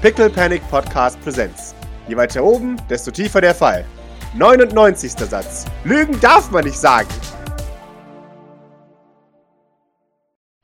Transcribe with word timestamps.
Pickle 0.00 0.30
Panic 0.30 0.62
Podcast 0.70 1.20
Presents. 1.22 1.74
Je 2.06 2.16
weiter 2.16 2.44
oben, 2.44 2.80
desto 2.88 3.10
tiefer 3.10 3.40
der 3.40 3.52
Fall. 3.52 3.84
99. 4.36 5.10
Satz. 5.10 5.64
Lügen 5.82 6.20
darf 6.20 6.52
man 6.52 6.64
nicht 6.64 6.78
sagen. 6.78 7.08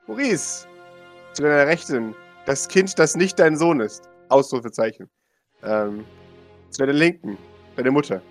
Maurice, 0.06 0.68
zu 1.32 1.42
deiner 1.42 1.66
Rechten, 1.66 2.14
das 2.46 2.68
Kind, 2.68 2.96
das 2.96 3.16
nicht 3.16 3.40
dein 3.40 3.56
Sohn 3.56 3.80
ist. 3.80 4.08
Ausrufezeichen. 4.29 5.11
Ähm, 5.64 6.05
zu 6.71 6.82
deiner 6.82 6.93
Linken, 6.93 7.37
deine 7.75 7.91
Mutter. 7.91 8.23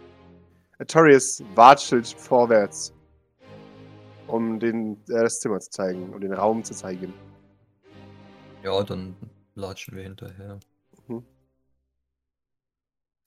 Artorius 0.80 1.44
watschelt 1.54 2.08
vorwärts, 2.08 2.94
um 4.28 4.58
den, 4.58 4.94
äh, 5.10 5.24
das 5.24 5.42
Zimmer 5.42 5.60
zu 5.60 5.70
zeigen, 5.70 6.14
um 6.14 6.22
den 6.22 6.32
Raum 6.32 6.64
zu 6.64 6.74
zeigen. 6.74 7.14
Ja, 8.64 8.82
dann 8.84 9.18
latschen 9.56 9.98
wir 9.98 10.04
hinterher. 10.04 10.60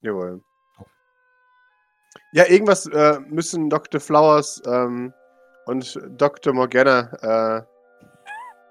Jawohl. 0.07 0.41
Ja, 2.33 2.47
irgendwas 2.47 2.87
äh, 2.87 3.19
müssen 3.29 3.71
Dr. 3.71 4.01
Flowers 4.01 4.63
ähm, 4.67 5.13
und 5.67 5.99
Dr. 6.17 6.53
Morgana 6.53 7.67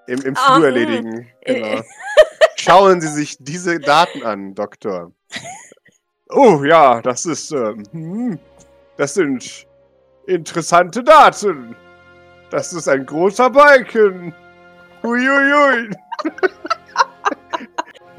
äh, 0.07 0.11
im, 0.11 0.21
im 0.21 0.35
Flur 0.35 0.57
hm. 0.57 0.63
erledigen. 0.63 1.27
Äh, 1.41 1.53
Genau. 1.55 1.81
Schauen 2.57 3.01
Sie 3.01 3.09
sich 3.09 3.37
diese 3.39 3.79
Daten 3.79 4.23
an, 4.23 4.55
Doktor. 4.55 5.11
Oh 6.29 6.63
ja, 6.63 7.01
das 7.01 7.25
ist, 7.25 7.51
ähm, 7.51 7.83
hm, 7.91 8.39
das 8.97 9.13
sind 9.13 9.67
interessante 10.25 11.03
Daten. 11.03 11.75
Das 12.49 12.73
ist 12.73 12.87
ein 12.87 13.05
großer 13.05 13.49
Balken. 13.49 14.33
Uiuiui. 15.03 15.89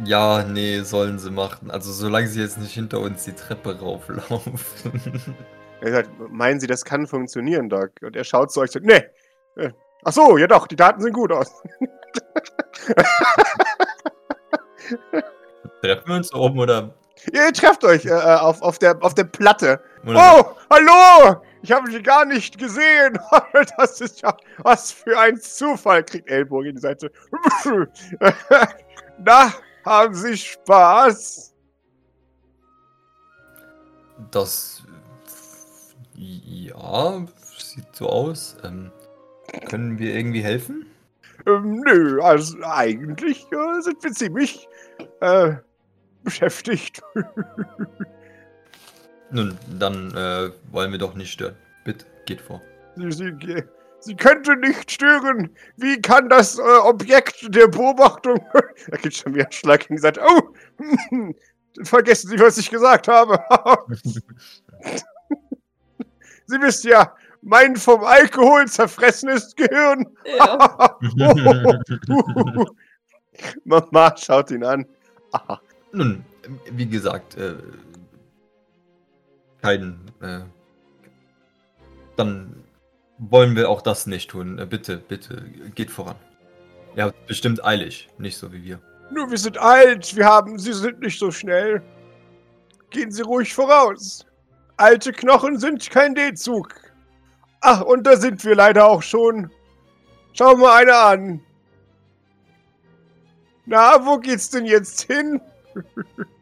Ja, 0.06 0.44
nee, 0.44 0.80
sollen 0.82 1.18
sie 1.18 1.30
machen. 1.32 1.70
Also 1.70 1.92
solange 1.92 2.28
sie 2.28 2.40
jetzt 2.40 2.58
nicht 2.58 2.72
hinter 2.72 3.00
uns 3.00 3.24
die 3.24 3.32
Treppe 3.32 3.78
rauflaufen. 3.80 4.54
Er 5.82 5.92
sagt, 5.92 6.08
meinen 6.30 6.58
Sie, 6.58 6.66
das 6.66 6.86
kann 6.86 7.06
funktionieren, 7.06 7.68
Doc? 7.68 7.90
Und 8.00 8.16
er 8.16 8.24
schaut 8.24 8.50
zu 8.50 8.60
euch 8.60 8.74
und 8.74 8.86
sagt, 8.86 8.86
nee. 8.86 9.62
Äh, 9.62 9.72
Ach 10.04 10.12
so, 10.12 10.38
ja 10.38 10.46
doch, 10.46 10.66
die 10.66 10.74
Daten 10.74 11.02
sehen 11.02 11.12
gut 11.12 11.30
aus. 11.30 11.52
Treffen 15.82 16.08
wir 16.08 16.14
uns 16.14 16.32
oben 16.32 16.58
oder? 16.60 16.94
Ihr 17.30 17.52
trefft 17.52 17.84
euch 17.84 18.06
äh, 18.06 18.08
äh, 18.08 18.36
auf, 18.36 18.62
auf, 18.62 18.78
der, 18.78 18.96
auf 19.02 19.12
der 19.14 19.24
Platte. 19.24 19.80
oder 20.06 20.38
Oh, 20.38 20.56
hallo! 20.70 21.42
Ich 21.62 21.70
habe 21.72 21.90
Sie 21.90 22.02
gar 22.02 22.24
nicht 22.24 22.56
gesehen. 22.56 23.18
Das 23.76 24.00
ist 24.00 24.22
ja 24.22 24.34
was 24.58 24.92
für 24.92 25.18
ein 25.18 25.36
Zufall. 25.38 26.04
Kriegt 26.04 26.30
Ellbogen 26.30 26.68
in 26.70 26.76
die 26.76 26.80
Seite. 26.80 27.10
Na, 29.18 29.52
haben 29.86 30.14
Sie 30.14 30.36
Spaß? 30.36 31.54
Das. 34.30 34.82
Ja, 36.14 37.24
sieht 37.58 37.94
so 37.94 38.08
aus. 38.08 38.56
Ähm, 38.64 38.90
können 39.68 39.98
wir 39.98 40.14
irgendwie 40.14 40.42
helfen? 40.42 40.86
Ähm, 41.46 41.82
nö, 41.86 42.20
also 42.22 42.56
eigentlich 42.62 43.46
äh, 43.52 43.80
sind 43.80 44.02
wir 44.02 44.12
ziemlich 44.12 44.68
äh, 45.20 45.54
beschäftigt. 46.24 47.02
Nun, 49.30 49.58
dann 49.78 50.14
äh, 50.16 50.50
wollen 50.70 50.92
wir 50.92 50.98
doch 50.98 51.14
nicht 51.14 51.32
stören. 51.32 51.56
Bitte, 51.84 52.06
geht 52.24 52.40
vor. 52.40 52.60
Sie, 52.96 53.12
sie, 53.12 53.64
sie 54.00 54.16
könnte 54.16 54.56
nicht 54.56 54.90
stören. 54.90 55.50
Wie 55.76 56.00
kann 56.00 56.28
das 56.28 56.58
äh, 56.58 56.62
Objekt 56.62 57.54
der 57.54 57.68
Beobachtung. 57.68 58.38
da 58.88 58.96
geht 58.96 59.14
schon 59.14 59.34
wieder 59.34 59.46
ein 59.46 59.52
Schlag 59.52 59.88
in 59.88 59.96
die 59.96 60.02
Seite. 60.02 60.20
Oh! 60.26 60.54
Vergessen 61.82 62.30
Sie, 62.30 62.38
was 62.38 62.56
ich 62.56 62.70
gesagt 62.70 63.08
habe. 63.08 63.38
Sie 66.46 66.60
wissen 66.60 66.88
ja, 66.90 67.14
mein 67.42 67.76
vom 67.76 68.02
Alkohol 68.02 68.66
zerfressenes 68.66 69.54
Gehirn. 69.54 70.06
Ja. 70.24 70.96
Mama 73.64 74.16
schaut 74.16 74.50
ihn 74.50 74.64
an. 74.64 74.86
Aha. 75.32 75.60
Nun, 75.92 76.24
wie 76.70 76.86
gesagt, 76.86 77.36
äh, 77.36 77.56
kein. 79.60 79.98
Äh, 80.20 80.40
dann 82.16 82.65
wollen 83.18 83.56
wir 83.56 83.68
auch 83.70 83.82
das 83.82 84.06
nicht 84.06 84.30
tun. 84.30 84.58
Äh, 84.58 84.66
bitte, 84.66 84.98
bitte, 84.98 85.42
geht 85.74 85.90
voran. 85.90 86.16
Ihr 86.94 87.04
habt 87.04 87.26
bestimmt 87.26 87.64
eilig, 87.64 88.08
nicht 88.18 88.36
so 88.36 88.52
wie 88.52 88.62
wir. 88.62 88.80
Nur 89.10 89.30
wir 89.30 89.38
sind 89.38 89.58
alt, 89.58 90.16
wir 90.16 90.24
haben, 90.24 90.58
Sie 90.58 90.72
sind 90.72 91.00
nicht 91.00 91.18
so 91.18 91.30
schnell. 91.30 91.82
Gehen 92.90 93.10
Sie 93.10 93.22
ruhig 93.22 93.52
voraus. 93.52 94.26
Alte 94.78 95.12
Knochen 95.12 95.58
sind 95.58 95.88
kein 95.90 96.14
D-Zug. 96.14 96.74
Ach, 97.60 97.82
und 97.82 98.06
da 98.06 98.16
sind 98.16 98.44
wir 98.44 98.54
leider 98.54 98.86
auch 98.86 99.02
schon. 99.02 99.50
Schau 100.32 100.56
mal 100.56 100.82
einer 100.82 100.98
an. 100.98 101.40
Na, 103.64 104.04
wo 104.04 104.18
geht's 104.18 104.50
denn 104.50 104.66
jetzt 104.66 105.02
hin? 105.02 105.40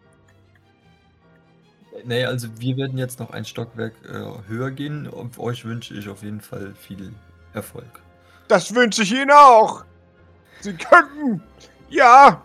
Nee, 2.04 2.24
also 2.24 2.48
wir 2.58 2.76
werden 2.76 2.98
jetzt 2.98 3.18
noch 3.18 3.30
ein 3.30 3.44
Stockwerk 3.44 3.94
äh, 4.04 4.48
höher 4.48 4.70
gehen. 4.70 5.08
Und 5.08 5.38
euch 5.38 5.64
wünsche 5.64 5.94
ich 5.94 6.08
auf 6.08 6.22
jeden 6.22 6.40
Fall 6.40 6.74
viel 6.74 7.12
Erfolg. 7.54 8.00
Das 8.48 8.74
wünsche 8.74 9.02
ich 9.02 9.12
Ihnen 9.12 9.30
auch. 9.30 9.84
Sie 10.60 10.74
könnten. 10.74 11.42
Ja. 11.88 12.42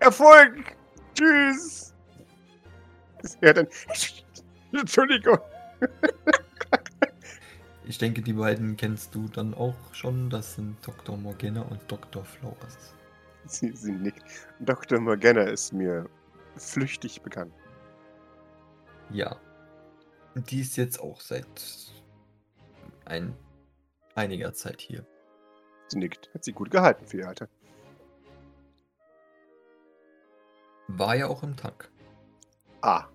Erfolg. 0.00 0.76
Tschüss. 1.14 1.94
Ja, 3.40 3.52
dann. 3.52 3.68
Entschuldigung. 4.72 5.38
Ich 7.86 7.98
denke, 7.98 8.22
die 8.22 8.32
beiden 8.32 8.78
kennst 8.78 9.14
du 9.14 9.28
dann 9.28 9.52
auch 9.52 9.76
schon. 9.92 10.30
Das 10.30 10.54
sind 10.54 10.76
Dr. 10.86 11.18
Morgana 11.18 11.60
und 11.60 11.80
Dr. 11.86 12.24
Flowers. 12.24 12.94
Sie, 13.44 13.72
sie 13.76 13.92
nickt. 13.92 14.24
Dr. 14.60 14.98
Morgana 15.00 15.42
ist 15.42 15.72
mir 15.72 16.08
flüchtig 16.56 17.20
bekannt. 17.20 17.52
Ja. 19.10 19.36
Die 20.34 20.60
ist 20.60 20.76
jetzt 20.76 20.98
auch 21.00 21.20
seit 21.20 21.46
ein, 23.04 23.36
einiger 24.14 24.52
Zeit 24.52 24.80
hier. 24.80 25.06
Sie 25.88 25.98
nickt. 25.98 26.32
Hat 26.34 26.44
sie 26.44 26.52
gut 26.52 26.70
gehalten 26.70 27.06
für 27.06 27.18
ihr 27.18 27.28
Alter. 27.28 27.48
War 30.88 31.14
ja 31.14 31.26
auch 31.28 31.42
im 31.42 31.56
Tank. 31.56 31.90
Ah, 32.82 33.06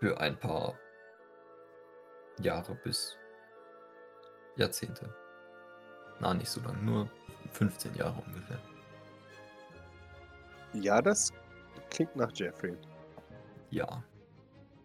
Für 0.00 0.18
ein 0.18 0.36
paar 0.38 0.76
Jahre 2.40 2.74
bis 2.82 3.16
Jahrzehnte. 4.56 5.14
Na, 6.18 6.34
nicht 6.34 6.48
so 6.48 6.60
lang, 6.62 6.84
nur 6.84 7.08
15 7.52 7.94
Jahre 7.94 8.20
ungefähr. 8.26 8.58
ja, 10.72 11.00
das 11.02 11.32
klingt 11.90 12.16
nach 12.16 12.32
Jeffrey. 12.34 12.76
Ja. 13.72 14.04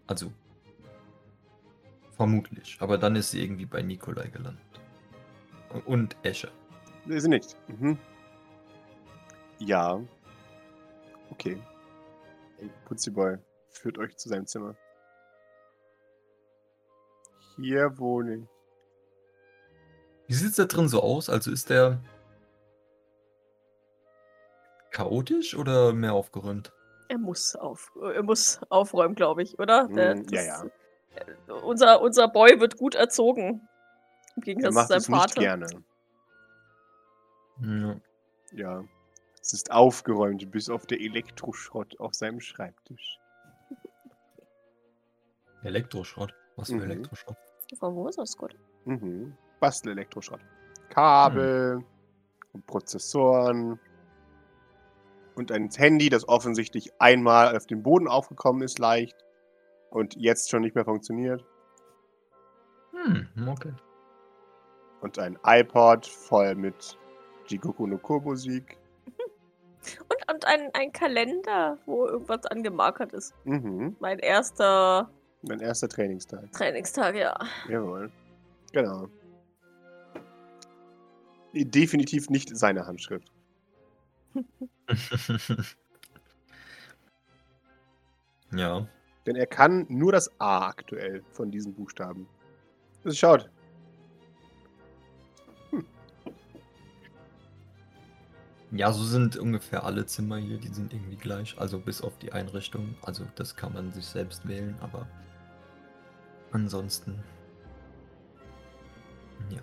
Also. 0.07 0.31
Vermutlich. 2.15 2.77
Aber 2.79 2.97
dann 2.97 3.15
ist 3.15 3.31
sie 3.31 3.43
irgendwie 3.43 3.65
bei 3.65 3.81
Nikolai 3.81 4.29
gelandet. 4.29 4.63
Und 5.85 6.15
Esche. 6.23 6.49
Nee, 7.05 7.19
Sie 7.19 7.27
nickt. 7.27 7.57
Mhm. 7.67 7.99
Ja. 9.59 10.01
Okay. 11.29 11.61
Hey, 12.57 12.71
Putziboy 12.85 13.37
führt 13.69 13.97
euch 13.97 14.15
zu 14.15 14.29
seinem 14.29 14.47
Zimmer. 14.47 14.75
Hier 17.57 17.97
wohne 17.97 18.35
ich. 18.35 18.47
Wie 20.27 20.33
sieht 20.33 20.51
es 20.51 20.55
da 20.55 20.65
drin 20.65 20.87
so 20.87 21.01
aus? 21.01 21.29
Also 21.29 21.51
ist 21.51 21.69
der 21.69 22.01
chaotisch 24.91 25.55
oder 25.55 25.91
mehr 25.93 26.13
aufgeräumt? 26.13 26.71
Er 27.09 27.17
muss 27.17 27.55
auf, 27.55 27.91
er 28.01 28.23
muss 28.23 28.59
aufräumen, 28.69 29.15
glaube 29.15 29.41
ich, 29.43 29.57
oder? 29.59 29.87
Der- 29.87 30.15
Mm, 30.15 30.25
ja, 30.29 30.41
ja. 30.43 30.63
äh, 31.15 31.51
Unser, 31.51 32.01
unser 32.01 32.27
Boy 32.27 32.59
wird 32.59 32.77
gut 32.77 32.95
erzogen. 32.95 33.67
Im 34.35 34.41
Er 34.41 34.41
Gegensatz 34.43 34.71
zu 34.73 34.75
macht 34.75 34.87
seinem 34.89 34.97
es 34.99 35.09
nicht 35.09 35.19
Vater. 35.19 35.41
gerne. 35.41 35.67
Ja. 37.61 37.95
Ja. 38.51 38.83
Es 39.41 39.53
ist 39.53 39.71
aufgeräumt, 39.71 40.51
bis 40.51 40.69
auf 40.69 40.85
der 40.85 40.99
Elektroschrott 40.99 41.99
auf 41.99 42.13
seinem 42.13 42.39
Schreibtisch. 42.41 43.19
Elektroschrott. 45.63 46.33
Was 46.55 46.69
für 46.69 46.75
Mhm. 46.75 46.81
Elektroschrott? 46.83 47.37
Von 47.79 47.95
wo 47.95 48.07
ist 48.07 48.17
das 48.17 48.35
gut? 48.37 48.55
Mhm. 48.85 49.35
Bastel-Elektroschrott. 49.59 50.39
Kabel 50.89 51.83
und 52.53 52.65
Prozessoren 52.67 53.79
und 55.37 55.51
ein 55.51 55.69
Handy, 55.69 56.09
das 56.09 56.27
offensichtlich 56.27 56.91
einmal 56.99 57.55
auf 57.55 57.67
den 57.67 57.83
Boden 57.83 58.07
aufgekommen 58.07 58.63
ist, 58.63 58.79
leicht 58.79 59.15
und 59.91 60.15
jetzt 60.15 60.49
schon 60.49 60.61
nicht 60.63 60.75
mehr 60.75 60.83
funktioniert. 60.83 61.45
Hm, 62.91 63.27
okay. 63.47 63.71
Und 65.01 65.19
ein 65.19 65.37
iPod 65.45 66.07
voll 66.07 66.55
mit 66.55 66.97
Jigoku 67.45 67.85
no 67.85 67.99
Ko 67.99 68.19
Musik. 68.19 68.77
Und 70.29 70.45
einen, 70.45 70.69
einen 70.73 70.91
Kalender, 70.91 71.77
wo 71.85 72.07
irgendwas 72.07 72.45
angemarkert 72.47 73.13
ist. 73.13 73.33
Mhm. 73.45 73.95
Mein 73.99 74.19
erster 74.19 75.09
Mein 75.43 75.61
erster 75.61 75.87
Trainingstag. 75.87 76.51
Trainingstag, 76.51 77.15
ja. 77.15 77.37
Jawohl. 77.69 78.11
Genau. 78.73 79.07
Definitiv 81.53 82.29
nicht 82.29 82.57
seine 82.57 82.85
Handschrift. 82.85 83.31
ja. 88.51 88.87
Denn 89.25 89.35
er 89.35 89.47
kann 89.47 89.85
nur 89.89 90.11
das 90.13 90.31
A 90.39 90.67
aktuell 90.67 91.23
von 91.33 91.51
diesen 91.51 91.73
Buchstaben. 91.73 92.27
Also 93.03 93.15
schaut. 93.15 93.49
Ja, 98.71 98.91
so 98.91 99.03
sind 99.03 99.37
ungefähr 99.37 99.85
alle 99.85 100.05
Zimmer 100.05 100.37
hier, 100.37 100.57
die 100.57 100.67
sind 100.67 100.93
irgendwie 100.93 101.15
gleich. 101.15 101.57
Also 101.57 101.79
bis 101.79 102.01
auf 102.01 102.17
die 102.17 102.33
Einrichtung. 102.33 102.95
Also 103.01 103.25
das 103.35 103.55
kann 103.55 103.73
man 103.73 103.93
sich 103.93 104.05
selbst 104.05 104.45
wählen, 104.47 104.75
aber 104.81 105.07
ansonsten. 106.51 107.17
Ja. 109.49 109.61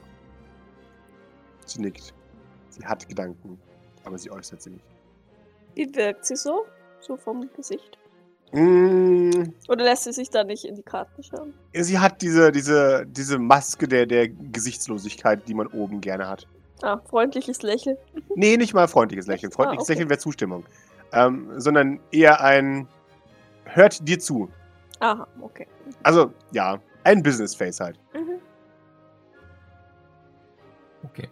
Sie 1.67 1.81
nickt. 1.83 2.15
Sie 2.71 2.85
hat 2.85 3.07
Gedanken, 3.07 3.61
aber 4.05 4.17
sie 4.19 4.31
äußert 4.31 4.63
sie 4.63 4.71
nicht. 4.71 4.94
Wie 5.75 5.95
wirkt 5.95 6.25
sie 6.25 6.37
so? 6.37 6.67
So 7.01 7.17
vom 7.17 7.49
Gesicht? 7.55 7.99
Mm, 8.53 9.43
Oder 9.69 9.85
lässt 9.85 10.05
sie 10.05 10.13
sich 10.13 10.31
da 10.31 10.45
nicht 10.45 10.65
in 10.65 10.77
die 10.77 10.83
Karten 10.83 11.23
schauen? 11.23 11.55
sie 11.75 11.99
hat 11.99 12.23
diese, 12.23 12.53
diese, 12.53 13.05
diese 13.07 13.39
Maske 13.39 13.89
der, 13.89 14.07
der 14.07 14.29
Gesichtslosigkeit, 14.29 15.47
die 15.49 15.55
man 15.55 15.67
oben 15.69 16.01
gerne 16.01 16.29
hat. 16.29 16.47
Ah, 16.83 16.99
freundliches 16.99 17.63
Lächeln. 17.63 17.97
Nee, 18.37 18.57
nicht 18.57 18.75
mal 18.75 18.87
freundliches 18.87 19.27
Lächeln. 19.27 19.51
Freundliches 19.51 19.83
Ah, 19.83 19.85
okay. 19.85 19.93
Lächeln 19.95 20.11
wäre 20.11 20.19
Zustimmung. 20.19 20.65
Ähm, 21.13 21.49
sondern 21.57 22.01
eher 22.13 22.41
ein 22.41 22.87
hört 23.65 24.07
dir 24.07 24.19
zu. 24.19 24.49
Aha, 25.01 25.27
okay. 25.41 25.67
Also, 26.03 26.33
ja, 26.53 26.81
ein 27.03 27.23
Business 27.23 27.55
Face 27.55 27.81
halt. 27.81 27.99
Mhm. 28.15 28.39
Okay. 31.05 31.29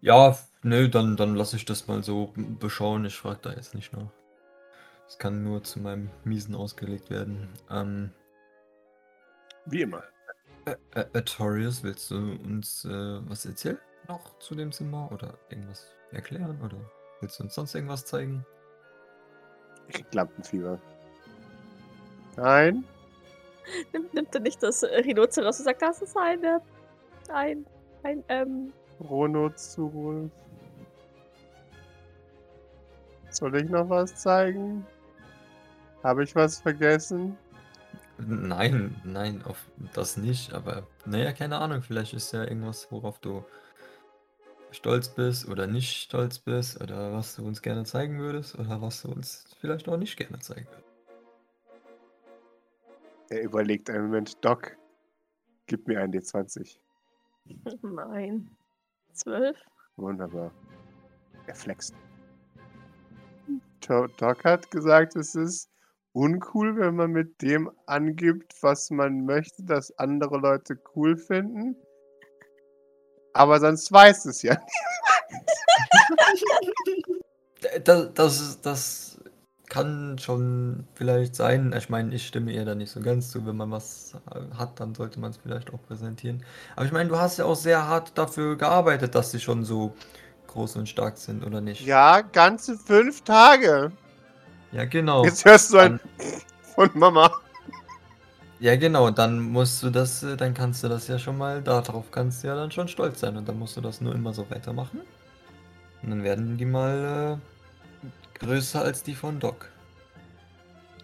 Ja, 0.00 0.36
nö, 0.66 0.88
dann, 0.88 1.16
dann 1.16 1.34
lasse 1.34 1.56
ich 1.56 1.64
das 1.64 1.86
mal 1.86 2.02
so 2.02 2.32
beschauen. 2.36 3.04
Ich 3.04 3.16
frage 3.16 3.38
da 3.42 3.52
jetzt 3.52 3.74
nicht 3.74 3.92
nach. 3.92 4.10
Es 5.08 5.18
kann 5.18 5.44
nur 5.44 5.62
zu 5.62 5.80
meinem 5.80 6.10
Miesen 6.24 6.54
ausgelegt 6.54 7.10
werden. 7.10 7.48
Ähm, 7.70 8.10
Wie 9.66 9.82
immer. 9.82 10.02
Ä- 10.66 10.76
Ä- 10.94 11.14
Artorius, 11.14 11.82
willst 11.84 12.10
du 12.10 12.16
uns 12.16 12.84
äh, 12.84 12.90
was 13.28 13.46
erzählen 13.46 13.78
noch 14.08 14.38
zu 14.38 14.54
dem 14.54 14.70
Zimmer 14.72 15.10
oder 15.12 15.34
irgendwas 15.48 15.86
erklären 16.12 16.60
oder 16.62 16.76
willst 17.20 17.38
du 17.38 17.44
uns 17.44 17.54
sonst 17.54 17.74
irgendwas 17.74 18.04
zeigen? 18.04 18.44
Ich 19.88 19.94
krieg 19.94 20.14
Lampenfieber. 20.14 20.80
Nein? 22.36 22.84
Nimmt, 23.92 24.14
nimmt 24.14 24.34
er 24.34 24.40
nicht 24.40 24.62
das 24.62 24.82
äh, 24.82 25.00
Rhinoceros 25.00 25.58
und 25.58 25.64
sagt, 25.64 25.82
das 25.82 26.02
ist 26.02 26.16
eine. 26.16 26.60
Ein. 27.28 27.66
Ein, 28.02 28.22
ähm. 28.28 28.72
Chronozoos. 28.98 30.30
Soll 33.36 33.54
ich 33.56 33.68
noch 33.68 33.90
was 33.90 34.14
zeigen? 34.14 34.86
Habe 36.02 36.24
ich 36.24 36.34
was 36.34 36.58
vergessen? 36.58 37.36
Nein, 38.16 38.98
nein, 39.04 39.42
auf 39.44 39.66
das 39.92 40.16
nicht, 40.16 40.54
aber 40.54 40.86
naja, 41.04 41.32
keine 41.32 41.58
Ahnung, 41.58 41.82
vielleicht 41.82 42.14
ist 42.14 42.32
ja 42.32 42.44
irgendwas, 42.44 42.90
worauf 42.90 43.18
du 43.18 43.44
stolz 44.70 45.10
bist 45.10 45.46
oder 45.50 45.66
nicht 45.66 46.04
stolz 46.04 46.38
bist 46.38 46.80
oder 46.80 47.12
was 47.12 47.36
du 47.36 47.46
uns 47.46 47.60
gerne 47.60 47.84
zeigen 47.84 48.18
würdest 48.18 48.58
oder 48.58 48.80
was 48.80 49.02
du 49.02 49.12
uns 49.12 49.44
vielleicht 49.60 49.86
auch 49.86 49.98
nicht 49.98 50.16
gerne 50.16 50.38
zeigen 50.38 50.66
würdest. 50.66 50.86
Er 53.28 53.42
überlegt 53.42 53.90
einen 53.90 54.04
Moment. 54.04 54.42
Doc, 54.42 54.78
gib 55.66 55.86
mir 55.86 56.00
einen 56.00 56.14
D20. 56.14 56.78
Nein. 57.82 58.50
Zwölf? 59.12 59.58
Wunderbar. 59.96 60.50
Er 61.46 61.54
flext. 61.54 61.94
Doc 63.88 64.44
hat 64.44 64.70
gesagt, 64.70 65.16
es 65.16 65.34
ist 65.34 65.70
uncool, 66.12 66.76
wenn 66.78 66.96
man 66.96 67.10
mit 67.12 67.40
dem 67.42 67.70
angibt, 67.86 68.54
was 68.62 68.90
man 68.90 69.24
möchte, 69.26 69.62
dass 69.64 69.96
andere 69.98 70.38
Leute 70.38 70.78
cool 70.94 71.16
finden. 71.16 71.76
Aber 73.34 73.60
sonst 73.60 73.92
weiß 73.92 74.24
es 74.26 74.42
ja. 74.42 74.56
Das, 77.84 78.12
das, 78.14 78.40
ist- 78.40 78.66
das 78.66 79.18
kann 79.68 80.18
schon 80.18 80.86
vielleicht 80.94 81.34
sein. 81.34 81.72
Ich 81.76 81.88
meine, 81.88 82.14
ich 82.14 82.26
stimme 82.26 82.52
ihr 82.52 82.64
da 82.64 82.74
nicht 82.74 82.90
so 82.90 83.00
ganz 83.00 83.30
zu. 83.30 83.44
Wenn 83.46 83.56
man 83.56 83.70
was 83.70 84.14
äh, 84.34 84.54
hat, 84.56 84.78
dann 84.80 84.94
sollte 84.94 85.18
man 85.20 85.30
es 85.30 85.36
vielleicht 85.38 85.72
auch 85.72 85.82
präsentieren. 85.82 86.44
Aber 86.76 86.86
ich 86.86 86.92
meine, 86.92 87.08
du 87.08 87.18
hast 87.18 87.38
ja 87.38 87.44
auch 87.46 87.56
sehr 87.56 87.86
hart 87.88 88.16
dafür 88.18 88.56
gearbeitet, 88.56 89.14
dass 89.14 89.32
sie 89.32 89.40
schon 89.40 89.64
so 89.64 89.94
groß 90.56 90.76
und 90.76 90.88
stark 90.88 91.18
sind, 91.18 91.44
oder 91.44 91.60
nicht? 91.60 91.82
Ja, 91.82 92.22
ganze 92.22 92.76
fünf 92.78 93.20
Tage. 93.22 93.92
Ja, 94.72 94.84
genau. 94.86 95.24
Jetzt 95.24 95.44
hörst 95.44 95.72
du 95.72 95.78
ein 95.78 96.00
von 96.74 96.90
Mama. 96.94 97.30
Ja, 98.58 98.74
genau, 98.76 99.10
dann 99.10 99.38
musst 99.40 99.82
du 99.82 99.90
das, 99.90 100.22
äh, 100.22 100.36
dann 100.36 100.54
kannst 100.54 100.82
du 100.82 100.88
das 100.88 101.08
ja 101.08 101.18
schon 101.18 101.36
mal, 101.36 101.62
darauf 101.62 102.10
kannst 102.10 102.42
du 102.42 102.48
ja 102.48 102.56
dann 102.56 102.70
schon 102.70 102.88
stolz 102.88 103.20
sein 103.20 103.36
und 103.36 103.46
dann 103.46 103.58
musst 103.58 103.76
du 103.76 103.82
das 103.82 104.00
nur 104.00 104.14
immer 104.14 104.32
so 104.32 104.50
weitermachen. 104.50 105.02
Und 106.02 106.10
dann 106.10 106.24
werden 106.24 106.56
die 106.56 106.64
mal 106.64 107.38
äh, 108.02 108.38
größer 108.38 108.80
als 108.80 109.02
die 109.02 109.14
von 109.14 109.38
Doc. 109.38 109.70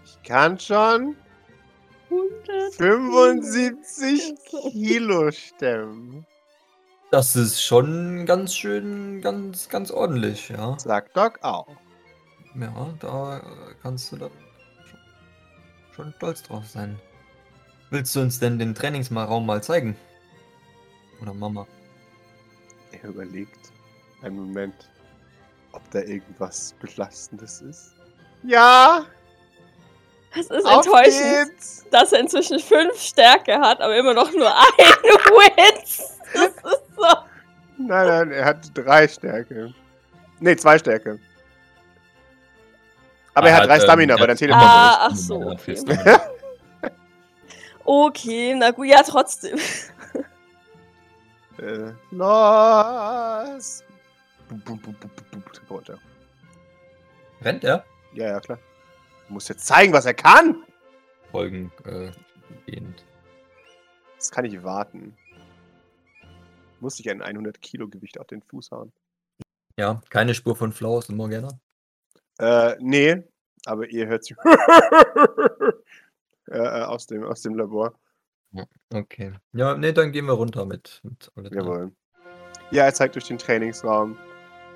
Ich 0.04 0.22
kann 0.22 0.58
schon 0.58 1.14
100. 2.08 2.74
75 2.74 4.34
Kilo 4.72 5.30
stemmen. 5.30 6.26
Das 7.12 7.36
ist 7.36 7.62
schon 7.62 8.24
ganz 8.24 8.54
schön, 8.54 9.20
ganz, 9.20 9.68
ganz 9.68 9.90
ordentlich, 9.90 10.48
ja. 10.48 10.78
Sagt 10.78 11.14
Doc 11.14 11.38
auch. 11.42 11.66
Ja, 12.58 12.94
da 13.00 13.42
kannst 13.82 14.10
du 14.12 14.16
da 14.16 14.30
schon, 14.86 14.98
schon 15.94 16.14
stolz 16.16 16.42
drauf 16.42 16.66
sein. 16.66 16.98
Willst 17.90 18.16
du 18.16 18.20
uns 18.20 18.38
denn 18.38 18.58
den 18.58 18.74
Trainingsraum 18.74 19.44
mal 19.44 19.62
zeigen? 19.62 19.94
Oder 21.20 21.34
Mama? 21.34 21.66
Er 22.92 23.10
überlegt 23.10 23.70
einen 24.22 24.36
Moment, 24.36 24.90
ob 25.72 25.82
da 25.90 25.98
irgendwas 26.00 26.74
Belastendes 26.80 27.60
ist. 27.60 27.92
Ja, 28.42 29.04
Das 30.34 30.46
ist 30.46 30.64
auf 30.64 30.86
enttäuschend, 30.86 31.50
geht's. 31.50 31.84
dass 31.90 32.14
er 32.14 32.20
inzwischen 32.20 32.58
fünf 32.58 32.98
Stärke 32.98 33.60
hat, 33.60 33.82
aber 33.82 33.98
immer 33.98 34.14
noch 34.14 34.32
nur 34.32 34.48
ein 34.56 34.64
Witz. 34.78 36.18
Das 36.32 36.72
ist. 36.72 36.81
Nein, 37.86 38.06
nein, 38.06 38.30
er 38.32 38.44
hat 38.44 38.70
drei 38.74 39.08
Stärke. 39.08 39.74
Ne, 40.40 40.56
zwei 40.56 40.78
Stärke. 40.78 41.18
Aber 43.34 43.48
er, 43.48 43.56
hat 43.56 43.66
drei 43.66 43.76
ähm, 43.76 43.82
Stamina 43.82 44.14
er 44.14 44.18
bei 44.18 44.26
der 44.26 44.34
hat 44.34 44.38
Teleportation. 44.38 44.80
Ah, 44.80 45.06
ach 45.06 45.16
so, 45.16 45.56
er 45.88 46.20
okay. 47.84 48.54
Na 48.54 48.70
gut, 48.70 48.86
ja, 48.86 49.02
trotzdem. 49.02 49.58
Äh, 51.58 51.92
los! 52.10 53.84
Bum, 54.48 54.60
bum, 54.60 54.78
bum, 54.80 54.96
bum, 54.98 55.10
bum, 55.14 55.26
bum, 55.30 55.52
Treppe 55.52 55.74
runter. 55.74 55.98
Rennt 57.42 57.64
er? 57.64 57.84
Ja, 58.14 58.28
ja, 58.28 58.40
klar. 58.40 58.58
Du 59.28 59.34
musst 59.34 59.48
jetzt 59.48 59.66
zeigen, 59.66 59.92
was 59.92 60.04
er 60.04 60.14
kann. 60.14 60.64
Folgen 61.30 61.70
äh, 61.84 62.10
gehend. 62.66 63.04
Das 64.18 64.30
kann 64.30 64.44
ich 64.44 64.62
warten. 64.62 65.16
Muss 66.82 66.98
ich 66.98 67.08
ein 67.08 67.22
100 67.22 67.62
Kilo 67.62 67.88
Gewicht 67.88 68.18
auf 68.18 68.26
den 68.26 68.42
Fuß 68.42 68.72
hauen? 68.72 68.92
Ja, 69.78 70.02
keine 70.10 70.34
Spur 70.34 70.56
von 70.56 70.72
Flaus 70.72 71.08
und 71.08 71.16
Morgana. 71.16 71.60
Äh, 72.40 72.74
nee, 72.80 73.22
aber 73.66 73.88
ihr 73.88 74.08
hört 74.08 74.24
sie 74.24 74.34
äh, 76.50 76.58
äh, 76.58 76.82
aus, 76.82 77.06
dem, 77.06 77.22
aus 77.22 77.42
dem 77.42 77.54
Labor. 77.54 77.94
Okay. 78.92 79.32
Ja, 79.52 79.76
nee, 79.76 79.92
dann 79.92 80.10
gehen 80.10 80.26
wir 80.26 80.32
runter 80.32 80.66
mit, 80.66 81.00
mit. 81.04 81.30
Jawohl. 81.52 81.92
Ja, 82.72 82.86
er 82.86 82.94
zeigt 82.94 83.14
durch 83.14 83.28
den 83.28 83.38
Trainingsraum. 83.38 84.18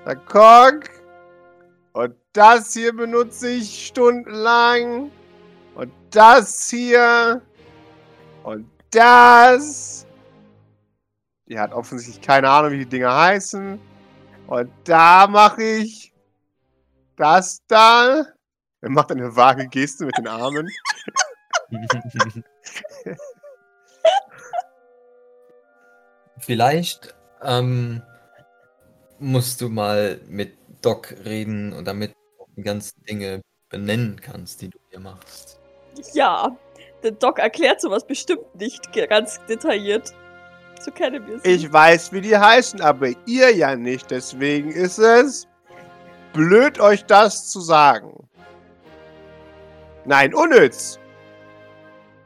Da 0.05 0.15
guck! 0.15 0.89
Und 1.91 2.15
das 2.31 2.71
hier 2.71 2.95
benutze 2.95 3.49
ich 3.49 3.87
stundenlang. 3.87 5.11
Und 5.75 5.91
das 6.11 6.69
hier. 6.69 7.41
Und 8.43 8.69
das. 8.91 10.06
Die 11.49 11.59
hat 11.59 11.73
offensichtlich 11.73 12.21
keine 12.21 12.49
Ahnung, 12.49 12.71
wie 12.71 12.79
die 12.79 12.85
Dinger 12.85 13.15
heißen. 13.15 13.79
Und 14.47 14.71
da 14.83 15.27
mache 15.27 15.63
ich 15.63 16.13
das 17.15 17.61
da. 17.67 18.25
Er 18.81 18.89
macht 18.89 19.11
eine 19.11 19.35
vage 19.35 19.67
Geste 19.67 20.05
mit 20.05 20.17
den 20.17 20.27
Armen. 20.27 20.69
Vielleicht 26.39 27.15
ähm, 27.41 28.01
musst 29.19 29.61
du 29.61 29.69
mal 29.69 30.21
mit 30.27 30.57
Doc 30.81 31.15
reden 31.25 31.73
und 31.73 31.85
damit 31.85 32.13
die 32.55 32.61
ganzen 32.61 33.03
Dinge 33.05 33.41
benennen 33.69 34.21
kannst, 34.21 34.61
die 34.61 34.69
du 34.69 34.77
hier 34.89 34.99
machst. 34.99 35.59
Ja, 36.13 36.55
der 37.03 37.11
Doc 37.11 37.39
erklärt 37.39 37.81
sowas 37.81 38.05
bestimmt 38.05 38.55
nicht 38.55 38.93
ganz 39.09 39.39
detailliert. 39.47 40.13
So 40.79 40.91
wir 40.93 41.39
sie. 41.39 41.49
Ich 41.49 41.71
weiß, 41.71 42.11
wie 42.11 42.21
die 42.21 42.37
heißen, 42.37 42.81
aber 42.81 43.09
ihr 43.25 43.55
ja 43.55 43.75
nicht. 43.75 44.11
Deswegen 44.11 44.71
ist 44.71 44.99
es 44.99 45.47
blöd, 46.33 46.79
euch 46.79 47.05
das 47.05 47.49
zu 47.49 47.61
sagen. 47.61 48.27
Nein, 50.05 50.33
unnütz. 50.33 50.99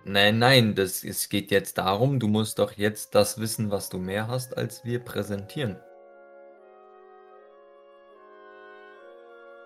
Nein, 0.04 0.40
nein, 0.40 0.76
das, 0.76 1.04
es 1.04 1.30
geht 1.30 1.52
jetzt 1.52 1.78
darum, 1.78 2.20
du 2.20 2.28
musst 2.28 2.58
doch 2.60 2.74
jetzt 2.74 3.14
das 3.14 3.40
wissen, 3.40 3.70
was 3.70 3.90
du 3.90 4.00
mehr 4.00 4.28
hast, 4.28 4.58
als 4.58 4.84
wir 4.84 5.00
präsentieren. 5.00 5.80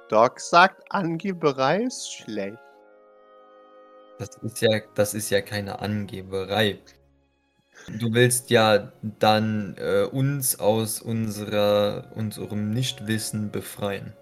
Doc 0.09 0.39
sagt, 0.39 0.83
Angeberei 0.89 1.83
ist 1.83 2.13
schlecht. 2.13 2.59
Das 4.19 4.29
ist 4.41 4.61
ja, 4.61 4.79
das 4.93 5.13
ist 5.13 5.29
ja 5.29 5.41
keine 5.41 5.79
Angeberei. 5.79 6.79
Du 7.99 8.13
willst 8.13 8.49
ja 8.49 8.91
dann 9.01 9.75
äh, 9.77 10.07
uns 10.11 10.59
aus 10.59 11.01
unserer, 11.01 12.11
unserem 12.15 12.71
Nichtwissen 12.71 13.51
befreien. 13.51 14.13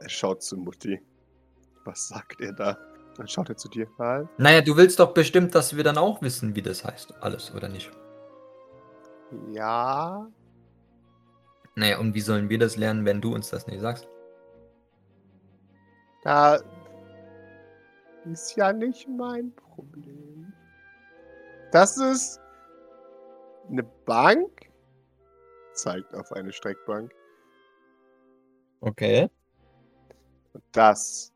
Er 0.00 0.08
schaut 0.08 0.42
zu 0.42 0.56
Mutti. 0.56 1.00
Was 1.84 2.08
sagt 2.08 2.40
er 2.40 2.52
da? 2.52 2.78
Dann 3.16 3.28
schaut 3.28 3.48
er 3.48 3.56
zu 3.56 3.68
dir. 3.68 3.88
Was? 3.98 4.26
Naja, 4.38 4.60
du 4.60 4.76
willst 4.76 5.00
doch 5.00 5.12
bestimmt, 5.14 5.54
dass 5.54 5.76
wir 5.76 5.84
dann 5.84 5.98
auch 5.98 6.22
wissen, 6.22 6.54
wie 6.54 6.62
das 6.62 6.84
heißt. 6.84 7.14
Alles, 7.20 7.52
oder 7.54 7.68
nicht? 7.68 7.90
Ja. 9.52 10.26
Naja, 11.74 11.98
und 11.98 12.14
wie 12.14 12.20
sollen 12.20 12.48
wir 12.48 12.58
das 12.58 12.76
lernen, 12.76 13.04
wenn 13.04 13.20
du 13.20 13.34
uns 13.34 13.50
das 13.50 13.66
nicht 13.66 13.80
sagst? 13.80 14.08
Da 16.22 16.60
ist 18.30 18.56
ja 18.56 18.72
nicht 18.72 19.08
mein 19.08 19.52
Problem. 19.54 20.52
Das 21.72 21.96
ist 21.96 22.41
eine 23.72 23.82
Bank. 23.82 24.70
Zeigt 25.74 26.14
auf 26.14 26.32
eine 26.32 26.52
Streckbank. 26.52 27.12
Okay. 28.80 29.28
Und 30.52 30.64
das 30.72 31.32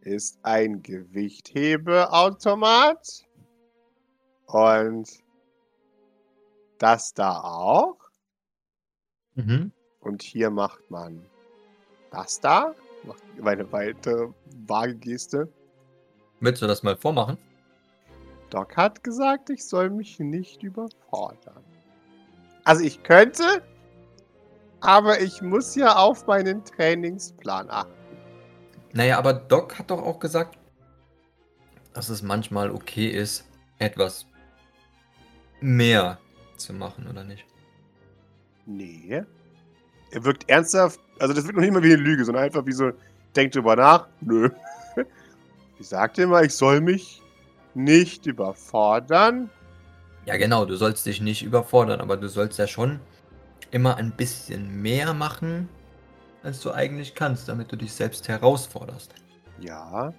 ist 0.00 0.38
ein 0.42 0.82
Gewichthebeautomat. 0.82 3.26
Und 4.46 5.22
das 6.78 7.12
da 7.12 7.42
auch. 7.42 7.98
Mhm. 9.34 9.70
Und 10.00 10.22
hier 10.22 10.48
macht 10.50 10.90
man 10.90 11.22
das 12.10 12.40
da. 12.40 12.74
Macht 13.04 13.22
eine 13.42 13.70
weitere 13.70 14.30
vage 14.66 14.96
Geste. 14.96 15.52
Willst 16.40 16.62
du 16.62 16.66
das 16.66 16.82
mal 16.82 16.96
vormachen? 16.96 17.36
Doc 18.50 18.76
hat 18.76 19.04
gesagt, 19.04 19.50
ich 19.50 19.66
soll 19.66 19.90
mich 19.90 20.18
nicht 20.18 20.62
überfordern. 20.62 21.62
Also 22.64 22.82
ich 22.84 23.02
könnte, 23.02 23.62
aber 24.80 25.20
ich 25.20 25.42
muss 25.42 25.74
ja 25.74 25.96
auf 25.96 26.26
meinen 26.26 26.64
Trainingsplan 26.64 27.70
achten. 27.70 27.92
Naja, 28.92 29.18
aber 29.18 29.34
Doc 29.34 29.78
hat 29.78 29.90
doch 29.90 30.02
auch 30.02 30.18
gesagt, 30.18 30.58
dass 31.92 32.08
es 32.08 32.22
manchmal 32.22 32.70
okay 32.70 33.08
ist, 33.08 33.46
etwas 33.78 34.26
mehr 35.60 36.18
zu 36.56 36.72
machen, 36.72 37.06
oder 37.08 37.24
nicht? 37.24 37.44
Nee. 38.66 39.24
Er 40.10 40.24
wirkt 40.24 40.48
ernsthaft, 40.48 41.00
also 41.18 41.34
das 41.34 41.44
wirkt 41.44 41.56
noch 41.56 41.62
nicht 41.62 41.72
mal 41.72 41.82
wie 41.82 41.92
eine 41.92 42.02
Lüge, 42.02 42.24
sondern 42.24 42.44
einfach 42.44 42.64
wie 42.66 42.72
so, 42.72 42.92
denkt 43.34 43.54
drüber 43.54 43.76
nach. 43.76 44.08
Nö. 44.20 44.50
Ich 45.80 45.86
sagte 45.86 46.22
immer, 46.22 46.42
ich 46.42 46.56
soll 46.56 46.80
mich 46.80 47.22
nicht 47.74 48.26
überfordern. 48.26 49.50
Ja, 50.26 50.36
genau, 50.36 50.64
du 50.64 50.76
sollst 50.76 51.06
dich 51.06 51.20
nicht 51.20 51.42
überfordern, 51.42 52.00
aber 52.00 52.16
du 52.16 52.28
sollst 52.28 52.58
ja 52.58 52.66
schon 52.66 53.00
immer 53.70 53.96
ein 53.96 54.16
bisschen 54.16 54.82
mehr 54.82 55.14
machen, 55.14 55.68
als 56.42 56.60
du 56.60 56.72
eigentlich 56.72 57.14
kannst, 57.14 57.48
damit 57.48 57.72
du 57.72 57.76
dich 57.76 57.92
selbst 57.94 58.28
herausforderst. 58.28 59.14
Ja, 59.58 60.14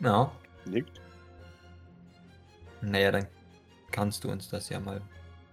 Ja, 0.00 0.30
nickt. 0.64 1.00
naja, 2.80 3.10
dann 3.10 3.26
kannst 3.90 4.24
du 4.24 4.30
uns 4.30 4.48
das 4.48 4.68
ja 4.68 4.80
mal 4.80 5.00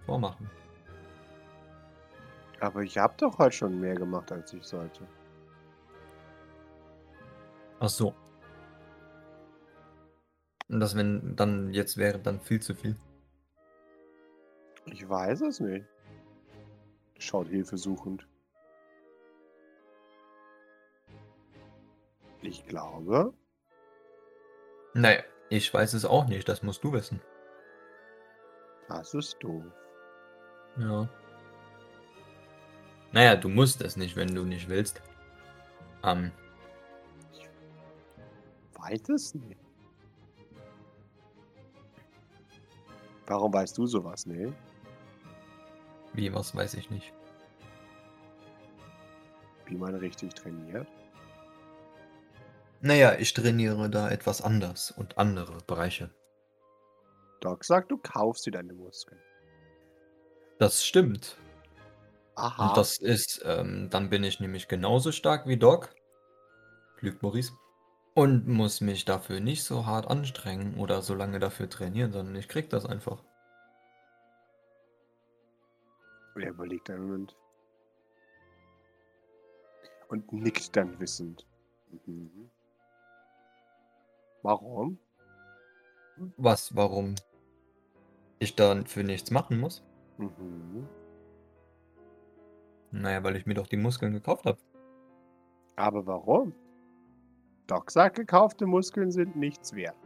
vormachen. 0.06 0.50
Aber 2.60 2.82
ich 2.82 2.96
habe 2.98 3.14
doch 3.18 3.38
heute 3.38 3.56
schon 3.56 3.78
mehr 3.80 3.94
gemacht, 3.94 4.32
als 4.32 4.52
ich 4.54 4.64
sollte. 4.64 5.06
Ach 7.80 7.88
so. 7.88 8.14
Und 10.72 10.80
das, 10.80 10.96
wenn 10.96 11.36
dann 11.36 11.74
jetzt 11.74 11.98
wäre 11.98 12.18
dann 12.18 12.40
viel 12.40 12.60
zu 12.60 12.74
viel. 12.74 12.96
Ich 14.86 15.06
weiß 15.06 15.42
es 15.42 15.60
nicht. 15.60 15.84
Schaut 17.18 17.46
hilfesuchend. 17.48 18.26
Ich 22.40 22.66
glaube, 22.66 23.32
Naja, 24.94 25.22
ich 25.50 25.72
weiß 25.72 25.92
es 25.92 26.04
auch 26.04 26.26
nicht, 26.26 26.48
das 26.48 26.62
musst 26.62 26.82
du 26.82 26.92
wissen. 26.92 27.20
das 28.88 29.14
ist 29.14 29.36
doof. 29.40 29.64
Ja. 30.78 31.08
Naja, 33.12 33.36
du 33.36 33.48
musst 33.50 33.82
es 33.82 33.96
nicht, 33.96 34.16
wenn 34.16 34.34
du 34.34 34.44
nicht 34.44 34.68
willst. 34.68 35.02
Ähm, 36.02 36.32
Weiß 38.74 39.08
es 39.10 39.34
nicht. 39.34 39.61
Warum 43.26 43.52
weißt 43.52 43.76
du 43.78 43.86
sowas, 43.86 44.26
ne? 44.26 44.52
wie, 46.12 46.32
was 46.32 46.54
weiß 46.54 46.74
ich 46.74 46.90
nicht. 46.90 47.12
Wie 49.66 49.76
man 49.76 49.94
richtig 49.94 50.34
trainiert? 50.34 50.86
Naja, 52.80 53.14
ich 53.18 53.32
trainiere 53.32 53.88
da 53.88 54.10
etwas 54.10 54.42
anders 54.42 54.90
und 54.90 55.16
andere 55.16 55.58
Bereiche. 55.66 56.10
Doc 57.40 57.64
sagt, 57.64 57.90
du 57.90 57.96
kaufst 57.96 58.44
dir 58.46 58.50
deine 58.50 58.72
Muskeln. 58.72 59.20
Das 60.58 60.84
stimmt. 60.84 61.38
Aha. 62.34 62.68
Und 62.68 62.76
das 62.76 62.98
ist, 62.98 63.42
ähm, 63.44 63.88
dann 63.90 64.10
bin 64.10 64.24
ich 64.24 64.40
nämlich 64.40 64.68
genauso 64.68 65.12
stark 65.12 65.46
wie 65.46 65.56
Doc. 65.56 65.94
Lügt 67.00 67.22
Maurice. 67.22 67.52
Und 68.14 68.46
muss 68.46 68.82
mich 68.82 69.04
dafür 69.06 69.40
nicht 69.40 69.64
so 69.64 69.86
hart 69.86 70.08
anstrengen 70.08 70.78
oder 70.78 71.00
so 71.00 71.14
lange 71.14 71.38
dafür 71.38 71.70
trainieren, 71.70 72.12
sondern 72.12 72.36
ich 72.36 72.48
krieg 72.48 72.68
das 72.68 72.84
einfach. 72.84 73.22
er 76.36 76.50
überlegt 76.50 76.90
einen 76.90 77.06
Moment. 77.06 77.36
Und 80.08 80.30
nickt 80.32 80.76
dann 80.76 80.98
wissend. 81.00 81.46
Mhm. 82.06 82.50
Warum? 84.42 84.98
Was, 86.36 86.74
warum 86.76 87.14
ich 88.38 88.56
dafür 88.56 89.04
nichts 89.04 89.30
machen 89.30 89.60
muss? 89.60 89.82
Mhm. 90.18 90.88
Naja, 92.90 93.24
weil 93.24 93.36
ich 93.36 93.46
mir 93.46 93.54
doch 93.54 93.66
die 93.66 93.76
Muskeln 93.76 94.12
gekauft 94.12 94.44
habe. 94.44 94.58
Aber 95.76 96.06
warum? 96.06 96.52
Doc 97.72 97.90
sagt, 97.90 98.16
gekaufte 98.16 98.66
Muskeln 98.66 99.10
sind 99.10 99.34
nichts 99.34 99.74
wert. 99.74 99.96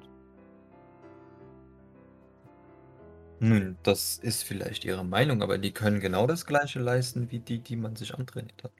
Nun, 3.40 3.76
das 3.82 4.18
ist 4.18 4.44
vielleicht 4.44 4.84
ihre 4.84 5.04
Meinung, 5.04 5.42
aber 5.42 5.58
die 5.58 5.72
können 5.72 5.98
genau 5.98 6.28
das 6.28 6.46
gleiche 6.46 6.78
leisten 6.78 7.32
wie 7.32 7.40
die, 7.40 7.58
die 7.58 7.74
man 7.74 7.96
sich 7.96 8.14
antrainiert 8.14 8.62
hat. 8.62 8.72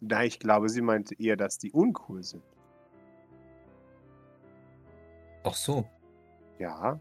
Na, 0.00 0.22
ich 0.22 0.38
glaube, 0.38 0.68
sie 0.68 0.82
meinte 0.82 1.18
eher, 1.18 1.36
dass 1.36 1.56
die 1.56 1.72
uncool 1.72 2.22
sind. 2.22 2.44
Ach 5.44 5.54
so. 5.54 5.88
Ja, 6.58 7.00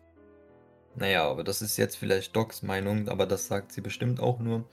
Naja, 0.95 1.29
aber 1.29 1.43
das 1.43 1.61
ist 1.61 1.75
jetzt 1.75 1.97
vielleicht 1.97 2.33
Docs 2.33 2.63
Meinung, 2.63 3.09
aber 3.09 3.25
das 3.25 3.47
sagt 3.47 3.73
sie 3.73 3.81
bestimmt 3.81 4.21
auch 4.21 4.39
nur, 4.39 4.63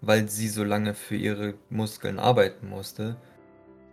weil 0.00 0.30
sie 0.30 0.48
so 0.48 0.64
lange 0.64 0.94
für 0.94 1.16
ihre 1.16 1.54
Muskeln 1.68 2.18
arbeiten 2.18 2.70
musste 2.70 3.18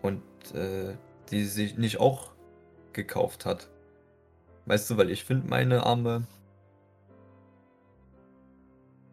und 0.02 0.24
äh, 0.54 0.96
die 1.32 1.46
sich 1.46 1.78
nicht 1.78 2.00
auch 2.00 2.32
gekauft 2.94 3.46
hat. 3.46 3.70
Weißt 4.66 4.90
du, 4.90 4.98
weil 4.98 5.10
ich 5.10 5.24
finde 5.24 5.48
meine 5.48 5.84
Arme 5.86 6.28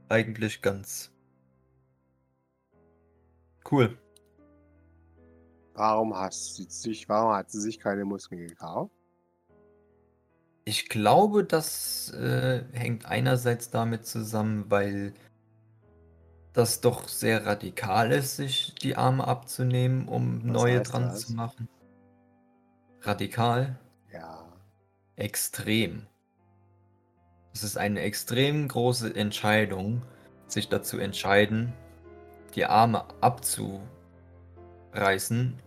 eigentlich 0.08 0.62
ganz 0.62 1.10
cool. 3.70 3.98
warum 5.76 6.16
hast 6.16 6.56
sie 6.56 6.66
sich, 6.68 7.08
warum 7.08 7.32
hat 7.32 7.50
sie 7.50 7.60
sich 7.60 7.78
keine 7.78 8.04
Muskeln 8.04 8.46
gekauft? 8.46 8.92
Ich 10.64 10.88
glaube, 10.88 11.44
das 11.44 12.10
äh, 12.12 12.64
hängt 12.72 13.06
einerseits 13.06 13.70
damit 13.70 14.04
zusammen, 14.04 14.64
weil 14.68 15.14
das 16.56 16.80
doch 16.80 17.06
sehr 17.06 17.44
radikal 17.44 18.10
ist, 18.12 18.36
sich 18.36 18.74
die 18.76 18.96
Arme 18.96 19.28
abzunehmen, 19.28 20.08
um 20.08 20.38
Was 20.38 20.52
neue 20.52 20.80
dran 20.80 21.02
das? 21.02 21.26
zu 21.26 21.34
machen. 21.34 21.68
Radikal? 23.02 23.78
Ja. 24.10 24.42
Extrem. 25.16 26.06
Es 27.52 27.62
ist 27.62 27.76
eine 27.76 28.00
extrem 28.00 28.68
große 28.68 29.14
Entscheidung, 29.14 30.00
sich 30.46 30.70
dazu 30.70 30.98
entscheiden, 30.98 31.74
die 32.54 32.64
Arme 32.64 33.04
abzureißen, 33.20 33.82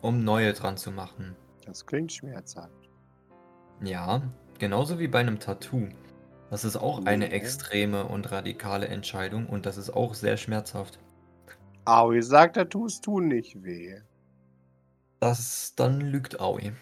um 0.02 0.24
neue 0.24 0.54
dran 0.54 0.76
zu 0.78 0.90
machen. 0.92 1.36
Das 1.68 1.86
klingt 1.86 2.12
schmerzhaft. 2.12 2.90
Ja, 3.84 4.24
genauso 4.58 4.98
wie 4.98 5.08
bei 5.08 5.20
einem 5.20 5.40
Tattoo. 5.40 5.88
Das 6.50 6.66
ist 6.66 6.76
auch 6.78 7.06
eine 7.06 7.28
Nee. 7.28 7.32
extreme 7.32 8.06
und 8.06 8.32
radikale 8.32 8.88
Entscheidung 8.88 9.48
und 9.48 9.66
das 9.66 9.78
ist 9.78 9.90
auch 9.92 10.14
sehr 10.16 10.38
schmerzhaft. 10.38 11.00
Aoi 11.86 12.22
sagt, 12.22 12.56
Tattoos 12.56 13.02
tun 13.02 13.28
nicht 13.28 13.62
weh. 13.64 14.00
Das 15.22 15.76
dann 15.76 16.02
lügt 16.02 16.42
Aoi. 16.42 16.74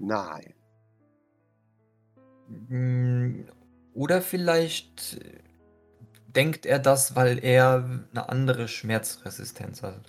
Nein. 0.00 0.54
Mm, 2.48 3.44
Oder 3.94 4.22
vielleicht 4.22 5.18
äh, 5.22 5.38
denkt 6.28 6.66
er 6.66 6.78
das, 6.78 7.16
weil 7.16 7.38
er 7.44 8.04
eine 8.12 8.28
andere 8.28 8.68
Schmerzresistenz 8.68 9.82
hat. 9.82 10.00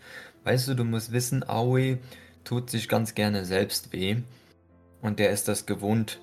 Weißt 0.43 0.67
du, 0.70 0.75
du 0.75 0.84
musst 0.86 1.12
wissen, 1.12 1.48
Aoi 1.48 2.00
tut 2.43 2.70
sich 2.70 2.89
ganz 2.89 3.15
gerne 3.15 3.46
selbst 3.46 3.91
weh. 3.93 4.24
Und 5.01 5.20
der 5.20 5.31
ist 5.31 5.48
das 5.48 5.65
gewohnt, 5.65 6.22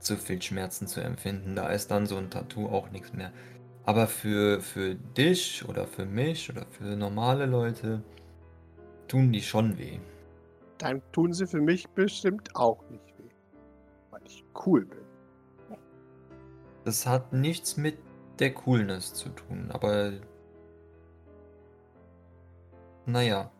zu 0.00 0.16
viel 0.16 0.40
Schmerzen 0.40 0.86
zu 0.86 1.00
empfinden. 1.00 1.56
Da 1.56 1.68
ist 1.68 1.90
dann 1.90 2.06
so 2.06 2.16
ein 2.16 2.30
Tattoo 2.30 2.68
auch 2.68 2.90
nichts 2.90 3.12
mehr. 3.12 3.32
Aber 3.84 4.06
für, 4.06 4.60
für 4.60 4.94
dich 4.94 5.66
oder 5.68 5.86
für 5.86 6.04
mich 6.04 6.50
oder 6.50 6.66
für 6.66 6.96
normale 6.96 7.46
Leute 7.46 8.02
tun 9.06 9.32
die 9.32 9.42
schon 9.42 9.78
weh. 9.78 9.98
Dann 10.78 11.02
tun 11.12 11.32
sie 11.32 11.46
für 11.46 11.60
mich 11.60 11.88
bestimmt 11.88 12.54
auch 12.54 12.82
nicht 12.90 13.18
weh. 13.18 13.30
Weil 14.10 14.22
ich 14.26 14.44
cool 14.66 14.84
bin. 14.84 14.98
Das 16.84 17.06
hat 17.06 17.32
nichts 17.32 17.76
mit 17.76 17.98
der 18.38 18.54
Coolness 18.54 19.12
zu 19.14 19.28
tun, 19.30 19.70
aber 19.70 20.12
naja, 23.04 23.50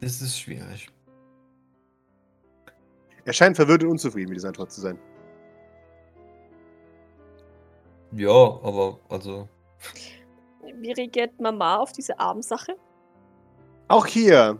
das 0.00 0.20
ist 0.22 0.38
schwierig. 0.38 0.88
Er 3.26 3.32
scheint 3.32 3.56
verwirrt 3.56 3.82
und 3.82 3.90
unzufrieden 3.90 4.28
mit 4.28 4.38
dieser 4.38 4.48
Antwort 4.48 4.70
zu 4.72 4.80
sein. 4.80 4.98
Ja, 8.12 8.30
aber 8.30 9.00
also, 9.08 9.48
Wie 10.80 10.92
reagiert 10.92 11.38
Mama 11.40 11.76
auf 11.76 11.92
diese 11.92 12.18
Armsache? 12.18 12.76
Auch 13.88 14.06
hier. 14.06 14.56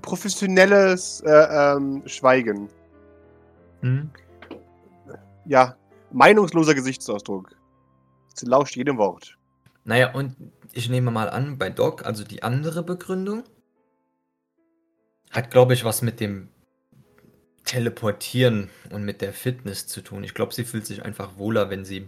Professionelles 0.00 1.20
äh, 1.20 1.30
ähm, 1.30 2.02
Schweigen. 2.06 2.68
hm? 3.80 4.10
Ja. 5.44 5.76
Meinungsloser 6.10 6.74
Gesichtsausdruck. 6.74 7.56
Sie 8.34 8.46
lauscht 8.46 8.76
jedem 8.76 8.98
Wort. 8.98 9.38
Naja, 9.84 10.12
und 10.14 10.36
ich 10.72 10.88
nehme 10.90 11.10
mal 11.10 11.30
an, 11.30 11.56
bei 11.56 11.70
Doc, 11.70 12.04
also 12.04 12.24
die 12.24 12.42
andere 12.42 12.82
Begründung, 12.82 13.44
hat, 15.30 15.50
glaube 15.50 15.72
ich, 15.74 15.84
was 15.84 16.02
mit 16.02 16.20
dem 16.20 16.48
Teleportieren 17.64 18.70
und 18.90 19.04
mit 19.04 19.20
der 19.20 19.32
Fitness 19.32 19.86
zu 19.86 20.02
tun. 20.02 20.24
Ich 20.24 20.34
glaube, 20.34 20.54
sie 20.54 20.64
fühlt 20.64 20.86
sich 20.86 21.04
einfach 21.04 21.36
wohler, 21.38 21.70
wenn 21.70 21.84
sie 21.84 22.06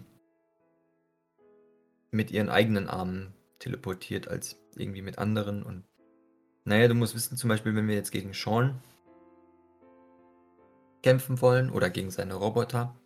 mit 2.11 2.31
ihren 2.31 2.49
eigenen 2.49 2.89
Armen 2.89 3.35
teleportiert, 3.59 4.29
als 4.29 4.59
irgendwie 4.77 5.03
mit 5.03 5.19
anderen. 5.19 5.63
Und 5.63 5.85
naja, 6.65 6.89
du 6.89 6.95
musst 6.95 7.15
wissen, 7.15 7.37
zum 7.37 7.49
Beispiel, 7.49 7.75
wenn 7.75 7.89
wir 7.89 7.95
jetzt 7.95 8.13
gegen 8.13 8.33
Sean 8.33 8.81
kämpfen 11.03 11.41
wollen 11.41 11.71
oder 11.71 11.91
gegen 11.91 12.11
seine 12.11 12.35
Roboter 12.35 12.97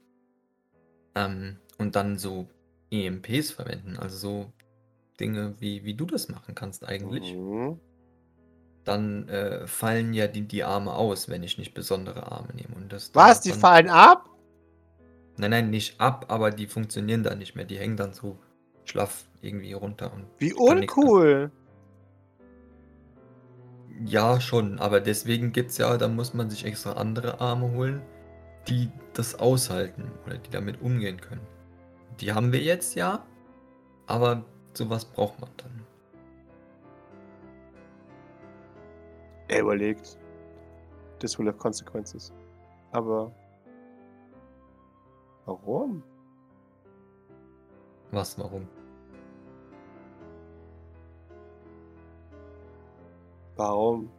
ähm, 1.14 1.58
und 1.78 1.96
dann 1.96 2.16
so 2.16 2.48
EMPs 2.90 3.50
verwenden, 3.50 3.96
also 3.96 4.16
so 4.16 4.52
Dinge, 5.18 5.56
wie, 5.58 5.84
wie 5.84 5.94
du 5.94 6.06
das 6.06 6.28
machen 6.28 6.54
kannst 6.54 6.87
eigentlich, 6.87 7.34
Mhm. 7.34 7.80
Dann 8.88 9.29
äh, 9.29 9.66
fallen 9.66 10.14
ja 10.14 10.27
die, 10.27 10.42
die 10.42 10.64
Arme 10.64 10.92
aus, 10.92 11.29
wenn 11.29 11.42
ich 11.42 11.59
nicht 11.59 11.74
besondere 11.74 12.33
Arme 12.33 12.55
nehme. 12.55 12.74
Und 12.74 12.92
das 12.92 13.11
Was? 13.14 13.40
Die 13.40 13.53
fallen 13.53 13.88
ab? 13.88 14.29
Nein, 15.37 15.51
nein, 15.51 15.70
nicht 15.70 16.01
ab, 16.01 16.27
aber 16.29 16.51
die 16.51 16.66
funktionieren 16.66 17.22
dann 17.22 17.38
nicht 17.38 17.55
mehr. 17.55 17.64
Die 17.64 17.79
hängen 17.79 17.96
dann 17.96 18.12
so 18.12 18.38
schlaff 18.85 19.24
irgendwie 19.42 19.72
runter. 19.72 20.12
Und 20.12 20.27
Wie 20.38 20.53
uncool. 20.55 21.53
Ja, 24.05 24.40
schon, 24.40 24.79
aber 24.79 25.01
deswegen 25.01 25.53
gibt's 25.53 25.79
ja, 25.79 25.96
da 25.96 26.09
muss 26.09 26.33
man 26.33 26.51
sich 26.51 26.64
extra 26.64 26.92
andere 26.92 27.40
Arme 27.40 27.70
holen, 27.72 28.01
die 28.68 28.90
das 29.12 29.35
aushalten 29.35 30.11
oder 30.24 30.38
die 30.38 30.51
damit 30.51 30.81
umgehen 30.81 31.20
können. 31.20 31.46
Die 32.20 32.33
haben 32.33 32.53
wir 32.53 32.61
jetzt 32.61 32.94
ja, 32.94 33.24
aber 34.07 34.44
sowas 34.72 35.05
braucht 35.05 35.40
man 35.40 35.51
dann. 35.57 35.88
Er 39.48 39.61
überlegt. 39.61 40.18
This 41.18 41.38
will 41.38 41.46
have 41.46 41.58
consequences. 41.58 42.32
Aber. 42.92 43.32
Warum? 45.46 46.02
Was, 48.11 48.38
warum? 48.38 48.68
Warum? 53.56 54.11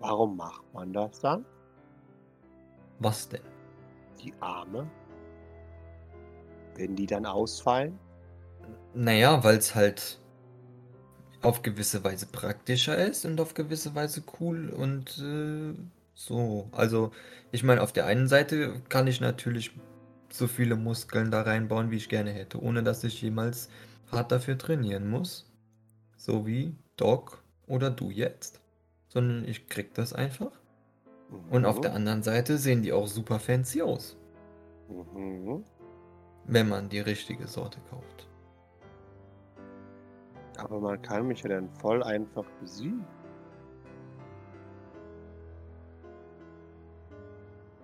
Warum 0.00 0.36
macht 0.36 0.64
man 0.72 0.92
das 0.92 1.20
dann? 1.20 1.44
Was 2.98 3.28
denn? 3.28 3.42
Die 4.22 4.34
Arme? 4.40 4.90
Wenn 6.74 6.96
die 6.96 7.06
dann 7.06 7.26
ausfallen? 7.26 7.98
Naja, 8.94 9.42
weil 9.44 9.58
es 9.58 9.74
halt 9.74 10.19
auf 11.42 11.62
gewisse 11.62 12.04
Weise 12.04 12.26
praktischer 12.26 12.96
ist 12.98 13.24
und 13.24 13.40
auf 13.40 13.54
gewisse 13.54 13.94
Weise 13.94 14.22
cool 14.40 14.70
und 14.70 15.18
äh, 15.18 15.74
so. 16.14 16.68
Also, 16.72 17.12
ich 17.52 17.62
meine, 17.64 17.82
auf 17.82 17.92
der 17.92 18.06
einen 18.06 18.28
Seite 18.28 18.82
kann 18.88 19.06
ich 19.06 19.20
natürlich 19.20 19.72
so 20.30 20.46
viele 20.48 20.76
Muskeln 20.76 21.30
da 21.30 21.42
reinbauen, 21.42 21.90
wie 21.90 21.96
ich 21.96 22.08
gerne 22.08 22.32
hätte, 22.32 22.62
ohne 22.62 22.82
dass 22.82 23.04
ich 23.04 23.20
jemals 23.22 23.68
hart 24.12 24.32
dafür 24.32 24.58
trainieren 24.58 25.08
muss. 25.10 25.46
So 26.16 26.46
wie 26.46 26.76
Doc 26.96 27.42
oder 27.66 27.90
du 27.90 28.10
jetzt. 28.10 28.60
Sondern 29.08 29.44
ich 29.48 29.68
krieg 29.68 29.94
das 29.94 30.12
einfach. 30.12 30.52
Und 31.50 31.64
auf 31.66 31.78
Mhm. 31.78 31.82
der 31.82 31.94
anderen 31.94 32.22
Seite 32.22 32.58
sehen 32.58 32.82
die 32.82 32.92
auch 32.92 33.08
super 33.08 33.40
fancy 33.40 33.82
aus, 33.82 34.16
Mhm. 34.88 35.64
wenn 36.46 36.68
man 36.68 36.88
die 36.88 37.00
richtige 37.00 37.46
Sorte 37.48 37.80
kauft. 37.90 38.29
Aber 40.64 40.80
man 40.80 41.02
kann 41.02 41.26
mich 41.26 41.42
ja 41.42 41.48
dann 41.48 41.68
voll 41.70 42.02
einfach 42.02 42.44
besiegen. 42.60 43.04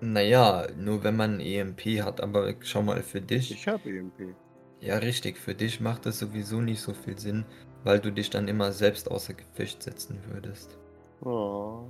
Naja, 0.00 0.66
nur 0.76 1.02
wenn 1.04 1.16
man 1.16 1.40
EMP 1.40 2.02
hat, 2.02 2.20
aber 2.20 2.54
schau 2.60 2.82
mal 2.82 3.02
für 3.02 3.20
dich. 3.20 3.50
Ich 3.50 3.66
habe 3.66 3.88
EMP. 3.88 4.34
Ja, 4.80 4.98
richtig, 4.98 5.38
für 5.38 5.54
dich 5.54 5.80
macht 5.80 6.04
das 6.04 6.18
sowieso 6.18 6.60
nicht 6.60 6.80
so 6.80 6.92
viel 6.92 7.18
Sinn, 7.18 7.46
weil 7.82 7.98
du 7.98 8.12
dich 8.12 8.28
dann 8.28 8.46
immer 8.46 8.72
selbst 8.72 9.10
außer 9.10 9.32
Gefecht 9.32 9.82
setzen 9.82 10.20
würdest. 10.30 10.78
Oh. 11.24 11.88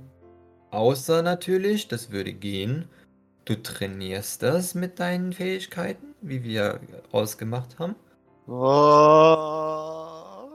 Außer 0.71 1.21
natürlich, 1.21 1.89
das 1.89 2.11
würde 2.11 2.33
gehen, 2.33 2.87
du 3.45 3.55
trainierst 3.61 4.41
das 4.41 4.73
mit 4.73 4.99
deinen 4.99 5.33
Fähigkeiten, 5.33 6.15
wie 6.21 6.43
wir 6.43 6.79
ausgemacht 7.11 7.77
haben. 7.77 7.95
Oh. 8.47 9.86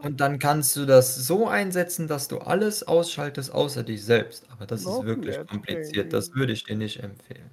Und 0.02 0.20
dann 0.20 0.38
kannst 0.38 0.76
du 0.76 0.84
das 0.84 1.14
so 1.14 1.46
einsetzen, 1.46 2.08
dass 2.08 2.28
du 2.28 2.38
alles 2.38 2.82
ausschaltest 2.82 3.52
außer 3.52 3.84
dich 3.84 4.04
selbst. 4.04 4.46
Aber 4.50 4.66
das 4.66 4.84
Noch 4.84 5.00
ist 5.00 5.06
wirklich 5.06 5.36
mehr 5.36 5.44
kompliziert, 5.44 6.12
das 6.12 6.26
Training. 6.26 6.40
würde 6.40 6.52
ich 6.52 6.64
dir 6.64 6.76
nicht 6.76 7.02
empfehlen. 7.02 7.50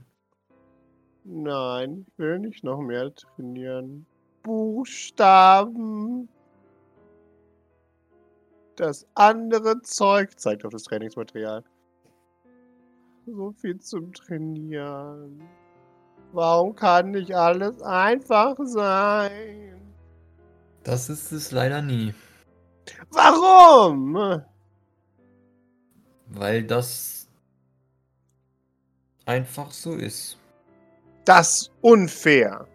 Nein, 1.24 2.06
ich 2.08 2.18
will 2.18 2.40
nicht 2.40 2.64
noch 2.64 2.82
mehr 2.82 3.14
trainieren. 3.14 4.06
Buchstaben. 4.42 6.28
Das 8.76 9.06
andere 9.14 9.82
Zeug 9.82 10.40
zeigt 10.40 10.66
auf 10.66 10.72
das 10.72 10.84
Trainingsmaterial. 10.84 11.64
So 13.28 13.52
viel 13.52 13.78
zum 13.80 14.12
Trainieren. 14.14 15.42
Warum 16.32 16.76
kann 16.76 17.12
nicht 17.12 17.36
alles 17.36 17.82
einfach 17.82 18.56
sein? 18.64 19.80
Das 20.84 21.10
ist 21.10 21.32
es 21.32 21.52
leider 21.52 21.82
nie, 21.82 22.14
Warum? 23.12 24.44
weil 26.30 26.64
das 26.64 27.28
einfach 29.26 29.72
so 29.72 29.96
ist. 29.96 30.38
Das 31.26 31.72
unfair. 31.82 32.68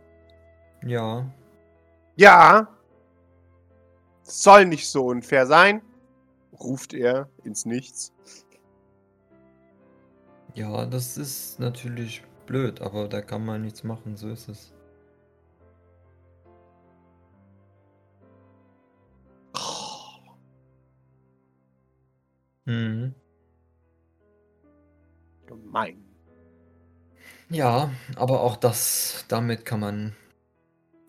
Ja, 0.85 1.27
Ja. 2.16 2.68
Soll 4.27 4.64
nicht 4.64 4.88
so 4.88 5.07
unfair 5.07 5.46
sein, 5.46 5.83
ruft 6.59 6.94
er 6.94 7.29
ins 7.44 7.66
Nichts. 7.66 8.11
Ja, 10.55 10.87
das 10.87 11.18
ist 11.18 11.61
natürlich 11.61 12.22
blöd, 12.46 12.81
aber 12.81 13.07
da 13.07 13.20
kann 13.20 13.44
man 13.44 13.62
nichts 13.62 13.85
machen, 13.85 14.16
so 14.16 14.29
ist 14.31 14.48
es. 14.48 14.74
Mhm. 22.64 23.14
Gemein. 25.46 26.03
Ja, 27.50 27.90
aber 28.16 28.40
auch 28.40 28.57
das, 28.57 29.24
damit 29.29 29.64
kann 29.64 29.81
man 29.81 30.16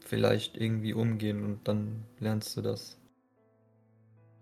vielleicht 0.05 0.57
irgendwie 0.57 0.93
umgehen 0.93 1.43
und 1.43 1.67
dann 1.67 2.05
lernst 2.19 2.55
du 2.57 2.61
das. 2.61 2.99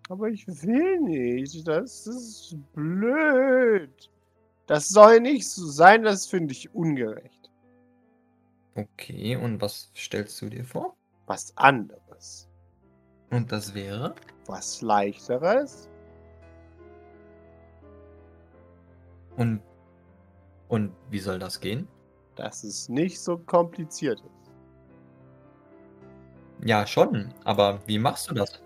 Aber 0.10 0.30
ich 0.30 0.48
will 0.48 1.00
nicht. 1.02 1.68
Das 1.68 2.08
ist 2.08 2.58
blöd. 2.74 4.10
Das 4.68 4.90
soll 4.90 5.20
nicht 5.20 5.48
so 5.48 5.66
sein, 5.68 6.04
das 6.04 6.26
finde 6.26 6.54
ich 6.54 6.74
ungerecht. 6.74 7.52
Okay, 8.76 9.36
und 9.36 9.62
was 9.62 9.92
stellst 9.96 10.42
du 10.42 10.50
dir 10.50 10.64
vor? 10.64 10.96
Was 11.28 11.56
anderes. 11.58 12.50
Und 13.30 13.52
das 13.52 13.74
wäre? 13.74 14.16
Was 14.48 14.82
leichteres. 14.82 15.90
Und, 19.38 19.62
und 20.68 20.92
wie 21.10 21.20
soll 21.20 21.40
das 21.40 21.60
gehen? 21.60 21.88
Dass 22.36 22.64
es 22.64 22.90
nicht 22.90 23.20
so 23.20 23.38
kompliziert 23.38 24.20
ist. 24.20 24.52
Ja, 26.66 26.88
schon, 26.88 27.34
aber 27.44 27.80
wie 27.86 28.00
machst 28.00 28.30
du 28.30 28.36
das? 28.36 28.62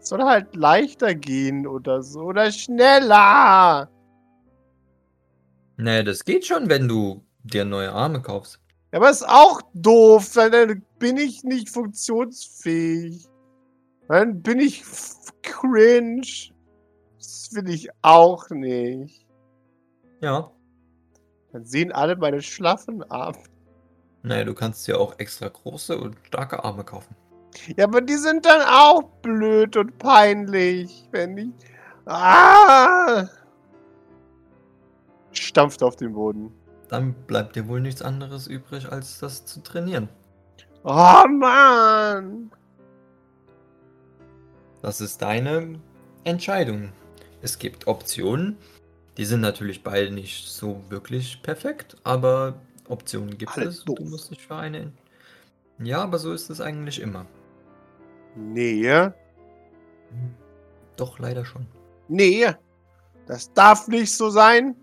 Es 0.00 0.08
soll 0.08 0.22
halt 0.22 0.54
leichter 0.54 1.14
gehen 1.14 1.66
oder 1.66 2.02
so. 2.02 2.20
Oder 2.20 2.50
schneller. 2.52 3.88
Naja, 5.76 6.02
das 6.02 6.24
geht 6.24 6.46
schon, 6.46 6.68
wenn 6.68 6.88
du 6.88 7.24
dir 7.42 7.64
neue 7.64 7.92
Arme 7.92 8.20
kaufst. 8.20 8.60
Ja, 8.92 8.98
aber 8.98 9.10
ist 9.10 9.26
auch 9.26 9.62
doof. 9.74 10.36
weil 10.36 10.50
Dann 10.50 10.82
bin 10.98 11.16
ich 11.16 11.44
nicht 11.44 11.70
funktionsfähig. 11.70 13.26
Dann 14.08 14.42
bin 14.42 14.60
ich 14.60 14.82
cringe. 15.42 16.26
Das 17.18 17.50
will 17.52 17.70
ich 17.70 17.88
auch 18.02 18.48
nicht. 18.50 19.26
Ja. 20.20 20.50
Dann 21.52 21.64
sehen 21.64 21.92
alle 21.92 22.16
meine 22.16 22.42
schlaffen 22.42 23.02
Arme. 23.10 23.38
Naja, 24.22 24.44
du 24.44 24.54
kannst 24.54 24.86
dir 24.86 25.00
auch 25.00 25.18
extra 25.18 25.48
große 25.48 25.98
und 25.98 26.16
starke 26.24 26.62
Arme 26.62 26.84
kaufen. 26.84 27.16
Ja, 27.76 27.84
aber 27.84 28.00
die 28.00 28.16
sind 28.16 28.46
dann 28.46 28.62
auch 28.62 29.02
blöd 29.22 29.76
und 29.76 29.98
peinlich, 29.98 31.08
wenn 31.10 31.36
ich. 31.36 31.48
Ah! 32.06 33.26
Stampft 35.32 35.82
auf 35.82 35.96
den 35.96 36.12
Boden. 36.12 36.52
Dann 36.88 37.14
bleibt 37.26 37.56
dir 37.56 37.66
wohl 37.68 37.80
nichts 37.80 38.02
anderes 38.02 38.46
übrig, 38.46 38.90
als 38.90 39.20
das 39.20 39.44
zu 39.46 39.60
trainieren. 39.62 40.08
Oh 40.84 41.24
Mann! 41.28 42.50
Das 44.82 45.00
ist 45.00 45.22
deine 45.22 45.78
Entscheidung. 46.24 46.92
Es 47.42 47.58
gibt 47.58 47.86
Optionen. 47.86 48.56
Die 49.16 49.24
sind 49.24 49.40
natürlich 49.40 49.82
beide 49.82 50.10
nicht 50.10 50.48
so 50.48 50.82
wirklich 50.88 51.42
perfekt, 51.42 51.96
aber 52.04 52.60
Optionen 52.88 53.36
gibt 53.36 53.56
Alle 53.56 53.66
es. 53.66 53.84
Du 53.84 53.94
doof. 53.94 54.08
musst 54.08 54.30
dich 54.30 54.46
für 54.46 54.56
eine. 54.56 54.92
Ja, 55.78 56.02
aber 56.02 56.18
so 56.18 56.32
ist 56.32 56.50
es 56.50 56.60
eigentlich 56.60 57.00
immer. 57.00 57.26
Nee. 58.36 59.10
Doch, 60.96 61.18
leider 61.18 61.44
schon. 61.44 61.66
Nee. 62.08 62.46
Das 63.26 63.52
darf 63.52 63.88
nicht 63.88 64.14
so 64.14 64.30
sein. 64.30 64.74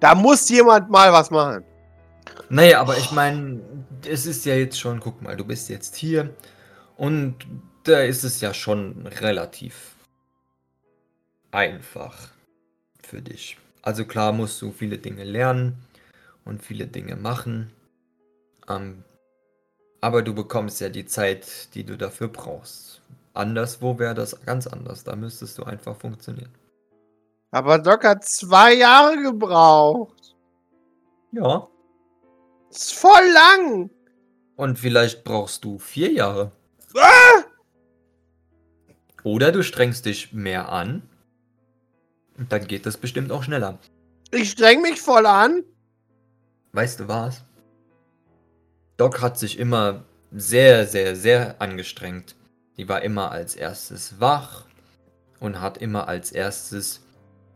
Da 0.00 0.14
muss 0.14 0.48
jemand 0.48 0.90
mal 0.90 1.12
was 1.12 1.30
machen. 1.30 1.64
Naja, 2.50 2.80
aber 2.80 2.96
ich 2.96 3.10
meine, 3.10 3.60
es 4.08 4.26
ist 4.26 4.44
ja 4.46 4.54
jetzt 4.54 4.78
schon, 4.78 5.00
guck 5.00 5.20
mal, 5.20 5.36
du 5.36 5.44
bist 5.44 5.68
jetzt 5.68 5.96
hier 5.96 6.34
und 6.96 7.34
da 7.84 8.00
ist 8.00 8.24
es 8.24 8.40
ja 8.40 8.54
schon 8.54 9.06
relativ 9.06 9.96
einfach 11.50 12.30
für 13.02 13.22
dich. 13.22 13.58
Also 13.82 14.04
klar 14.04 14.32
musst 14.32 14.60
du 14.62 14.72
viele 14.72 14.98
Dinge 14.98 15.24
lernen 15.24 15.76
und 16.44 16.62
viele 16.62 16.86
Dinge 16.86 17.16
machen, 17.16 17.70
ähm, 18.68 19.04
aber 20.00 20.22
du 20.22 20.34
bekommst 20.34 20.80
ja 20.80 20.88
die 20.88 21.06
Zeit, 21.06 21.74
die 21.74 21.84
du 21.84 21.96
dafür 21.96 22.28
brauchst. 22.28 23.00
Anderswo 23.34 23.98
wäre 23.98 24.14
das 24.14 24.44
ganz 24.44 24.66
anders, 24.66 25.04
da 25.04 25.16
müsstest 25.16 25.58
du 25.58 25.64
einfach 25.64 25.96
funktionieren. 25.96 26.52
Aber 27.50 27.78
Doc 27.78 28.04
hat 28.04 28.24
zwei 28.24 28.74
Jahre 28.74 29.22
gebraucht. 29.22 30.36
Ja. 31.32 31.66
Das 32.68 32.82
ist 32.82 32.94
voll 32.94 33.32
lang. 33.32 33.90
Und 34.56 34.78
vielleicht 34.78 35.24
brauchst 35.24 35.64
du 35.64 35.78
vier 35.78 36.12
Jahre. 36.12 36.52
Ah! 36.94 37.44
Oder 39.24 39.52
du 39.52 39.62
strengst 39.62 40.04
dich 40.04 40.32
mehr 40.32 40.70
an. 40.70 41.07
Und 42.38 42.52
dann 42.52 42.66
geht 42.66 42.86
das 42.86 42.96
bestimmt 42.96 43.32
auch 43.32 43.42
schneller. 43.42 43.78
Ich 44.30 44.50
streng 44.50 44.80
mich 44.80 45.00
voll 45.00 45.26
an. 45.26 45.64
Weißt 46.72 47.00
du 47.00 47.08
was? 47.08 47.44
Doc 48.96 49.20
hat 49.20 49.38
sich 49.38 49.58
immer 49.58 50.04
sehr, 50.30 50.86
sehr, 50.86 51.16
sehr 51.16 51.60
angestrengt. 51.60 52.36
Die 52.76 52.88
war 52.88 53.02
immer 53.02 53.32
als 53.32 53.56
erstes 53.56 54.20
wach 54.20 54.64
und 55.40 55.60
hat 55.60 55.78
immer 55.78 56.08
als 56.08 56.30
erstes 56.30 57.00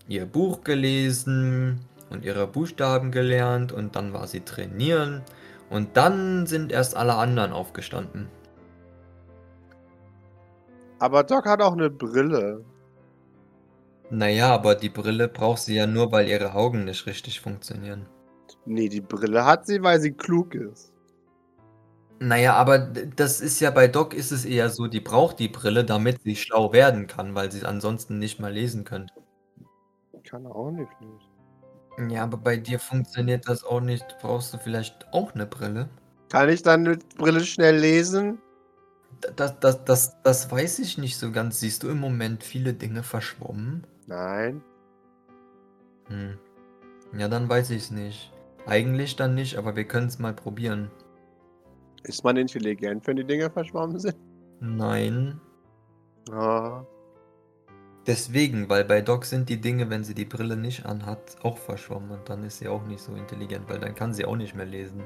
ihr 0.09 0.27
Buch 0.27 0.64
gelesen 0.64 1.81
und 2.11 2.25
ihre 2.25 2.47
Buchstaben 2.47 3.12
gelernt 3.12 3.73
und 3.73 3.95
dann 3.97 4.12
war 4.12 4.27
sie 4.27 4.40
trainieren 4.40 5.23
und 5.71 5.97
dann 5.97 6.47
sind 6.47 6.73
erst 6.73 6.97
alle 6.97 7.14
anderen 7.14 7.53
aufgestanden. 7.53 8.29
Aber 10.99 11.25
Doc 11.25 11.47
hat 11.47 11.61
auch 11.61 11.73
eine 11.73 11.90
Brille. 11.90 12.64
Naja, 14.12 14.53
aber 14.53 14.75
die 14.75 14.90
Brille 14.90 15.27
braucht 15.27 15.62
sie 15.62 15.75
ja 15.75 15.87
nur, 15.87 16.12
weil 16.12 16.29
ihre 16.29 16.53
Augen 16.53 16.85
nicht 16.85 17.07
richtig 17.07 17.40
funktionieren. 17.40 18.05
Nee, 18.66 18.90
die 18.90 19.01
Brille 19.01 19.46
hat 19.46 19.66
sie, 19.66 19.83
weil 19.83 20.03
sie 20.03 20.12
klug 20.12 20.55
ist. 20.55 20.92
Naja, 22.20 22.53
aber 22.53 22.79
das 22.79 23.40
ist 23.40 23.59
ja 23.61 23.70
bei 23.70 23.88
Doc 23.88 24.12
ist 24.12 24.31
es 24.31 24.44
eher 24.44 24.68
so, 24.68 24.87
die 24.87 25.01
braucht 25.01 25.38
die 25.38 25.48
Brille, 25.48 25.83
damit 25.83 26.22
sie 26.22 26.37
schlau 26.37 26.75
werden 26.75 27.07
kann, 27.07 27.35
weil 27.35 27.51
sie 27.51 27.64
ansonsten 27.64 28.18
nicht 28.18 28.38
mal 28.38 28.53
lesen 28.53 28.85
könnte. 28.85 29.14
Kann 30.29 30.46
auch 30.46 30.70
nicht. 30.70 30.92
nicht. 31.01 32.12
Ja, 32.12 32.25
aber 32.25 32.37
bei 32.37 32.59
dir 32.59 32.79
funktioniert 32.79 33.48
das 33.48 33.64
auch 33.64 33.81
nicht. 33.81 34.05
Brauchst 34.20 34.53
du 34.53 34.59
vielleicht 34.59 35.07
auch 35.12 35.35
eine 35.35 35.46
Brille? 35.46 35.88
Kann 36.29 36.51
ich 36.51 36.62
dann 36.62 36.83
mit 36.83 37.16
Brille 37.16 37.42
schnell 37.46 37.79
lesen? 37.79 38.38
Das, 39.37 39.59
das, 39.59 39.83
das, 39.85 40.22
das 40.22 40.51
weiß 40.51 40.81
ich 40.81 40.98
nicht 40.98 41.16
so 41.16 41.33
ganz. 41.33 41.61
Siehst 41.61 41.83
du 41.83 41.88
im 41.88 41.98
Moment 41.98 42.44
viele 42.44 42.75
Dinge 42.75 43.03
verschwommen? 43.03 43.87
Nein. 44.12 44.62
Hm. 46.09 46.38
Ja, 47.16 47.29
dann 47.29 47.48
weiß 47.48 47.70
ich 47.70 47.85
es 47.85 47.90
nicht. 47.90 48.31
Eigentlich 48.66 49.16
dann 49.16 49.35
nicht, 49.35 49.57
aber 49.57 49.75
wir 49.75 49.85
können 49.85 50.09
es 50.09 50.18
mal 50.18 50.35
probieren. 50.35 50.90
Ist 52.03 52.22
man 52.22 52.37
intelligent, 52.37 53.07
wenn 53.07 53.16
die 53.16 53.25
Dinge 53.25 53.48
verschwommen 53.48 53.98
sind? 53.98 54.16
Nein. 54.61 55.40
Ah. 56.31 56.85
Deswegen, 58.07 58.68
weil 58.68 58.85
bei 58.85 59.01
Doc 59.01 59.25
sind 59.25 59.48
die 59.48 59.61
Dinge, 59.61 59.88
wenn 59.88 60.05
sie 60.05 60.14
die 60.14 60.25
Brille 60.27 60.57
nicht 60.57 60.85
anhat, 60.85 61.37
auch 61.42 61.57
verschwommen 61.57 62.11
und 62.11 62.29
dann 62.29 62.44
ist 62.44 62.59
sie 62.59 62.68
auch 62.68 62.85
nicht 62.85 63.01
so 63.01 63.14
intelligent, 63.14 63.66
weil 63.68 63.79
dann 63.79 63.94
kann 63.94 64.12
sie 64.12 64.27
auch 64.27 64.37
nicht 64.37 64.55
mehr 64.55 64.66
lesen. 64.66 65.03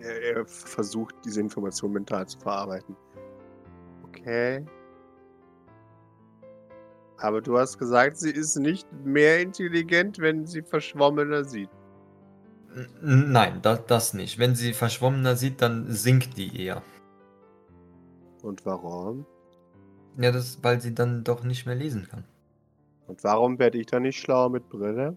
Er, 0.00 0.36
er 0.36 0.46
versucht, 0.46 1.14
diese 1.24 1.40
Information 1.40 1.92
mental 1.92 2.26
zu 2.26 2.38
verarbeiten. 2.38 2.96
Okay. 4.08 4.64
Aber 7.20 7.42
du 7.42 7.58
hast 7.58 7.78
gesagt, 7.78 8.16
sie 8.16 8.30
ist 8.30 8.56
nicht 8.56 8.86
mehr 9.04 9.40
intelligent, 9.40 10.18
wenn 10.18 10.46
sie 10.46 10.62
verschwommener 10.62 11.44
sieht. 11.44 11.68
Nein, 13.02 13.60
das, 13.62 13.84
das 13.86 14.14
nicht. 14.14 14.38
Wenn 14.38 14.54
sie 14.54 14.72
verschwommener 14.72 15.36
sieht, 15.36 15.60
dann 15.60 15.92
sinkt 15.92 16.38
die 16.38 16.64
eher. 16.64 16.82
Und 18.42 18.64
warum? 18.64 19.26
Ja, 20.16 20.32
das 20.32 20.46
ist, 20.46 20.64
weil 20.64 20.80
sie 20.80 20.94
dann 20.94 21.22
doch 21.22 21.44
nicht 21.44 21.66
mehr 21.66 21.74
lesen 21.74 22.08
kann. 22.08 22.24
Und 23.06 23.22
warum 23.22 23.58
werde 23.58 23.78
ich 23.78 23.86
dann 23.86 24.02
nicht 24.02 24.18
schlauer 24.18 24.48
mit 24.48 24.68
Brille? 24.70 25.16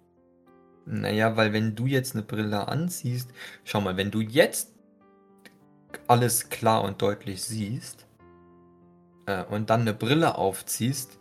Naja, 0.85 1.37
weil 1.37 1.53
wenn 1.53 1.75
du 1.75 1.85
jetzt 1.85 2.15
eine 2.15 2.23
Brille 2.23 2.67
anziehst, 2.67 3.31
schau 3.63 3.79
mal, 3.79 3.95
wenn 3.95 4.11
du 4.11 4.19
jetzt 4.19 4.73
alles 6.07 6.49
klar 6.49 6.83
und 6.83 7.01
deutlich 7.01 7.43
siehst 7.43 8.07
äh, 9.25 9.45
und 9.45 9.69
dann 9.69 9.81
eine 9.81 9.93
Brille 9.93 10.37
aufziehst, 10.37 11.19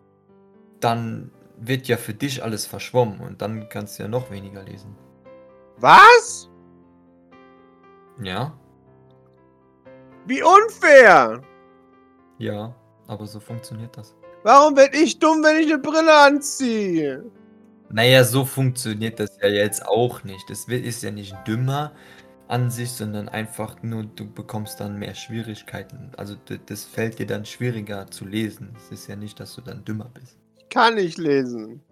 dann 0.85 1.31
wird 1.57 1.89
ja 1.89 1.97
für 1.97 2.15
dich 2.15 2.43
alles 2.43 2.67
verschwommen 2.67 3.21
und 3.21 3.43
dann 3.43 3.69
kannst 3.69 3.99
du 3.99 4.03
ja 4.05 4.09
noch 4.09 4.31
weniger 4.31 4.63
lesen. 4.63 4.97
Was? 5.79 6.49
Ja? 8.23 8.57
Wie 10.27 10.43
unfair! 10.43 11.43
Ja, 12.39 12.75
aber 13.07 13.27
so 13.27 13.41
funktioniert 13.41 13.97
das. 13.97 14.15
Warum 14.43 14.77
werd 14.77 14.95
ich 14.95 15.19
dumm, 15.19 15.43
wenn 15.43 15.59
ich 15.59 15.73
eine 15.73 15.79
Brille 15.81 16.13
anziehe? 16.13 17.25
Naja, 17.91 18.25
so 18.25 18.45
funktioniert 18.45 19.21
das 19.21 19.37
ja 19.41 19.49
jetzt 19.49 19.87
auch 19.87 20.25
nicht. 20.25 20.49
Das 20.49 20.65
ist 20.65 21.03
ja 21.03 21.11
nicht 21.11 21.37
dümmer 21.47 21.93
an 22.49 22.71
sich, 22.71 22.91
sondern 22.91 23.29
einfach 23.29 23.83
nur, 23.83 24.05
du 24.05 24.31
bekommst 24.31 24.81
dann 24.81 24.99
mehr 24.99 25.15
Schwierigkeiten. 25.15 26.11
Also 26.17 26.35
das 26.67 26.85
fällt 26.85 27.19
dir 27.19 27.27
dann 27.27 27.45
schwieriger 27.45 28.11
zu 28.11 28.25
lesen. 28.25 28.75
Es 28.77 28.91
ist 28.91 29.09
ja 29.09 29.17
nicht, 29.17 29.39
dass 29.39 29.55
du 29.55 29.61
dann 29.61 29.85
dümmer 29.85 30.11
bist. 30.13 30.42
Ich 30.73 30.75
kann 30.75 30.95
nicht 30.95 31.19
lesen. 31.19 31.83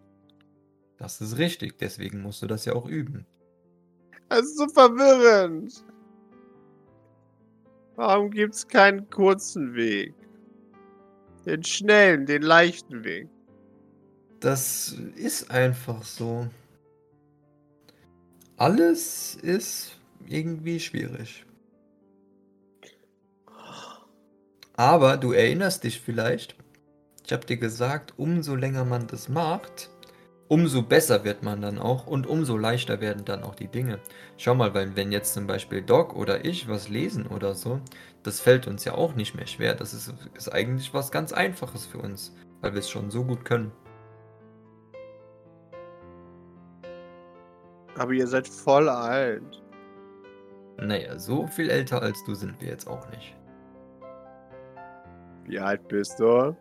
Das 0.97 1.21
ist 1.21 1.37
richtig, 1.37 1.77
deswegen 1.77 2.23
musst 2.23 2.41
du 2.41 2.47
das 2.47 2.65
ja 2.65 2.73
auch 2.73 2.87
üben. 2.87 3.27
Das 4.31 4.41
ist 4.41 4.57
so 4.57 4.67
verwirrend. 4.69 5.85
Warum 7.97 8.31
gibt 8.31 8.55
es 8.55 8.67
keinen 8.67 9.11
kurzen 9.11 9.75
Weg? 9.75 10.15
Den 11.45 11.63
schnellen, 11.63 12.25
den 12.25 12.41
leichten 12.41 13.05
Weg. 13.05 13.29
Das 14.41 14.97
ist 15.15 15.51
einfach 15.51 16.03
so. 16.03 16.49
Alles 18.57 19.35
ist 19.43 20.01
irgendwie 20.27 20.81
schwierig. 20.81 21.45
Aber 24.75 25.19
du 25.19 25.33
erinnerst 25.33 25.85
dich 25.85 26.01
vielleicht, 26.01 26.57
ich 27.31 27.33
habe 27.33 27.47
dir 27.47 27.59
gesagt, 27.59 28.15
umso 28.17 28.57
länger 28.57 28.85
man 28.85 29.07
das 29.07 29.29
macht, 29.29 29.89
umso 30.49 30.83
besser 30.83 31.23
wird 31.23 31.45
man 31.45 31.63
dann 31.63 31.79
auch 31.79 32.09
und 32.09 32.27
umso 32.27 32.57
leichter 32.57 33.01
werden 33.01 33.25
dann 33.25 33.45
auch 33.45 33.55
die 33.55 33.69
Dinge. 33.69 34.01
Schau 34.37 34.57
mal, 34.57 34.75
weil 34.75 34.97
wenn 34.97 35.13
jetzt 35.13 35.35
zum 35.35 35.47
Beispiel 35.47 35.81
Doc 35.81 36.17
oder 36.17 36.45
ich 36.45 36.69
was 36.69 36.89
lesen 36.89 37.29
oder 37.29 37.55
so, 37.55 37.81
das 38.25 38.41
fällt 38.41 38.67
uns 38.67 38.85
ja 38.85 38.95
auch 38.95 39.15
nicht 39.15 39.37
mehr 39.37 39.47
schwer. 39.47 39.77
Das 39.77 39.95
ist, 39.95 40.13
ist 40.35 40.53
eigentlich 40.53 40.93
was 40.93 41.13
ganz 41.13 41.33
Einfaches 41.33 41.87
für 41.87 41.99
uns, 41.99 42.35
weil 42.63 42.73
wir 42.73 42.81
es 42.81 42.91
schon 42.91 43.13
so 43.13 43.23
gut 43.23 43.45
können. 43.45 43.71
Aber 47.95 48.11
ihr 48.11 48.27
seid 48.27 48.49
voll 48.49 48.89
alt. 48.89 49.63
Naja, 50.79 51.17
so 51.17 51.47
viel 51.47 51.71
älter 51.71 52.03
als 52.03 52.25
du 52.25 52.35
sind 52.35 52.61
wir 52.61 52.71
jetzt 52.71 52.89
auch 52.89 53.09
nicht. 53.11 53.37
Wie 55.45 55.61
alt 55.61 55.87
bist 55.87 56.19
du? 56.19 56.57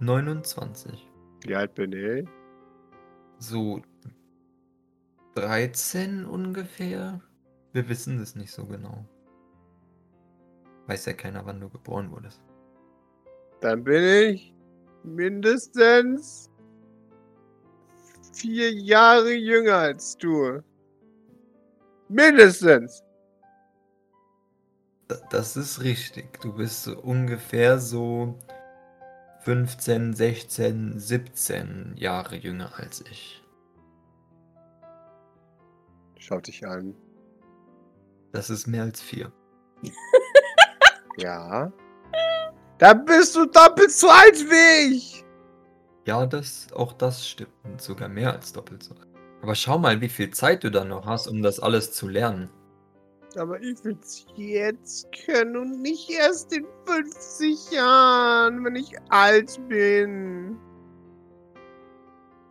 29. 0.00 1.08
Wie 1.44 1.54
alt 1.54 1.74
bin 1.74 1.92
ich? 1.92 2.28
So 3.38 3.82
13 5.34 6.24
ungefähr. 6.24 7.20
Wir 7.72 7.88
wissen 7.88 8.18
es 8.20 8.34
nicht 8.34 8.50
so 8.50 8.66
genau. 8.66 9.04
Weiß 10.86 11.06
ja 11.06 11.12
keiner, 11.12 11.44
wann 11.46 11.60
du 11.60 11.68
geboren 11.68 12.10
wurdest. 12.10 12.42
Dann 13.60 13.84
bin 13.84 14.02
ich 14.02 14.54
mindestens 15.04 16.50
vier 18.32 18.72
Jahre 18.72 19.32
jünger 19.32 19.76
als 19.76 20.16
du. 20.16 20.62
Mindestens. 22.08 23.02
Das 25.30 25.56
ist 25.56 25.82
richtig. 25.82 26.40
Du 26.40 26.52
bist 26.54 26.84
so 26.84 26.98
ungefähr 26.98 27.78
so 27.78 28.38
15, 29.40 30.12
16, 30.12 30.98
17 30.98 31.94
Jahre 31.96 32.36
jünger 32.36 32.72
als 32.76 33.00
ich. 33.10 33.42
Schau 36.18 36.40
dich 36.40 36.66
an. 36.66 36.94
Das 38.32 38.50
ist 38.50 38.66
mehr 38.66 38.82
als 38.82 39.00
vier. 39.00 39.32
ja. 41.16 41.72
Da 42.76 42.94
bist 42.94 43.34
du 43.34 43.46
doppelt 43.46 43.90
so 43.90 44.08
alt 44.08 44.36
wie 44.36 44.94
ich. 44.94 45.24
Ja, 46.06 46.26
das, 46.26 46.66
auch 46.74 46.92
das 46.92 47.26
stimmt. 47.26 47.50
Sogar 47.78 48.08
mehr 48.08 48.32
als 48.32 48.52
doppelt 48.52 48.82
so 48.82 48.94
alt. 48.94 49.08
Aber 49.42 49.54
schau 49.54 49.78
mal, 49.78 50.00
wie 50.02 50.08
viel 50.10 50.30
Zeit 50.30 50.64
du 50.64 50.70
dann 50.70 50.88
noch 50.88 51.06
hast, 51.06 51.26
um 51.26 51.42
das 51.42 51.60
alles 51.60 51.92
zu 51.92 52.08
lernen. 52.08 52.50
Aber 53.36 53.60
ich 53.60 53.82
will 53.84 53.96
es 54.02 54.26
jetzt 54.36 55.08
können 55.24 55.56
und 55.56 55.82
nicht 55.82 56.10
erst 56.10 56.52
in 56.52 56.66
50 56.86 57.70
Jahren, 57.72 58.64
wenn 58.64 58.76
ich 58.76 58.94
alt 59.08 59.60
bin. 59.68 60.58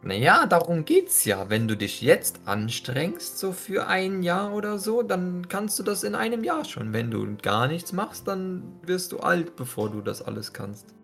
Naja, 0.02 0.46
darum 0.46 0.86
geht's 0.86 1.26
ja. 1.26 1.50
Wenn 1.50 1.68
du 1.68 1.76
dich 1.76 2.02
jetzt 2.02 2.39
anstrengst, 2.46 3.38
so 3.38 3.52
für 3.52 3.88
ein 3.88 4.24
Jahr 4.24 4.54
oder 4.54 4.78
so, 4.78 5.04
dann 5.04 5.50
kannst 5.50 5.78
du 5.78 5.84
das 5.84 6.04
in 6.04 6.15
einem 6.15 6.44
Jahr 6.44 6.63
schon. 6.63 6.94
Wenn 6.94 7.12
du 7.12 7.36
gar 7.36 7.68
nichts 7.68 7.92
machst, 7.92 8.28
dann 8.28 8.80
wirst 8.84 9.12
du 9.12 9.20
alt, 9.20 9.58
bevor 9.58 9.89
du 9.89 10.02
das 10.02 10.22
alles 10.22 10.54
kannst. 10.54 10.96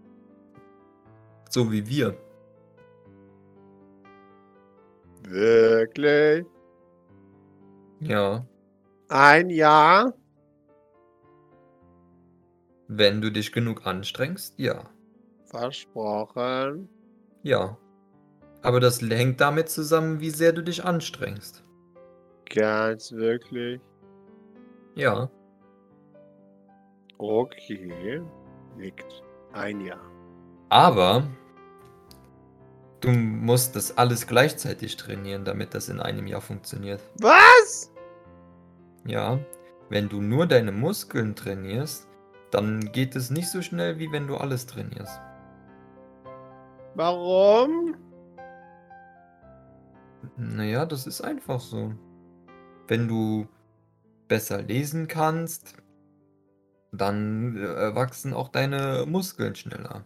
So 1.50 1.72
wie 1.72 1.88
wir. 1.88 2.18
Wirklich? 5.24 6.46
Ja. 8.00 8.46
Ein 9.10 9.50
Jahr? 9.50 10.14
Wenn 12.88 13.22
du 13.22 13.32
dich 13.32 13.52
genug 13.52 13.86
anstrengst, 13.86 14.58
ja. 14.58 14.90
Versprochen. 15.46 16.90
Ja. 17.44 17.78
Aber 18.62 18.80
das 18.80 19.02
hängt 19.02 19.42
damit 19.42 19.70
zusammen, 19.70 20.20
wie 20.20 20.32
sehr 20.32 20.52
du 20.52 20.64
dich 20.64 20.84
anstrengst. 20.84 21.64
Ganz 22.54 23.12
wirklich? 23.12 23.80
Ja. 24.96 25.30
Okay. 27.18 28.22
Nickt. 28.78 29.24
Ein 29.54 29.82
Jahr. 29.82 30.02
Aber 30.70 31.28
du 33.02 33.10
musst 33.10 33.76
das 33.76 33.98
alles 33.98 34.28
gleichzeitig 34.28 34.98
trainieren, 34.98 35.46
damit 35.46 35.74
das 35.74 35.90
in 35.90 36.00
einem 36.00 36.28
Jahr 36.28 36.42
funktioniert. 36.42 37.02
Was? 37.20 37.92
Ja, 39.06 39.40
wenn 39.90 40.10
du 40.10 40.22
nur 40.22 40.48
deine 40.48 40.72
Muskeln 40.72 41.36
trainierst, 41.36 42.08
dann 42.52 42.92
geht 42.92 43.16
es 43.16 43.30
nicht 43.30 43.50
so 43.50 43.62
schnell, 43.62 44.00
wie 44.00 44.12
wenn 44.12 44.28
du 44.28 44.36
alles 44.38 44.66
trainierst. 44.66 45.20
Warum? 46.96 47.96
Naja, 50.38 50.86
das 50.86 51.06
ist 51.06 51.22
einfach 51.22 51.60
so. 51.60 51.94
Wenn 52.88 53.08
du 53.08 53.48
besser 54.28 54.62
lesen 54.62 55.08
kannst, 55.08 55.76
dann 56.92 57.58
äh, 57.58 57.96
wachsen 57.96 58.34
auch 58.34 58.50
deine 58.50 59.06
Muskeln 59.08 59.56
schneller. 59.56 60.06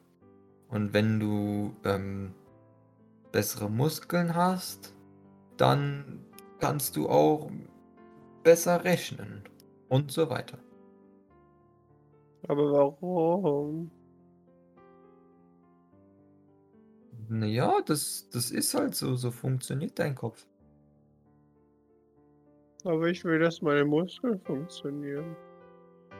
Und 0.67 0.93
wenn 0.93 1.19
du 1.19 1.75
ähm, 1.85 2.33
bessere 3.31 3.69
Muskeln 3.69 4.35
hast, 4.35 4.95
dann 5.57 6.25
kannst 6.59 6.95
du 6.95 7.09
auch 7.09 7.49
besser 8.43 8.83
rechnen 8.83 9.43
und 9.89 10.11
so 10.11 10.29
weiter. 10.29 10.59
Aber 12.47 12.71
warum? 12.71 13.91
Naja, 17.27 17.81
das, 17.85 18.27
das 18.31 18.49
ist 18.49 18.73
halt 18.73 18.95
so, 18.95 19.15
so 19.15 19.29
funktioniert 19.29 19.99
dein 19.99 20.15
Kopf. 20.15 20.47
Aber 22.85 23.07
ich 23.07 23.23
will, 23.23 23.39
dass 23.39 23.61
meine 23.61 23.85
Muskeln 23.85 24.39
funktionieren. 24.39 25.35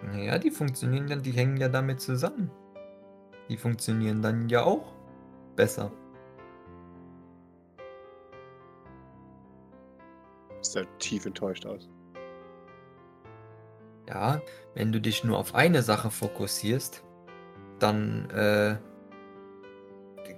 Naja, 0.04 0.38
die 0.38 0.52
funktionieren 0.52 1.08
dann, 1.08 1.24
die 1.24 1.32
hängen 1.32 1.58
ja 1.58 1.68
damit 1.68 2.00
zusammen. 2.00 2.52
Die 3.50 3.58
funktionieren 3.58 4.22
dann 4.22 4.48
ja 4.50 4.64
auch 4.64 4.94
besser. 5.56 5.92
Ist 10.62 10.76
ja 10.76 10.84
tief 11.00 11.26
enttäuscht 11.26 11.66
aus. 11.66 11.90
Ja, 14.10 14.42
wenn 14.74 14.92
du 14.92 15.00
dich 15.00 15.24
nur 15.24 15.38
auf 15.38 15.54
eine 15.54 15.84
Sache 15.84 16.10
fokussierst, 16.10 17.04
dann 17.78 18.30
äh, 18.32 18.76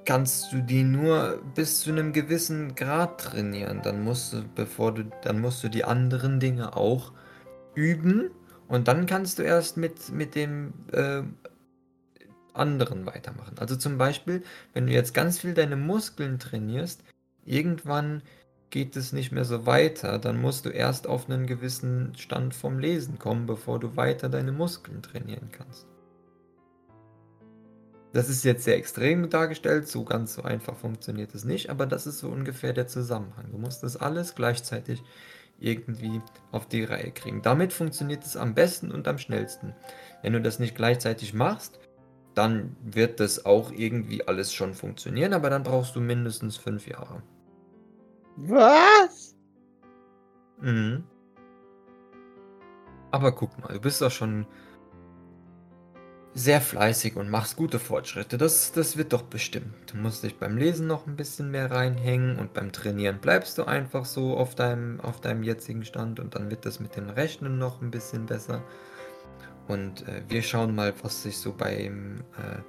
kannst 0.06 0.52
du 0.52 0.62
die 0.62 0.84
nur 0.84 1.42
bis 1.56 1.82
zu 1.82 1.92
einem 1.92 2.12
gewissen 2.12 2.76
Grad 2.76 3.22
trainieren. 3.22 3.82
Dann 3.82 4.04
musst 4.04 4.34
du, 4.34 4.44
bevor 4.56 4.94
du, 4.94 5.06
dann 5.24 5.40
musst 5.40 5.64
du 5.64 5.70
die 5.70 5.86
anderen 5.86 6.40
Dinge 6.40 6.76
auch 6.76 7.14
üben 7.74 8.32
und 8.68 8.88
dann 8.88 9.06
kannst 9.06 9.40
du 9.40 9.44
erst 9.44 9.78
mit, 9.78 10.10
mit 10.12 10.36
dem 10.36 10.74
äh, 10.92 11.24
anderen 12.54 13.06
weitermachen. 13.06 13.58
Also 13.58 13.76
zum 13.76 13.98
Beispiel, 13.98 14.44
wenn 14.74 14.88
du 14.88 14.94
jetzt 14.94 15.14
ganz 15.14 15.40
viel 15.40 15.54
deine 15.54 15.78
Muskeln 15.78 16.40
trainierst, 16.40 17.04
irgendwann 17.46 18.22
geht 18.72 18.96
es 18.96 19.14
nicht 19.14 19.32
mehr 19.32 19.46
so 19.46 19.66
weiter, 19.66 20.18
dann 20.18 20.42
musst 20.42 20.66
du 20.66 20.70
erst 20.70 21.06
auf 21.06 21.30
einen 21.30 21.46
gewissen 21.46 22.14
Stand 22.18 22.56
vom 22.56 22.80
Lesen 22.80 23.20
kommen, 23.20 23.46
bevor 23.46 23.80
du 23.80 23.96
weiter 23.96 24.30
deine 24.30 24.54
Muskeln 24.54 25.04
trainieren 25.04 25.50
kannst. 25.52 25.86
Das 28.14 28.28
ist 28.28 28.44
jetzt 28.44 28.64
sehr 28.64 28.76
extrem 28.76 29.30
dargestellt, 29.30 29.88
so 29.88 30.04
ganz 30.04 30.34
so 30.34 30.44
einfach 30.44 30.76
funktioniert 30.76 31.34
es 31.34 31.46
nicht, 31.46 31.70
aber 31.70 31.86
das 31.86 32.08
ist 32.08 32.20
so 32.20 32.30
ungefähr 32.30 32.74
der 32.74 32.88
Zusammenhang. 32.88 33.52
Du 33.52 33.58
musst 33.58 33.84
das 33.84 33.96
alles 33.96 34.36
gleichzeitig 34.36 35.02
irgendwie 35.60 36.22
auf 36.52 36.68
die 36.68 36.84
Reihe 36.84 37.12
kriegen. 37.12 37.42
Damit 37.42 37.72
funktioniert 37.72 38.26
es 38.26 38.36
am 38.36 38.54
besten 38.54 38.92
und 38.92 39.08
am 39.08 39.18
schnellsten. 39.18 39.74
Wenn 40.24 40.34
du 40.34 40.42
das 40.42 40.60
nicht 40.60 40.76
gleichzeitig 40.76 41.34
machst, 41.34 41.80
dann 42.34 42.76
wird 42.82 43.20
das 43.20 43.46
auch 43.46 43.72
irgendwie 43.72 44.28
alles 44.28 44.54
schon 44.54 44.74
funktionieren, 44.74 45.34
aber 45.34 45.50
dann 45.50 45.64
brauchst 45.64 45.96
du 45.96 46.02
mindestens 46.02 46.58
fünf 46.58 46.88
Jahre. 46.88 47.22
Was? 48.38 49.36
Mhm. 50.60 51.04
Aber 53.12 53.34
guck 53.34 53.60
mal, 53.60 53.74
du 53.74 53.82
bist 53.82 54.02
doch 54.02 54.12
schon 54.12 54.46
sehr 56.34 56.62
fleißig 56.62 57.18
und 57.18 57.30
machst 57.30 57.58
gute 57.58 57.78
Fortschritte. 57.78 58.38
Das, 58.38 58.72
das 58.72 58.96
wird 58.96 59.12
doch 59.12 59.24
bestimmt. 59.24 59.92
Du 59.92 59.98
musst 59.98 60.24
dich 60.24 60.38
beim 60.38 60.56
Lesen 60.58 60.88
noch 60.88 61.06
ein 61.06 61.18
bisschen 61.18 61.52
mehr 61.52 61.70
reinhängen 61.70 62.40
und 62.40 62.54
beim 62.54 62.72
Trainieren 62.72 63.20
bleibst 63.20 63.58
du 63.58 63.66
einfach 63.66 64.06
so 64.06 64.38
auf 64.38 64.56
deinem, 64.56 65.02
auf 65.02 65.20
deinem 65.20 65.44
jetzigen 65.44 65.84
Stand 65.84 66.22
und 66.22 66.36
dann 66.36 66.50
wird 66.50 66.66
das 66.66 66.80
mit 66.80 66.96
dem 66.96 67.10
Rechnen 67.10 67.58
noch 67.58 67.82
ein 67.82 67.92
bisschen 67.92 68.28
besser. 68.28 68.64
Und 69.68 70.08
äh, 70.08 70.24
wir 70.30 70.42
schauen 70.42 70.74
mal, 70.74 70.94
was 71.02 71.24
sich 71.24 71.38
so 71.38 71.54
beim 71.54 72.24
äh, 72.38 72.62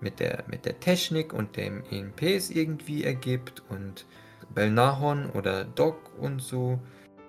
mit, 0.00 0.20
der, 0.20 0.44
mit 0.48 0.64
der 0.64 0.80
Technik 0.80 1.32
und 1.32 1.56
dem 1.56 1.82
ENPs 1.90 2.50
irgendwie 2.50 3.04
ergibt. 3.04 3.62
Und 3.68 4.04
Belnahon 4.54 5.30
oder 5.30 5.64
Doc 5.64 5.96
und 6.18 6.40
so 6.40 6.80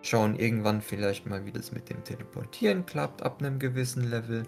schauen 0.02 0.38
irgendwann 0.40 0.82
vielleicht 0.82 1.26
mal, 1.26 1.46
wie 1.46 1.52
das 1.52 1.72
mit 1.72 1.90
dem 1.90 2.04
Teleportieren 2.04 2.86
klappt 2.86 3.24
ab 3.24 3.40
einem 3.40 3.60
gewissen 3.60 4.10
Level. 4.10 4.44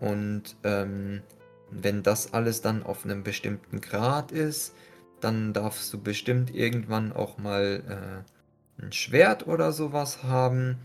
Und 0.00 0.56
ähm, 0.62 1.22
wenn 1.70 2.02
das 2.02 2.32
alles 2.32 2.60
dann 2.60 2.82
auf 2.82 3.04
einem 3.04 3.22
bestimmten 3.22 3.80
Grad 3.80 4.30
ist, 4.32 4.74
dann 5.20 5.52
darfst 5.52 5.92
du 5.92 6.00
bestimmt 6.00 6.54
irgendwann 6.54 7.12
auch 7.12 7.38
mal 7.38 7.82
äh, 7.88 8.82
ein 8.82 8.92
Schwert 8.92 9.46
oder 9.46 9.72
sowas 9.72 10.22
haben. 10.22 10.76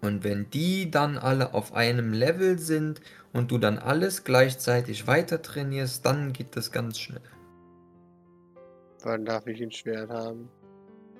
Und 0.00 0.24
wenn 0.24 0.50
die 0.50 0.90
dann 0.90 1.16
alle 1.16 1.54
auf 1.54 1.72
einem 1.72 2.12
Level 2.12 2.58
sind 2.58 3.00
und 3.32 3.50
du 3.50 3.58
dann 3.58 3.78
alles 3.78 4.24
gleichzeitig 4.24 5.06
weiter 5.06 5.40
trainierst, 5.40 6.04
dann 6.04 6.32
geht 6.32 6.56
das 6.56 6.72
ganz 6.72 6.98
schnell. 6.98 7.22
Wann 9.04 9.24
darf 9.26 9.46
ich 9.46 9.62
ein 9.62 9.70
Schwert 9.70 10.10
haben? 10.10 10.48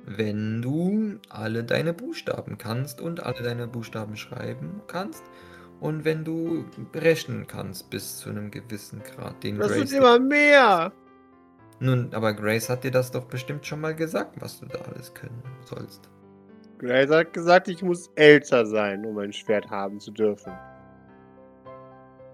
Wenn 0.06 0.62
du 0.62 1.18
alle 1.28 1.64
deine 1.64 1.92
Buchstaben 1.92 2.58
kannst 2.58 3.00
und 3.00 3.22
alle 3.22 3.42
deine 3.42 3.66
Buchstaben 3.66 4.16
schreiben 4.16 4.82
kannst 4.86 5.22
und 5.80 6.04
wenn 6.04 6.24
du 6.24 6.64
rechnen 6.94 7.46
kannst 7.46 7.90
bis 7.90 8.18
zu 8.18 8.30
einem 8.30 8.50
gewissen 8.50 9.02
Grad, 9.02 9.42
den 9.44 9.58
Das 9.58 9.68
Grace. 9.68 9.90
sind 9.90 9.98
immer 9.98 10.18
mehr. 10.18 10.92
Nun, 11.80 12.08
aber 12.14 12.32
Grace 12.32 12.70
hat 12.70 12.84
dir 12.84 12.90
das 12.90 13.10
doch 13.10 13.26
bestimmt 13.26 13.66
schon 13.66 13.80
mal 13.80 13.94
gesagt, 13.94 14.40
was 14.40 14.60
du 14.60 14.66
da 14.66 14.78
alles 14.78 15.12
können 15.12 15.42
sollst. 15.64 16.08
Grace 16.78 17.10
hat 17.10 17.32
gesagt, 17.32 17.68
ich 17.68 17.82
muss 17.82 18.10
älter 18.14 18.64
sein, 18.64 19.04
um 19.04 19.18
ein 19.18 19.32
Schwert 19.32 19.68
haben 19.70 20.00
zu 20.00 20.10
dürfen. 20.10 20.52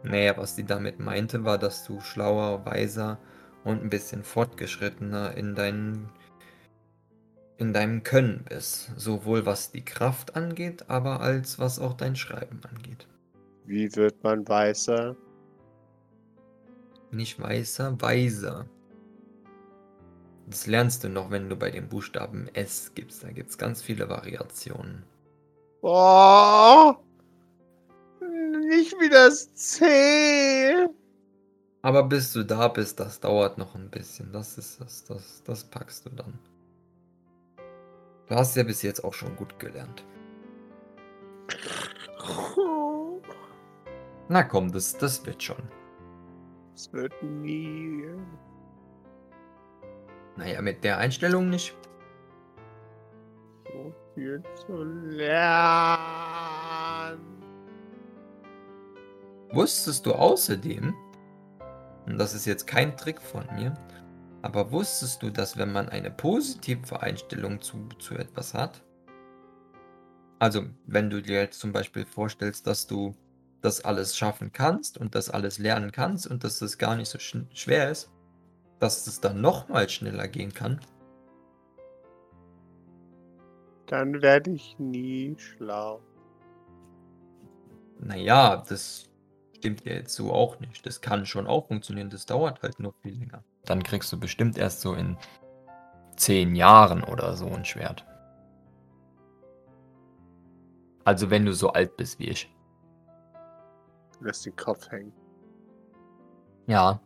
Naja, 0.02 0.36
was 0.36 0.56
sie 0.56 0.64
damit 0.64 0.98
meinte, 0.98 1.44
war, 1.44 1.58
dass 1.58 1.84
du 1.84 2.00
schlauer, 2.00 2.64
weiser 2.64 3.18
und 3.64 3.82
ein 3.82 3.90
bisschen 3.90 4.24
fortgeschrittener 4.24 5.36
in 5.36 5.54
deinen 5.54 6.08
in 7.58 7.74
deinem 7.74 8.02
Können 8.02 8.44
bist, 8.48 8.90
sowohl 8.96 9.44
was 9.44 9.70
die 9.70 9.84
Kraft 9.84 10.34
angeht, 10.34 10.88
aber 10.88 11.20
als 11.20 11.58
was 11.58 11.78
auch 11.78 11.92
dein 11.92 12.16
Schreiben 12.16 12.62
angeht. 12.64 13.06
Wie 13.66 13.94
wird 13.96 14.22
man 14.24 14.48
weißer? 14.48 15.14
Nicht 17.10 17.38
weißer, 17.38 18.00
weiser. 18.00 18.66
Das 20.46 20.66
lernst 20.66 21.04
du 21.04 21.10
noch, 21.10 21.30
wenn 21.30 21.50
du 21.50 21.56
bei 21.56 21.70
dem 21.70 21.88
Buchstaben 21.88 22.48
S 22.54 22.92
gibst. 22.94 23.22
Da 23.22 23.30
gibt 23.30 23.50
es 23.50 23.58
ganz 23.58 23.82
viele 23.82 24.08
Variationen. 24.08 25.04
Oh! 25.82 26.94
Nicht 28.68 28.94
wie 29.00 29.08
das 29.10 29.54
C. 29.54 30.88
Aber 31.82 32.02
bis 32.02 32.32
du 32.32 32.44
da 32.44 32.68
bist, 32.68 33.00
das 33.00 33.20
dauert 33.20 33.56
noch 33.56 33.74
ein 33.74 33.88
bisschen. 33.90 34.32
Das 34.32 34.58
ist 34.58 34.80
das, 34.80 35.04
das, 35.04 35.42
das 35.44 35.64
packst 35.64 36.04
du 36.06 36.10
dann. 36.10 36.38
Du 38.28 38.34
hast 38.34 38.54
ja 38.56 38.62
bis 38.62 38.82
jetzt 38.82 39.02
auch 39.02 39.14
schon 39.14 39.34
gut 39.34 39.58
gelernt. 39.58 40.04
Na 44.28 44.42
komm, 44.44 44.70
das, 44.70 44.96
das 44.96 45.24
wird 45.26 45.42
schon. 45.42 45.62
Es 46.74 46.92
wird 46.92 47.12
nie. 47.22 48.04
Naja, 50.36 50.62
mit 50.62 50.84
der 50.84 50.98
Einstellung 50.98 51.50
nicht. 51.50 51.76
So 53.64 53.92
viel 54.14 54.42
zu 54.54 54.82
lernen. 54.82 56.00
Wusstest 59.52 60.06
du 60.06 60.12
außerdem, 60.12 60.94
und 62.12 62.18
das 62.18 62.34
ist 62.34 62.46
jetzt 62.46 62.66
kein 62.66 62.96
Trick 62.96 63.20
von 63.20 63.46
mir, 63.54 63.74
aber 64.42 64.72
wusstest 64.72 65.22
du, 65.22 65.30
dass 65.30 65.56
wenn 65.56 65.72
man 65.72 65.88
eine 65.88 66.10
positive 66.10 67.00
Einstellung 67.00 67.60
zu, 67.60 67.88
zu 67.98 68.14
etwas 68.16 68.54
hat, 68.54 68.82
also 70.38 70.64
wenn 70.86 71.10
du 71.10 71.22
dir 71.22 71.40
jetzt 71.42 71.60
zum 71.60 71.72
Beispiel 71.72 72.06
vorstellst, 72.06 72.66
dass 72.66 72.86
du 72.86 73.14
das 73.60 73.84
alles 73.84 74.16
schaffen 74.16 74.52
kannst 74.52 74.96
und 74.98 75.14
das 75.14 75.30
alles 75.30 75.58
lernen 75.58 75.92
kannst 75.92 76.26
und 76.26 76.44
dass 76.44 76.58
das 76.58 76.78
gar 76.78 76.96
nicht 76.96 77.08
so 77.10 77.18
sch 77.18 77.36
schwer 77.52 77.90
ist, 77.90 78.10
dass 78.78 79.06
es 79.06 79.20
dann 79.20 79.40
nochmal 79.42 79.88
schneller 79.88 80.28
gehen 80.28 80.54
kann, 80.54 80.80
Dann 83.86 84.22
werde 84.22 84.52
ich 84.52 84.78
nie 84.78 85.36
schlau. 85.36 86.00
naja, 87.98 88.64
das 88.68 89.09
stimmt 89.60 89.84
ja 89.84 89.92
jetzt 89.92 90.14
so 90.14 90.32
auch 90.32 90.58
nicht. 90.58 90.86
Das 90.86 91.02
kann 91.02 91.26
schon 91.26 91.46
auch 91.46 91.68
funktionieren, 91.68 92.08
das 92.08 92.24
dauert 92.24 92.62
halt 92.62 92.80
nur 92.80 92.94
viel 93.02 93.18
länger. 93.18 93.44
Dann 93.66 93.82
kriegst 93.82 94.10
du 94.12 94.18
bestimmt 94.18 94.56
erst 94.56 94.80
so 94.80 94.94
in 94.94 95.18
zehn 96.16 96.56
Jahren 96.56 97.04
oder 97.04 97.36
so 97.36 97.46
ein 97.46 97.64
Schwert. 97.64 98.06
Also 101.04 101.30
wenn 101.30 101.44
du 101.44 101.52
so 101.52 101.72
alt 101.72 101.96
bist 101.96 102.18
wie 102.18 102.28
ich. 102.28 102.50
Lass 104.20 104.42
den 104.42 104.56
Kopf 104.56 104.90
hängen. 104.90 105.12
Ja, 106.66 107.00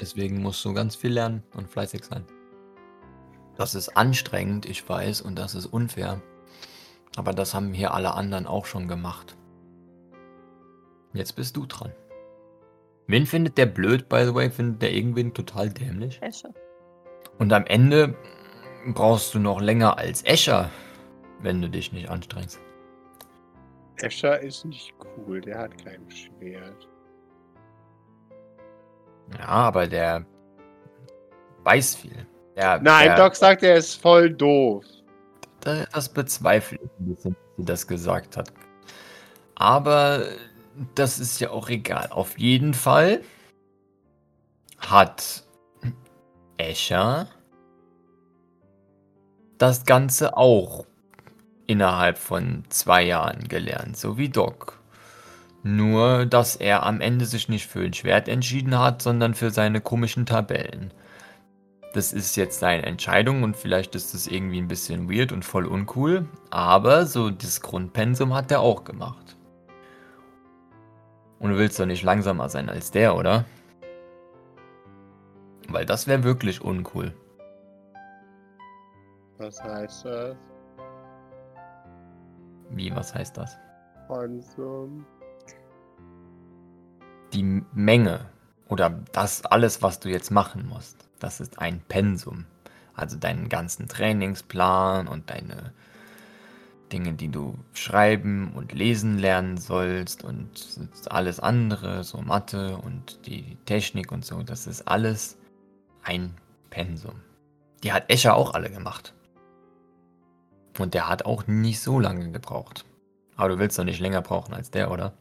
deswegen 0.00 0.42
musst 0.42 0.64
du 0.64 0.72
ganz 0.74 0.94
viel 0.94 1.12
lernen 1.12 1.42
und 1.54 1.68
fleißig 1.68 2.04
sein. 2.04 2.24
Das 3.56 3.74
ist 3.74 3.96
anstrengend, 3.96 4.66
ich 4.66 4.88
weiß, 4.88 5.22
und 5.22 5.36
das 5.36 5.54
ist 5.54 5.66
unfair. 5.66 6.20
Aber 7.16 7.32
das 7.32 7.54
haben 7.54 7.72
hier 7.72 7.94
alle 7.94 8.14
anderen 8.14 8.46
auch 8.46 8.66
schon 8.66 8.86
gemacht. 8.88 9.36
Jetzt 11.16 11.32
bist 11.36 11.56
du 11.56 11.66
dran. 11.66 11.92
Wen 13.06 13.26
findet 13.26 13.56
der 13.58 13.66
blöd, 13.66 14.08
by 14.08 14.24
the 14.24 14.34
way? 14.34 14.50
Findet 14.50 14.82
der 14.82 14.92
irgendwen 14.92 15.32
total 15.32 15.70
dämlich? 15.70 16.20
Esche. 16.22 16.52
Und 17.38 17.52
am 17.52 17.64
Ende 17.66 18.14
brauchst 18.94 19.34
du 19.34 19.38
noch 19.38 19.60
länger 19.60 19.98
als 19.98 20.22
Escher, 20.24 20.70
wenn 21.40 21.60
du 21.62 21.68
dich 21.70 21.92
nicht 21.92 22.08
anstrengst. 22.10 22.60
Escher 24.02 24.40
ist 24.40 24.64
nicht 24.64 24.94
cool, 25.16 25.40
der 25.40 25.58
hat 25.58 25.84
kein 25.84 26.08
Schwert. 26.10 26.88
Ja, 29.38 29.46
aber 29.48 29.86
der 29.86 30.24
weiß 31.64 31.96
viel. 31.96 32.26
Der, 32.56 32.80
Nein, 32.80 33.06
der, 33.08 33.16
Doc 33.16 33.36
sagt, 33.36 33.62
er 33.62 33.76
ist 33.76 33.94
voll 34.00 34.30
doof. 34.30 34.84
Da- 35.60 35.84
Das 35.92 36.08
bezweifle 36.08 36.78
ich 36.82 36.90
ein 37.00 37.06
bisschen, 37.14 37.32
dass 37.32 37.56
sie 37.56 37.64
das 37.64 37.86
gesagt 37.86 38.36
hat. 38.36 38.52
Aber 39.56 40.22
das 40.94 41.18
ist 41.18 41.40
ja 41.40 41.50
auch 41.50 41.68
egal. 41.68 42.08
Auf 42.10 42.38
jeden 42.38 42.74
Fall 42.74 43.22
hat 44.78 45.44
Escher 46.58 47.28
das 49.58 49.84
Ganze 49.84 50.36
auch 50.36 50.84
innerhalb 51.66 52.18
von 52.18 52.64
zwei 52.68 53.02
Jahren 53.02 53.48
gelernt, 53.48 53.96
so 53.96 54.18
wie 54.18 54.28
Doc. 54.28 54.78
Nur, 55.62 56.26
dass 56.26 56.54
er 56.54 56.84
am 56.84 57.00
Ende 57.00 57.26
sich 57.26 57.48
nicht 57.48 57.66
für 57.66 57.80
ein 57.80 57.92
Schwert 57.92 58.28
entschieden 58.28 58.78
hat, 58.78 59.02
sondern 59.02 59.34
für 59.34 59.50
seine 59.50 59.80
komischen 59.80 60.24
Tabellen. 60.26 60.92
Das 61.92 62.12
ist 62.12 62.36
jetzt 62.36 62.60
seine 62.60 62.84
Entscheidung 62.84 63.42
und 63.42 63.56
vielleicht 63.56 63.94
ist 63.94 64.14
das 64.14 64.26
irgendwie 64.26 64.58
ein 64.58 64.68
bisschen 64.68 65.10
weird 65.10 65.32
und 65.32 65.44
voll 65.44 65.66
uncool, 65.66 66.26
aber 66.50 67.06
so 67.06 67.30
das 67.30 67.62
Grundpensum 67.62 68.34
hat 68.34 68.50
er 68.52 68.60
auch 68.60 68.84
gemacht. 68.84 69.35
Und 71.38 71.50
du 71.50 71.58
willst 71.58 71.78
doch 71.78 71.86
nicht 71.86 72.02
langsamer 72.02 72.48
sein 72.48 72.68
als 72.68 72.90
der, 72.90 73.14
oder? 73.14 73.44
Weil 75.68 75.84
das 75.84 76.06
wäre 76.06 76.24
wirklich 76.24 76.62
uncool. 76.62 77.12
Was 79.38 79.62
heißt 79.62 80.04
das? 80.06 80.36
Wie, 82.70 82.94
was 82.94 83.14
heißt 83.14 83.36
das? 83.36 83.58
Konsum. 84.06 85.04
Die 87.32 87.62
Menge 87.72 88.26
oder 88.68 88.90
das 89.12 89.44
alles, 89.44 89.82
was 89.82 90.00
du 90.00 90.08
jetzt 90.08 90.30
machen 90.30 90.66
musst, 90.66 91.08
das 91.18 91.40
ist 91.40 91.58
ein 91.58 91.80
Pensum. 91.88 92.46
Also 92.94 93.18
deinen 93.18 93.48
ganzen 93.48 93.88
Trainingsplan 93.88 95.06
und 95.06 95.28
deine 95.28 95.72
Dinge, 96.92 97.14
die 97.14 97.28
du 97.28 97.58
schreiben 97.72 98.52
und 98.54 98.72
lesen 98.72 99.18
lernen 99.18 99.56
sollst 99.56 100.24
und 100.24 100.50
alles 101.08 101.40
andere, 101.40 102.04
so 102.04 102.20
Mathe 102.20 102.76
und 102.78 103.26
die 103.26 103.56
Technik 103.66 104.12
und 104.12 104.24
so, 104.24 104.42
das 104.42 104.66
ist 104.66 104.86
alles 104.86 105.38
ein 106.02 106.34
Pensum. 106.70 107.20
Die 107.82 107.92
hat 107.92 108.10
Escher 108.10 108.36
auch 108.36 108.54
alle 108.54 108.70
gemacht. 108.70 109.14
Und 110.78 110.94
der 110.94 111.08
hat 111.08 111.24
auch 111.24 111.46
nicht 111.46 111.80
so 111.80 111.98
lange 111.98 112.30
gebraucht. 112.30 112.84
Aber 113.36 113.50
du 113.50 113.58
willst 113.58 113.78
doch 113.78 113.84
nicht 113.84 114.00
länger 114.00 114.22
brauchen 114.22 114.54
als 114.54 114.70
der, 114.70 114.90
oder? 114.90 115.12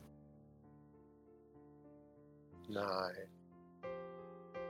Nein. 2.69 3.29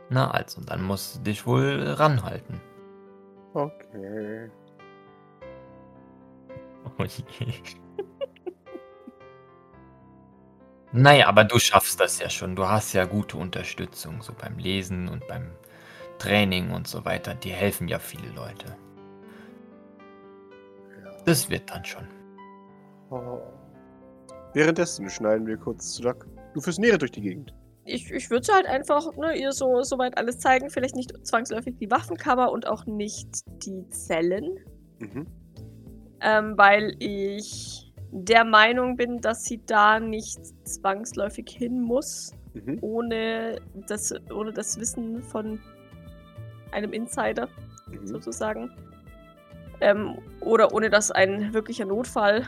Na 0.10 0.32
also, 0.32 0.62
dann 0.62 0.84
musst 0.84 1.18
du 1.18 1.20
dich 1.22 1.46
wohl 1.46 1.82
ranhalten. 1.98 2.62
Okay. 3.54 4.50
Oh 6.98 7.04
je. 7.04 7.24
naja, 10.92 11.28
aber 11.28 11.44
du 11.44 11.60
schaffst 11.60 12.00
das 12.00 12.20
ja 12.20 12.30
schon. 12.30 12.56
Du 12.56 12.68
hast 12.68 12.94
ja 12.94 13.06
gute 13.06 13.38
Unterstützung, 13.38 14.22
so 14.22 14.34
beim 14.34 14.58
Lesen 14.58 15.08
und 15.08 15.28
beim 15.28 15.52
Training 16.20 16.72
und 16.72 16.88
so 16.88 17.04
weiter. 17.06 17.36
Die 17.36 17.52
helfen 17.52 17.88
ja 17.88 18.00
viele 18.00 18.30
Leute. 18.30 18.78
Ja. 21.04 21.12
Das 21.26 21.50
wird 21.50 21.70
dann 21.70 21.84
schon. 21.84 22.08
Oh. 23.10 23.42
Währenddessen 24.54 25.10
schneiden 25.10 25.46
wir 25.48 25.58
kurz 25.58 25.94
zu 25.94 26.02
Doc. 26.02 26.28
Du 26.54 26.62
führst 26.62 26.80
Nere 26.80 26.98
durch 26.98 27.12
die 27.12 27.22
Gegend. 27.22 27.54
Ich, 27.84 28.10
ich 28.12 28.30
würde 28.32 28.52
halt 28.52 28.66
einfach 28.66 29.16
ne, 29.16 29.38
ihr 29.38 29.52
so 29.52 29.84
soweit 29.84 30.18
alles 30.18 30.40
zeigen. 30.40 30.70
Vielleicht 30.70 30.96
nicht 30.96 31.14
zwangsläufig 31.26 31.76
die 31.78 31.92
Waffenkammer 31.92 32.52
und 32.52 32.66
auch 32.68 32.86
nicht 32.86 33.28
die 33.66 33.88
Zellen. 33.90 34.58
Mhm. 35.00 35.28
Ähm, 36.28 36.58
weil 36.58 36.96
ich 37.00 37.94
der 38.12 38.44
Meinung 38.44 38.98
bin, 38.98 39.22
dass 39.22 39.46
sie 39.46 39.62
da 39.66 40.00
nicht 40.00 40.40
zwangsläufig 40.68 41.50
hin 41.50 41.82
muss, 41.82 42.34
Mhm. 42.56 42.78
ohne 42.82 43.60
das, 43.88 44.14
ohne 44.34 44.52
das 44.54 44.80
Wissen 44.80 45.22
von 45.22 45.60
einem 46.72 46.94
Insider. 46.94 47.48
Mhm. 47.88 48.08
sozusagen. 48.08 48.72
Ähm, 49.82 50.18
oder 50.42 50.74
ohne 50.74 50.90
dass 50.90 51.12
ein 51.12 51.54
wirklicher 51.54 51.86
Notfall 51.86 52.48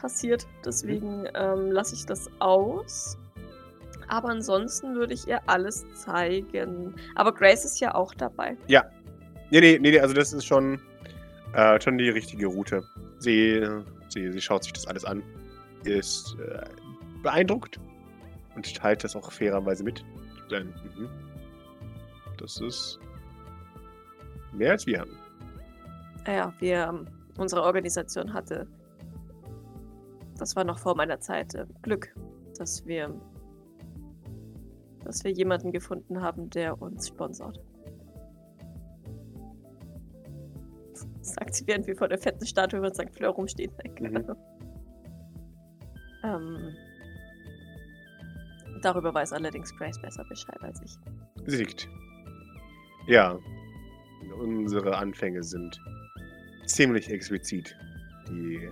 passiert. 0.00 0.46
Deswegen 0.64 1.26
ähm, 1.34 1.72
lasse 1.72 1.94
ich 1.94 2.06
das 2.06 2.28
aus. 2.38 3.18
Aber 4.08 4.28
ansonsten 4.28 4.94
würde 4.94 5.14
ich 5.14 5.26
ihr 5.26 5.40
alles 5.48 5.84
zeigen. 5.94 6.94
Aber 7.14 7.32
Grace 7.32 7.64
ist 7.64 7.80
ja 7.80 7.94
auch 7.94 8.14
dabei. 8.14 8.56
Nee, 8.68 9.60
nee, 9.60 9.78
nee, 9.80 9.90
nee, 9.90 9.98
also 10.00 10.14
das 10.14 10.32
ist 10.32 10.44
schon, 10.44 10.78
äh, 11.54 11.80
schon 11.80 11.98
die 11.98 12.08
richtige 12.10 12.46
Route. 12.46 12.84
Sie, 13.18 13.66
sie, 14.08 14.32
sie 14.32 14.40
schaut 14.40 14.64
sich 14.64 14.72
das 14.72 14.86
alles 14.86 15.04
an, 15.04 15.22
ist 15.84 16.36
äh, 16.40 16.64
beeindruckt 17.22 17.78
und 18.54 18.74
teilt 18.76 19.04
das 19.04 19.16
auch 19.16 19.30
fairerweise 19.30 19.84
mit. 19.84 20.04
Denn, 20.50 20.66
mhm. 20.66 21.08
Das 22.38 22.60
ist 22.60 22.98
mehr 24.52 24.72
als 24.72 24.86
wir 24.86 25.00
haben. 25.00 25.16
Ja, 26.26 26.52
wir, 26.58 26.88
ähm, 26.88 27.06
unsere 27.38 27.62
Organisation 27.62 28.32
hatte, 28.32 28.66
das 30.38 30.56
war 30.56 30.64
noch 30.64 30.78
vor 30.78 30.96
meiner 30.96 31.20
Zeit, 31.20 31.54
äh, 31.54 31.66
Glück, 31.82 32.14
dass 32.58 32.86
wir, 32.86 33.14
dass 35.04 35.22
wir 35.24 35.30
jemanden 35.30 35.70
gefunden 35.70 36.20
haben, 36.20 36.50
der 36.50 36.80
uns 36.80 37.08
sponsort. 37.08 37.60
Während 41.66 41.86
wir 41.86 41.96
vor 41.96 42.08
der 42.08 42.18
fetten 42.18 42.46
Statue 42.46 42.78
über 42.78 42.92
St. 42.92 43.14
Fleur 43.14 43.30
rumstehen. 43.30 43.72
Mhm. 44.00 44.34
ähm, 46.22 46.74
darüber 48.82 49.14
weiß 49.14 49.32
allerdings 49.32 49.74
Grace 49.76 50.00
besser 50.00 50.24
Bescheid 50.28 50.60
als 50.62 50.80
ich. 50.82 50.96
Sie 51.46 51.58
nickt. 51.58 51.88
Ja, 53.06 53.38
unsere 54.38 54.96
Anfänge 54.96 55.42
sind 55.42 55.78
ziemlich 56.66 57.10
explizit. 57.10 57.76
Die 58.28 58.70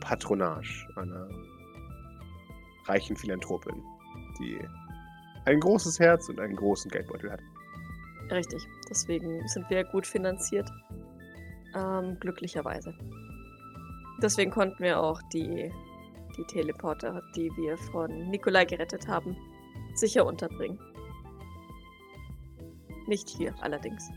Patronage 0.00 0.88
einer 0.96 1.28
reichen 2.86 3.16
Philanthropin, 3.16 3.82
die 4.40 4.58
ein 5.44 5.60
großes 5.60 6.00
Herz 6.00 6.28
und 6.28 6.40
einen 6.40 6.56
großen 6.56 6.90
Geldbeutel 6.90 7.30
hat. 7.30 7.40
Richtig. 8.30 8.62
Deswegen 8.90 9.46
sind 9.48 9.68
wir 9.70 9.84
gut 9.84 10.06
finanziert. 10.06 10.68
Ähm, 11.74 12.16
glücklicherweise. 12.20 12.94
Deswegen 14.22 14.50
konnten 14.50 14.82
wir 14.82 15.00
auch 15.00 15.20
die, 15.32 15.70
die 16.36 16.44
Teleporter, 16.44 17.22
die 17.36 17.50
wir 17.56 17.76
von 17.92 18.30
Nikolai 18.30 18.64
gerettet 18.64 19.06
haben, 19.06 19.36
sicher 19.94 20.26
unterbringen. 20.26 20.78
Nicht 23.06 23.28
hier 23.28 23.54
allerdings. 23.60 24.10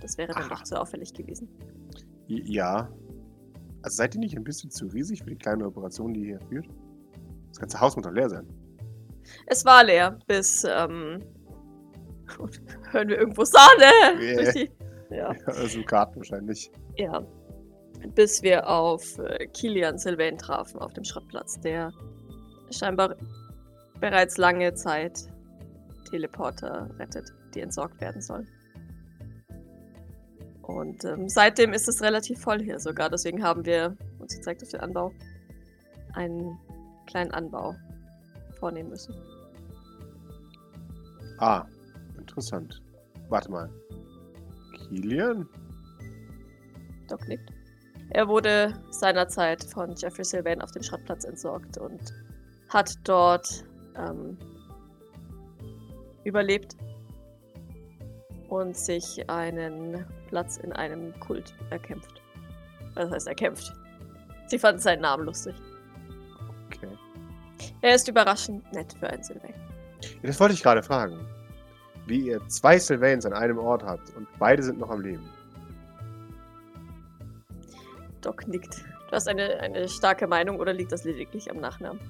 Das 0.00 0.16
wäre 0.16 0.32
dann 0.32 0.44
Aha. 0.44 0.48
doch 0.48 0.62
zu 0.62 0.80
auffällig 0.80 1.12
gewesen. 1.12 1.48
Ja. 2.26 2.88
Also 3.82 3.96
seid 3.96 4.14
ihr 4.14 4.20
nicht 4.20 4.36
ein 4.36 4.44
bisschen 4.44 4.70
zu 4.70 4.86
riesig 4.86 5.22
für 5.22 5.30
die 5.30 5.36
kleine 5.36 5.66
Operation, 5.66 6.14
die 6.14 6.20
ihr 6.20 6.38
hier 6.38 6.48
führt? 6.48 6.68
Das 7.48 7.58
ganze 7.58 7.80
Haus 7.80 7.96
muss 7.96 8.04
doch 8.04 8.12
leer 8.12 8.28
sein. 8.28 8.46
Es 9.46 9.64
war 9.64 9.84
leer, 9.84 10.18
bis 10.26 10.64
ähm, 10.64 11.22
hören 12.90 13.08
wir 13.08 13.18
irgendwo 13.18 13.44
Sahne. 13.44 14.20
Yeah. 14.20 14.42
durch 14.42 14.52
die, 14.54 14.70
ja. 15.10 15.34
Also 15.46 15.82
Karten 15.82 16.16
wahrscheinlich. 16.16 16.70
Ja. 16.98 17.22
Bis 18.14 18.42
wir 18.42 18.68
auf 18.68 19.18
äh, 19.18 19.46
Kilian 19.48 19.98
Sylvain 19.98 20.38
trafen, 20.38 20.80
auf 20.80 20.92
dem 20.92 21.04
Schrottplatz, 21.04 21.58
der 21.60 21.92
scheinbar 22.70 23.16
bereits 24.00 24.36
lange 24.36 24.74
Zeit 24.74 25.28
Teleporter 26.10 26.88
rettet, 26.98 27.32
die 27.54 27.60
entsorgt 27.60 28.00
werden 28.00 28.20
sollen. 28.20 28.48
Und 30.62 31.04
ähm, 31.04 31.28
seitdem 31.28 31.72
ist 31.72 31.88
es 31.88 32.02
relativ 32.02 32.40
voll 32.40 32.60
hier 32.62 32.78
sogar, 32.78 33.08
deswegen 33.08 33.42
haben 33.42 33.64
wir, 33.64 33.96
und 34.18 34.30
sie 34.30 34.40
zeigt 34.40 34.62
auf 34.62 34.68
den 34.68 34.80
Anbau, 34.80 35.12
einen 36.12 36.58
kleinen 37.06 37.30
Anbau 37.30 37.74
vornehmen 38.58 38.90
müssen. 38.90 39.14
Ah, 41.38 41.64
interessant. 42.18 42.82
Warte 43.28 43.50
mal. 43.50 43.70
Kilian? 44.76 45.48
Doc 47.08 47.26
nickt. 47.28 47.50
Er 48.10 48.28
wurde 48.28 48.72
seinerzeit 48.90 49.64
von 49.64 49.94
Jeffrey 49.94 50.24
Sylvain 50.24 50.62
auf 50.62 50.70
dem 50.70 50.82
Schrottplatz 50.82 51.24
entsorgt 51.24 51.76
und 51.78 52.00
hat 52.68 52.94
dort 53.04 53.64
ähm, 53.96 54.38
überlebt 56.24 56.76
und 58.48 58.76
sich 58.76 59.28
einen 59.28 60.06
Platz 60.28 60.56
in 60.58 60.72
einem 60.72 61.18
Kult 61.20 61.54
erkämpft. 61.70 62.22
Was 62.94 63.10
heißt 63.10 63.28
erkämpft? 63.28 63.72
Sie 64.46 64.58
fanden 64.58 64.80
seinen 64.80 65.02
Namen 65.02 65.24
lustig. 65.24 65.54
Okay. 66.66 66.88
Er 67.82 67.94
ist 67.94 68.08
überraschend 68.08 68.70
nett 68.72 68.94
für 68.98 69.08
einen 69.10 69.22
Sylvain. 69.22 69.54
Das 70.22 70.40
wollte 70.40 70.54
ich 70.54 70.62
gerade 70.62 70.82
fragen. 70.82 71.18
Wie 72.06 72.20
ihr 72.28 72.46
zwei 72.48 72.78
Sylvains 72.78 73.26
an 73.26 73.34
einem 73.34 73.58
Ort 73.58 73.82
habt 73.84 74.16
und 74.16 74.26
beide 74.38 74.62
sind 74.62 74.78
noch 74.78 74.90
am 74.90 75.02
Leben. 75.02 75.28
Doc 78.20 78.46
nickt. 78.48 78.84
Du 79.08 79.12
hast 79.12 79.28
eine, 79.28 79.60
eine 79.60 79.88
starke 79.88 80.26
Meinung 80.26 80.58
oder 80.58 80.72
liegt 80.72 80.92
das 80.92 81.04
lediglich 81.04 81.50
am 81.50 81.58
Nachnamen? 81.58 82.00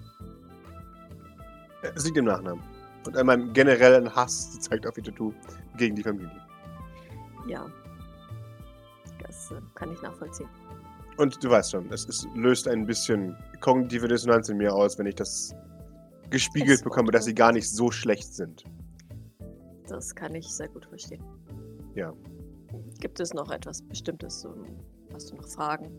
Es 1.95 2.05
liegt 2.05 2.17
im 2.17 2.25
Nachnamen. 2.25 2.63
Und 3.07 3.17
an 3.17 3.27
meinem 3.27 3.53
generellen 3.53 4.15
Hass, 4.15 4.53
sie 4.53 4.59
zeigt 4.61 4.87
auf 4.87 4.97
ihr 4.97 5.05
Tattoo, 5.05 5.33
gegen 5.77 5.95
die 5.95 6.03
Familie. 6.03 6.31
Ja. 7.47 7.67
Das 9.23 9.51
äh, 9.51 9.61
kann 9.75 9.93
ich 9.93 10.03
nachvollziehen. 10.03 10.49
Und 11.17 11.43
du 11.43 11.51
weißt 11.51 11.73
schon, 11.73 11.91
es, 11.93 12.09
es 12.09 12.27
löst 12.35 12.69
ein 12.69 12.87
bisschen 12.87 13.37
kognitive 13.61 14.09
Dissonanz 14.09 14.49
in 14.49 14.57
mir 14.57 14.75
aus, 14.75 14.99
wenn 14.99 15.07
ich 15.07 15.17
das 15.17 15.55
gespiegelt 16.31 16.79
Es 16.79 16.83
bekomme, 16.83 17.11
dass 17.11 17.25
sie 17.25 17.35
gar 17.35 17.53
nicht 17.53 17.69
so 17.69 17.91
schlecht 17.91 18.35
sind. 18.35 18.65
Das 19.87 20.15
kann 20.15 20.35
ich 20.35 20.47
sehr 20.49 20.69
gut 20.69 20.85
verstehen. 20.85 21.25
Ja. 21.95 22.13
Gibt 23.01 23.21
es 23.21 23.33
noch 23.33 23.51
etwas 23.51 23.83
Bestimmtes? 23.83 24.43
So, 24.43 24.55
hast 25.19 25.33
du 25.33 25.37
noch 25.37 25.49
Fragen? 25.49 25.91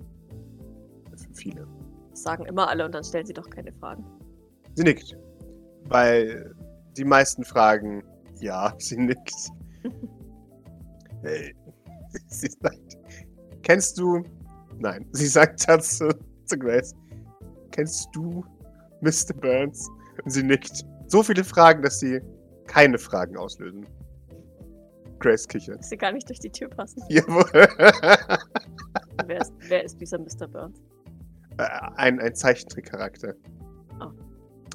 Viele. 1.34 1.68
Das 2.10 2.24
sagen 2.24 2.46
immer 2.46 2.70
alle 2.70 2.86
und 2.86 2.94
dann 2.94 3.04
stellen 3.04 3.26
sie 3.26 3.34
doch 3.34 3.50
keine 3.50 3.74
Fragen. 3.74 4.06
Sie 4.76 4.84
nickt. 4.84 5.18
Weil 5.86 6.56
die 6.96 7.04
meisten 7.04 7.44
fragen, 7.44 8.02
ja, 8.40 8.74
sie 8.80 8.98
nickt. 8.98 9.34
Hey, 11.22 11.54
sie 12.28 12.48
sagt, 12.62 12.98
kennst 13.62 13.98
du, 13.98 14.24
nein, 14.78 15.06
sie 15.12 15.28
sagt 15.28 15.68
dazu 15.68 16.08
zu 16.46 16.58
Grace, 16.58 16.94
kennst 17.72 18.08
du 18.14 18.46
Mr. 19.02 19.34
Burns? 19.36 19.90
Und 20.24 20.32
sie 20.32 20.44
nickt. 20.44 20.86
So 21.08 21.22
viele 21.22 21.44
Fragen, 21.44 21.84
dass 21.84 22.00
sie 22.00 22.22
keine 22.68 22.98
Fragen 22.98 23.36
auslösen. 23.36 23.86
Grace 25.20 25.48
kichert. 25.48 25.84
Sie 25.84 25.98
gar 25.98 26.12
nicht 26.12 26.28
durch 26.30 26.40
die 26.40 26.50
Tür 26.50 26.70
passen. 26.70 27.04
Jawohl. 27.10 27.46
wer 29.26 29.42
ist, 29.42 29.54
wer 29.68 29.84
ist 29.84 30.00
dieser 30.00 30.18
Mr. 30.18 30.48
Burns? 30.48 30.80
Äh, 31.58 31.64
ein, 31.96 32.20
ein 32.20 32.36
Zeichentrickcharakter. 32.36 33.36
Ah. 34.00 34.12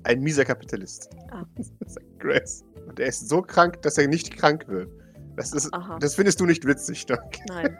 Ein 0.05 0.21
mieser 0.21 0.45
Kapitalist. 0.45 1.09
Ah. 1.31 1.45
Sagt 1.87 2.19
Grace. 2.19 2.65
Und 2.87 3.01
er 3.01 3.07
ist 3.07 3.29
so 3.29 3.43
krank, 3.43 3.81
dass 3.83 3.99
er 3.99 4.07
nicht 4.09 4.37
krank 4.37 4.69
wird. 4.69 4.91
Das, 5.37 5.53
ist, 5.53 5.73
Aha. 5.73 5.99
das 5.99 6.15
findest 6.15 6.41
du 6.41 6.47
nicht 6.47 6.65
witzig, 6.67 7.07
Doc. 7.07 7.21
Nein. 7.49 7.77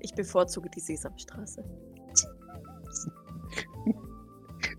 Ich 0.00 0.14
bevorzuge 0.14 0.68
die 0.70 0.80
Sesamstraße. 0.80 1.64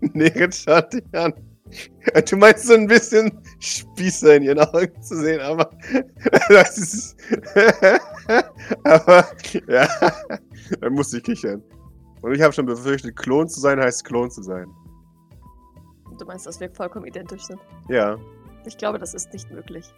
Nerit 0.00 0.54
schaut 0.54 0.92
dich 0.92 1.04
an. 1.12 1.32
Du 2.30 2.36
meinst 2.36 2.66
so 2.66 2.74
ein 2.74 2.86
bisschen 2.86 3.32
Spießer 3.58 4.36
in 4.36 4.42
ihren 4.44 4.58
Augen 4.60 5.02
zu 5.02 5.16
sehen, 5.16 5.40
aber 5.40 5.70
das 6.48 6.78
ist. 6.78 7.16
aber 8.84 9.26
ja, 9.68 9.88
dann 10.80 10.92
musste 10.92 11.16
ich 11.18 11.24
kichern. 11.24 11.62
Und 12.22 12.34
ich 12.34 12.40
habe 12.42 12.52
schon 12.52 12.66
befürchtet, 12.66 13.16
Klon 13.16 13.48
zu 13.48 13.60
sein 13.60 13.80
heißt 13.80 14.04
Klon 14.04 14.30
zu 14.30 14.42
sein. 14.42 14.66
Du 16.18 16.24
meinst, 16.24 16.46
dass 16.46 16.60
wir 16.60 16.70
vollkommen 16.70 17.06
identisch 17.06 17.42
sind? 17.42 17.60
Ja, 17.88 18.16
Ich 18.66 18.78
glaube, 18.78 18.98
das 18.98 19.14
ist 19.14 19.32
nicht 19.32 19.50
möglich. 19.50 19.92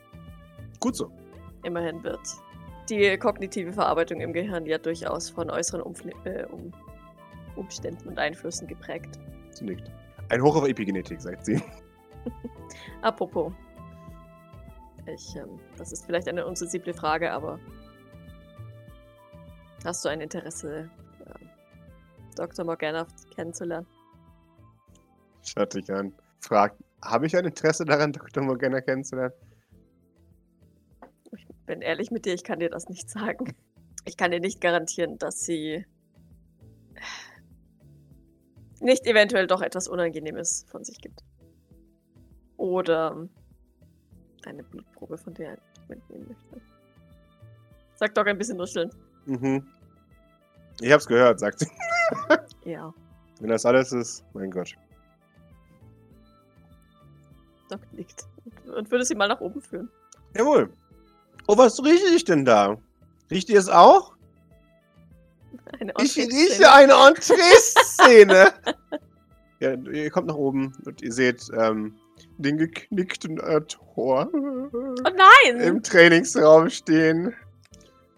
gut 0.80 0.96
so. 0.96 1.10
Immerhin 1.62 2.02
wird 2.02 2.20
die 2.88 3.16
kognitive 3.18 3.72
Verarbeitung 3.72 4.20
im 4.20 4.32
Gehirn 4.32 4.64
ja 4.66 4.78
durchaus 4.78 5.28
von 5.28 5.50
äußeren 5.50 5.82
Umfl 5.82 6.12
äh, 6.24 6.44
um 6.46 6.72
Umständen 7.56 8.08
und 8.08 8.18
Einflüssen 8.18 8.66
geprägt. 8.66 9.18
Sie 9.50 9.64
nickt. 9.64 9.90
Ein 10.28 10.42
Hoch 10.42 10.56
auf 10.56 10.66
Epigenetik, 10.66 11.20
sagt 11.20 11.44
sie. 11.44 11.62
Apropos. 13.02 13.52
Ich, 15.06 15.36
ähm, 15.36 15.60
das 15.76 15.92
ist 15.92 16.04
vielleicht 16.04 16.28
eine 16.28 16.44
unsensible 16.44 16.92
Frage, 16.92 17.30
aber 17.30 17.60
hast 19.84 20.04
du 20.04 20.08
ein 20.08 20.20
Interesse, 20.20 20.90
ähm, 21.26 21.48
Dr. 22.34 22.64
Morgana 22.64 23.06
kennenzulernen? 23.34 23.86
Schaut 25.42 25.74
dich 25.74 25.92
an. 25.92 26.12
Fragt, 26.40 26.82
habe 27.02 27.26
ich 27.26 27.36
ein 27.36 27.44
Interesse 27.44 27.84
daran, 27.84 28.12
Dr. 28.12 28.42
Morgana 28.42 28.80
kennenzulernen? 28.80 29.32
Ich 31.36 31.46
bin 31.66 31.82
ehrlich 31.82 32.10
mit 32.10 32.24
dir, 32.24 32.34
ich 32.34 32.42
kann 32.42 32.58
dir 32.58 32.70
das 32.70 32.88
nicht 32.88 33.08
sagen. 33.08 33.54
Ich 34.04 34.16
kann 34.16 34.32
dir 34.32 34.40
nicht 34.40 34.60
garantieren, 34.60 35.18
dass 35.18 35.40
sie 35.40 35.84
nicht 38.80 39.06
eventuell 39.06 39.46
doch 39.46 39.62
etwas 39.62 39.88
Unangenehmes 39.88 40.64
von 40.68 40.84
sich 40.84 41.00
gibt. 41.00 41.22
Oder 42.56 43.28
eine 44.46 44.62
Blutprobe 44.62 45.18
von 45.18 45.34
der 45.34 45.54
ich 45.54 45.88
mitnehmen 45.88 46.26
möchte. 46.28 46.66
Sag 47.96 48.14
doch 48.14 48.26
ein 48.26 48.38
bisschen 48.38 48.56
nuscheln. 48.58 48.90
Mhm. 49.26 49.66
Ich 50.80 50.92
hab's 50.92 51.06
gehört, 51.06 51.40
sagt 51.40 51.60
sie. 51.60 51.70
Ja, 52.64 52.92
Wenn 53.40 53.50
das 53.50 53.64
alles 53.64 53.92
ist, 53.92 54.24
mein 54.34 54.50
Gott. 54.50 54.74
Doc 57.68 57.80
nickt. 57.92 58.26
Und- 58.74 58.90
würde 58.90 59.04
sie 59.04 59.14
mal 59.14 59.28
nach 59.28 59.40
oben 59.40 59.60
führen. 59.60 59.88
Jawohl. 60.36 60.72
Oh, 61.48 61.56
was 61.56 61.82
rieche 61.82 62.06
ich 62.14 62.24
denn 62.24 62.44
da? 62.44 62.76
Riecht 63.30 63.48
ihr 63.48 63.58
es 63.58 63.68
auch? 63.68 64.14
Eine 65.80 65.92
Ich 66.00 66.16
rieche 66.16 66.72
eine 66.72 66.94
Entree-Szene. 67.98 68.52
ja, 69.60 69.74
ihr 69.74 70.10
kommt 70.10 70.28
nach 70.28 70.34
oben 70.34 70.72
und 70.84 71.02
ihr 71.02 71.12
seht 71.12 71.48
ähm, 71.56 71.96
den 72.38 72.58
geknickten 72.58 73.38
äh, 73.40 73.60
Tor 73.62 74.28
Oh 74.32 75.02
nein! 75.02 75.60
im 75.60 75.82
Trainingsraum 75.82 76.70
stehen. 76.70 77.34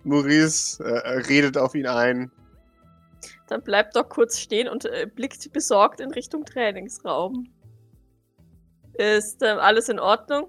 Maurice 0.04 0.82
äh, 0.82 1.18
redet 1.28 1.56
auf 1.56 1.74
ihn 1.74 1.86
ein. 1.86 2.30
Dann 3.48 3.62
bleibt 3.62 3.96
Doc 3.96 4.10
kurz 4.10 4.38
stehen 4.38 4.68
und 4.68 4.84
äh, 4.84 5.06
blickt 5.12 5.52
besorgt 5.52 6.00
in 6.00 6.10
Richtung 6.10 6.44
Trainingsraum. 6.44 7.48
Ist 8.94 9.42
ähm, 9.42 9.58
alles 9.58 9.88
in 9.88 9.98
Ordnung? 9.98 10.48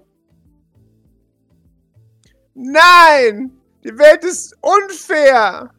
Nein! 2.54 3.52
Die 3.84 3.96
Welt 3.96 4.24
ist 4.24 4.56
unfair! 4.60 5.70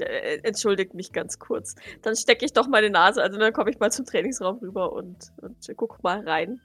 Äh, 0.00 0.40
entschuldigt 0.42 0.94
mich 0.94 1.12
ganz 1.12 1.38
kurz. 1.38 1.74
Dann 2.02 2.16
stecke 2.16 2.44
ich 2.44 2.52
doch 2.52 2.68
meine 2.68 2.90
Nase, 2.90 3.22
also 3.22 3.38
dann 3.38 3.52
komme 3.52 3.70
ich 3.70 3.78
mal 3.78 3.90
zum 3.90 4.04
Trainingsraum 4.04 4.58
rüber 4.58 4.92
und, 4.92 5.32
und 5.38 5.68
äh, 5.68 5.74
guck 5.74 6.02
mal 6.02 6.26
rein. 6.26 6.60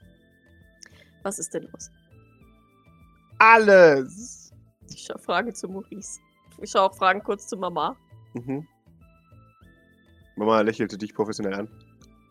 Was 1.22 1.38
ist 1.38 1.54
denn 1.54 1.64
los? 1.64 1.90
Alles! 3.38 4.52
Ich 4.90 5.02
schaue 5.02 5.18
Fragen 5.18 5.54
zu 5.54 5.68
Maurice. 5.68 6.20
Ich 6.62 6.70
schaue 6.70 6.82
auch 6.82 6.94
Fragen 6.94 7.22
kurz 7.22 7.48
zu 7.48 7.56
Mama. 7.56 7.96
Mhm. 8.34 8.66
Mama 10.36 10.60
lächelte 10.60 10.96
dich 10.96 11.14
professionell 11.14 11.54
an. 11.54 11.68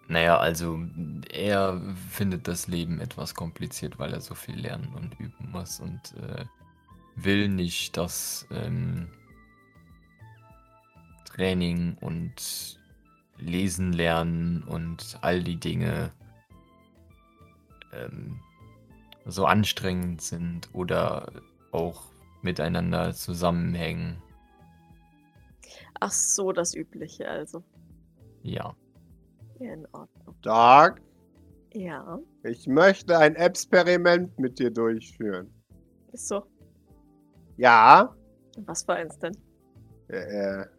Naja, 0.08 0.38
also 0.38 0.80
er 1.32 1.82
findet 2.12 2.48
das 2.48 2.68
Leben 2.68 3.02
etwas 3.02 3.34
kompliziert, 3.34 3.98
weil 3.98 4.14
er 4.14 4.22
so 4.22 4.36
viel 4.36 4.56
lernen 4.60 4.94
und 4.96 5.20
üben 5.20 5.50
muss 5.52 5.80
und 5.80 6.14
äh, 6.22 6.46
will 7.16 7.50
nicht, 7.50 7.98
dass 7.98 8.48
ähm, 8.52 9.08
Training 11.36 11.98
und 12.00 12.80
Lesen 13.38 13.92
lernen 13.92 14.64
und 14.64 15.18
all 15.22 15.44
die 15.44 15.60
Dinge 15.60 16.14
ähm, 17.92 18.40
so 19.26 19.46
anstrengend 19.46 20.22
sind 20.22 20.74
oder 20.74 21.32
auch 21.72 22.04
miteinander 22.42 23.14
zusammenhängen. 23.14 24.22
Ach 26.00 26.12
so, 26.12 26.52
das 26.54 26.74
Übliche 26.74 27.28
also. 27.28 27.64
Ja. 28.44 28.74
Ja, 29.60 29.74
in 29.74 29.86
Ordnung. 29.92 30.36
Doc, 30.42 31.02
Ja, 31.74 32.20
ich 32.44 32.68
möchte 32.68 33.18
ein 33.18 33.36
Experiment 33.36 34.38
mit 34.40 34.60
dir 34.60 34.72
durchführen. 34.72 35.50
ist 36.14 36.28
so. 36.30 36.44
Ja? 37.58 38.16
Was 38.66 38.84
für 38.84 38.94
eins 38.94 39.18
denn? 39.20 39.36
Er, 40.08 40.28
er 40.28 40.70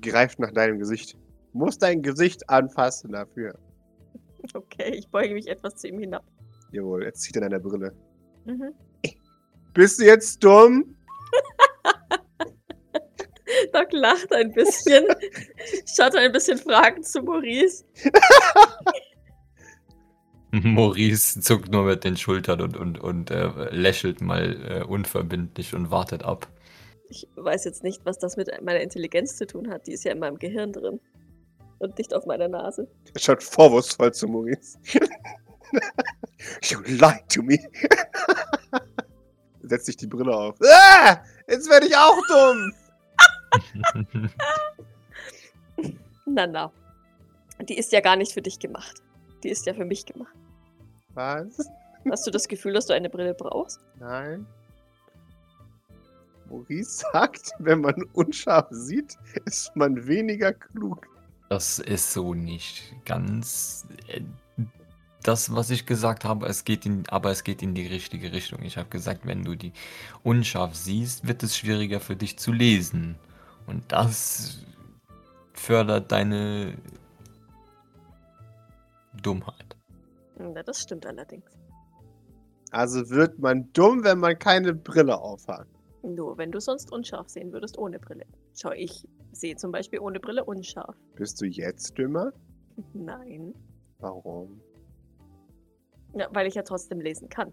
greift 0.00 0.38
nach 0.38 0.52
deinem 0.52 0.78
Gesicht. 0.78 1.16
Du 1.52 1.58
musst 1.58 1.82
dein 1.82 2.02
Gesicht 2.02 2.48
anfassen 2.48 3.12
dafür. 3.12 3.58
Okay, 4.52 4.96
ich 4.96 5.08
beuge 5.08 5.34
mich 5.34 5.48
etwas 5.48 5.76
zu 5.76 5.88
ihm 5.88 6.00
hinab. 6.00 6.24
Jawohl, 6.72 7.04
er 7.04 7.14
zieht 7.14 7.36
an 7.36 7.42
deiner 7.42 7.60
Brille. 7.60 7.94
Mhm. 8.44 8.74
Bist 9.72 10.00
du 10.00 10.04
jetzt 10.04 10.42
dumm? 10.42 10.96
Doc 13.72 13.92
lacht 13.92 14.32
ein 14.32 14.52
bisschen, 14.52 15.04
schaut 15.96 16.16
ein 16.16 16.32
bisschen 16.32 16.58
fragend 16.58 17.06
zu 17.06 17.22
Maurice. 17.22 17.84
Maurice 20.52 21.40
zuckt 21.40 21.72
nur 21.72 21.84
mit 21.84 22.04
den 22.04 22.16
Schultern 22.16 22.60
und, 22.60 22.76
und, 22.76 23.00
und 23.00 23.30
äh, 23.30 23.70
lächelt 23.70 24.20
mal 24.20 24.56
äh, 24.68 24.84
unverbindlich 24.84 25.74
und 25.74 25.90
wartet 25.90 26.22
ab. 26.22 26.48
Ich 27.08 27.28
weiß 27.36 27.64
jetzt 27.64 27.82
nicht, 27.82 28.04
was 28.04 28.18
das 28.18 28.36
mit 28.36 28.48
meiner 28.62 28.80
Intelligenz 28.80 29.36
zu 29.36 29.46
tun 29.46 29.70
hat. 29.70 29.86
Die 29.86 29.92
ist 29.92 30.04
ja 30.04 30.12
in 30.12 30.18
meinem 30.18 30.38
Gehirn 30.38 30.72
drin. 30.72 31.00
Und 31.78 31.98
nicht 31.98 32.14
auf 32.14 32.24
meiner 32.24 32.48
Nase. 32.48 32.88
Er 33.12 33.20
schaut 33.20 33.42
vorwurfsvoll 33.42 34.12
zu 34.14 34.26
Maurice. 34.28 34.78
you 36.62 36.80
lied 36.86 37.28
to 37.28 37.42
me. 37.42 37.58
Setzt 39.62 39.86
sich 39.86 39.96
die 39.96 40.06
Brille 40.06 40.34
auf. 40.34 40.56
Ah, 40.62 41.22
jetzt 41.48 41.68
werde 41.68 41.86
ich 41.86 41.96
auch 41.96 42.16
dumm. 42.28 42.72
Na, 46.26 46.46
na. 46.46 46.72
Die 47.68 47.78
ist 47.78 47.92
ja 47.92 48.00
gar 48.00 48.16
nicht 48.16 48.32
für 48.32 48.42
dich 48.42 48.58
gemacht. 48.58 49.02
Die 49.42 49.50
ist 49.50 49.66
ja 49.66 49.74
für 49.74 49.84
mich 49.84 50.06
gemacht. 50.06 50.34
Was? 51.10 51.58
Hast 52.10 52.26
du 52.26 52.30
das 52.30 52.48
Gefühl, 52.48 52.72
dass 52.72 52.86
du 52.86 52.94
eine 52.94 53.08
Brille 53.08 53.34
brauchst? 53.34 53.80
Nein. 53.98 54.46
Maurice 56.54 57.04
sagt, 57.12 57.50
wenn 57.58 57.80
man 57.80 58.02
unscharf 58.12 58.68
sieht, 58.70 59.16
ist 59.44 59.74
man 59.74 60.06
weniger 60.06 60.52
klug. 60.52 61.06
Das 61.48 61.78
ist 61.78 62.12
so 62.12 62.34
nicht 62.34 62.94
ganz 63.04 63.86
äh, 64.08 64.22
das, 65.22 65.54
was 65.54 65.70
ich 65.70 65.86
gesagt 65.86 66.24
habe. 66.24 66.46
Es 66.46 66.64
geht 66.64 66.86
in, 66.86 67.04
aber 67.08 67.30
es 67.30 67.44
geht 67.44 67.62
in 67.62 67.74
die 67.74 67.86
richtige 67.86 68.32
Richtung. 68.32 68.62
Ich 68.62 68.76
habe 68.76 68.88
gesagt, 68.88 69.26
wenn 69.26 69.44
du 69.44 69.54
die 69.54 69.72
unscharf 70.22 70.74
siehst, 70.74 71.26
wird 71.26 71.42
es 71.42 71.56
schwieriger 71.56 72.00
für 72.00 72.16
dich 72.16 72.38
zu 72.38 72.52
lesen. 72.52 73.16
Und 73.66 73.90
das 73.92 74.58
fördert 75.54 76.12
deine 76.12 76.76
Dummheit. 79.22 79.76
Na, 80.36 80.62
das 80.62 80.82
stimmt 80.82 81.06
allerdings. 81.06 81.50
Also 82.70 83.08
wird 83.08 83.38
man 83.38 83.72
dumm, 83.72 84.02
wenn 84.02 84.18
man 84.18 84.38
keine 84.38 84.74
Brille 84.74 85.16
aufhat. 85.16 85.66
Nur 86.04 86.36
wenn 86.36 86.52
du 86.52 86.60
sonst 86.60 86.92
unscharf 86.92 87.28
sehen 87.28 87.52
würdest 87.52 87.78
ohne 87.78 87.98
Brille. 87.98 88.26
Schau, 88.54 88.72
ich 88.72 89.08
sehe 89.32 89.56
zum 89.56 89.72
Beispiel 89.72 90.00
ohne 90.00 90.20
Brille 90.20 90.44
unscharf. 90.44 90.94
Bist 91.14 91.40
du 91.40 91.46
jetzt 91.46 91.96
dümmer? 91.96 92.32
Nein. 92.92 93.54
Warum? 93.98 94.60
Ja, 96.14 96.28
weil 96.32 96.46
ich 96.46 96.54
ja 96.54 96.62
trotzdem 96.62 97.00
lesen 97.00 97.28
kann. 97.28 97.52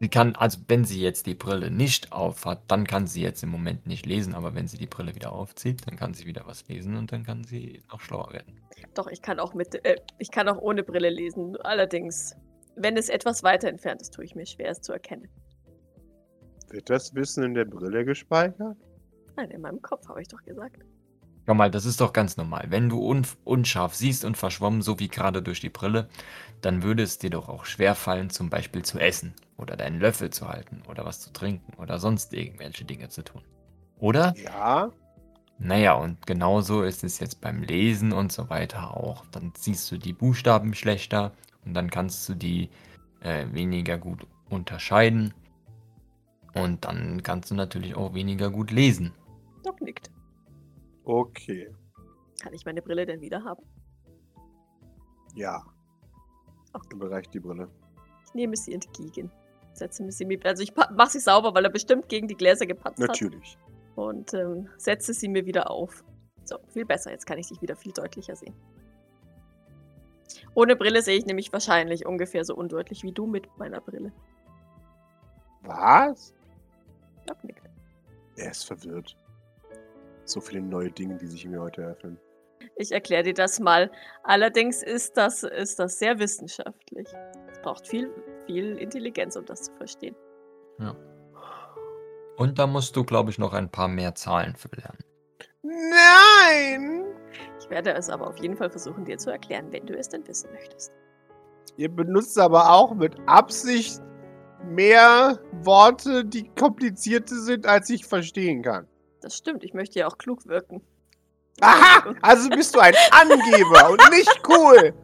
Sie 0.00 0.08
kann, 0.08 0.34
also 0.34 0.58
wenn 0.66 0.84
sie 0.84 1.00
jetzt 1.00 1.26
die 1.26 1.34
Brille 1.34 1.70
nicht 1.70 2.12
auf 2.12 2.44
hat, 2.44 2.62
dann 2.66 2.86
kann 2.86 3.06
sie 3.06 3.22
jetzt 3.22 3.42
im 3.44 3.50
Moment 3.50 3.86
nicht 3.86 4.04
lesen, 4.04 4.34
aber 4.34 4.54
wenn 4.54 4.66
sie 4.66 4.76
die 4.76 4.88
Brille 4.88 5.14
wieder 5.14 5.32
aufzieht, 5.32 5.86
dann 5.86 5.96
kann 5.96 6.12
sie 6.12 6.26
wieder 6.26 6.42
was 6.44 6.66
lesen 6.66 6.96
und 6.96 7.12
dann 7.12 7.22
kann 7.22 7.44
sie 7.44 7.80
noch 7.90 8.00
schlauer 8.00 8.32
werden. 8.32 8.60
Doch, 8.94 9.06
ich 9.06 9.22
kann 9.22 9.38
auch 9.38 9.54
mit, 9.54 9.82
äh, 9.84 9.96
ich 10.18 10.30
kann 10.32 10.48
auch 10.48 10.60
ohne 10.60 10.82
Brille 10.82 11.08
lesen. 11.08 11.56
Allerdings, 11.58 12.34
wenn 12.74 12.96
es 12.96 13.08
etwas 13.08 13.44
weiter 13.44 13.68
entfernt 13.68 14.02
ist, 14.02 14.12
tue 14.12 14.24
ich 14.24 14.34
mir 14.34 14.44
schwer, 14.44 14.70
es 14.70 14.80
zu 14.80 14.92
erkennen. 14.92 15.28
Wird 16.72 16.88
das 16.88 17.14
Wissen 17.14 17.44
in 17.44 17.54
der 17.54 17.66
Brille 17.66 18.04
gespeichert? 18.04 18.76
Nein, 19.36 19.50
in 19.50 19.60
meinem 19.60 19.80
Kopf 19.82 20.08
habe 20.08 20.22
ich 20.22 20.28
doch 20.28 20.42
gesagt. 20.42 20.78
Schau 21.44 21.54
mal, 21.54 21.70
das 21.70 21.84
ist 21.84 22.00
doch 22.00 22.12
ganz 22.14 22.36
normal. 22.38 22.66
Wenn 22.70 22.88
du 22.88 22.98
un 23.04 23.26
unscharf 23.44 23.94
siehst 23.94 24.24
und 24.24 24.36
verschwommen, 24.36 24.80
so 24.80 24.98
wie 24.98 25.08
gerade 25.08 25.42
durch 25.42 25.60
die 25.60 25.68
Brille, 25.68 26.08
dann 26.62 26.82
würde 26.82 27.02
es 27.02 27.18
dir 27.18 27.30
doch 27.30 27.48
auch 27.48 27.66
schwer 27.66 27.94
fallen, 27.94 28.30
zum 28.30 28.48
Beispiel 28.48 28.82
zu 28.82 28.98
essen 28.98 29.34
oder 29.58 29.76
deinen 29.76 30.00
Löffel 30.00 30.30
zu 30.30 30.48
halten 30.48 30.82
oder 30.88 31.04
was 31.04 31.20
zu 31.20 31.32
trinken 31.32 31.74
oder 31.78 31.98
sonst 31.98 32.32
irgendwelche 32.32 32.84
Dinge 32.84 33.10
zu 33.10 33.22
tun. 33.22 33.42
Oder? 33.98 34.34
Ja. 34.36 34.90
Naja, 35.58 35.94
und 35.94 36.26
genauso 36.26 36.82
ist 36.82 37.04
es 37.04 37.18
jetzt 37.18 37.40
beim 37.40 37.62
Lesen 37.62 38.12
und 38.12 38.32
so 38.32 38.48
weiter 38.48 38.96
auch. 38.96 39.26
Dann 39.30 39.52
siehst 39.56 39.90
du 39.90 39.98
die 39.98 40.12
Buchstaben 40.12 40.74
schlechter 40.74 41.32
und 41.66 41.74
dann 41.74 41.90
kannst 41.90 42.28
du 42.28 42.34
die 42.34 42.70
äh, 43.20 43.46
weniger 43.52 43.98
gut 43.98 44.26
unterscheiden. 44.48 45.34
Und 46.54 46.84
dann 46.84 47.22
kannst 47.22 47.50
du 47.50 47.54
natürlich 47.54 47.94
auch 47.94 48.14
weniger 48.14 48.50
gut 48.50 48.70
lesen. 48.70 49.12
Doc 49.62 49.80
nickt. 49.80 50.10
Okay. 51.04 51.72
Kann 52.42 52.52
ich 52.52 52.64
meine 52.64 52.82
Brille 52.82 53.06
denn 53.06 53.20
wieder 53.20 53.42
haben? 53.44 53.62
Ja. 55.34 55.64
Okay. 56.72 56.94
Überreicht 56.94 57.32
die 57.32 57.40
Brille. 57.40 57.68
Ich 58.26 58.34
nehme 58.34 58.56
sie 58.56 58.74
entgegen. 58.74 59.30
Setze 59.72 60.10
sie 60.10 60.24
mir, 60.24 60.38
also 60.44 60.62
ich 60.62 60.74
mache 60.74 61.10
sie 61.10 61.20
sauber, 61.20 61.54
weil 61.54 61.64
er 61.64 61.70
bestimmt 61.70 62.08
gegen 62.08 62.28
die 62.28 62.36
Gläser 62.36 62.66
gepatzt 62.66 63.00
hat. 63.00 63.08
Natürlich. 63.08 63.56
Und 63.94 64.34
ähm, 64.34 64.68
setze 64.76 65.14
sie 65.14 65.28
mir 65.28 65.46
wieder 65.46 65.70
auf. 65.70 66.04
So, 66.44 66.58
viel 66.68 66.84
besser. 66.84 67.10
Jetzt 67.10 67.26
kann 67.26 67.38
ich 67.38 67.48
dich 67.48 67.62
wieder 67.62 67.76
viel 67.76 67.92
deutlicher 67.92 68.36
sehen. 68.36 68.54
Ohne 70.54 70.76
Brille 70.76 71.02
sehe 71.02 71.16
ich 71.16 71.26
nämlich 71.26 71.52
wahrscheinlich 71.52 72.04
ungefähr 72.04 72.44
so 72.44 72.54
undeutlich 72.54 73.02
wie 73.02 73.12
du 73.12 73.26
mit 73.26 73.46
meiner 73.58 73.80
Brille. 73.80 74.12
Was? 75.62 76.34
Doc 77.32 77.44
nickt. 77.44 77.62
Er 78.36 78.50
ist 78.50 78.66
verwirrt. 78.66 79.16
So 80.24 80.40
viele 80.40 80.62
neue 80.62 80.90
Dinge, 80.90 81.16
die 81.16 81.26
sich 81.26 81.46
mir 81.46 81.60
heute 81.60 81.82
eröffnen. 81.82 82.18
Ich 82.76 82.92
erkläre 82.92 83.24
dir 83.24 83.34
das 83.34 83.58
mal. 83.58 83.90
Allerdings 84.22 84.82
ist 84.82 85.16
das, 85.16 85.42
ist 85.42 85.78
das 85.78 85.98
sehr 85.98 86.18
wissenschaftlich. 86.18 87.08
Es 87.50 87.60
braucht 87.60 87.88
viel, 87.88 88.10
viel 88.46 88.76
Intelligenz, 88.78 89.36
um 89.36 89.44
das 89.46 89.62
zu 89.62 89.72
verstehen. 89.74 90.14
Und 92.36 92.58
da 92.58 92.66
musst 92.66 92.96
du, 92.96 93.04
glaube 93.04 93.30
ich, 93.30 93.38
noch 93.38 93.52
ein 93.52 93.70
paar 93.70 93.88
mehr 93.88 94.14
Zahlen 94.14 94.56
für 94.56 94.68
lernen. 94.76 94.98
Nein! 95.62 97.04
Ich 97.60 97.70
werde 97.70 97.92
es 97.92 98.08
aber 98.08 98.26
auf 98.28 98.38
jeden 98.38 98.56
Fall 98.56 98.70
versuchen, 98.70 99.04
dir 99.04 99.18
zu 99.18 99.30
erklären, 99.30 99.72
wenn 99.72 99.86
du 99.86 99.96
es 99.96 100.08
denn 100.08 100.26
wissen 100.26 100.50
möchtest. 100.52 100.92
Ihr 101.76 101.88
benutzt 101.88 102.38
aber 102.38 102.70
auch 102.70 102.94
mit 102.94 103.16
Absicht 103.26 104.00
mehr 104.64 105.38
Worte, 105.62 106.24
die 106.24 106.48
komplizierter 106.58 107.36
sind, 107.36 107.66
als 107.66 107.90
ich 107.90 108.06
verstehen 108.06 108.62
kann. 108.62 108.86
Das 109.20 109.36
stimmt, 109.36 109.64
ich 109.64 109.74
möchte 109.74 109.98
ja 110.00 110.08
auch 110.08 110.18
klug 110.18 110.46
wirken. 110.46 110.82
Aha! 111.60 112.14
Also 112.22 112.48
bist 112.50 112.74
du 112.74 112.80
ein 112.80 112.94
Angeber 113.10 113.90
und 113.90 114.10
nicht 114.10 114.42
cool. 114.48 114.94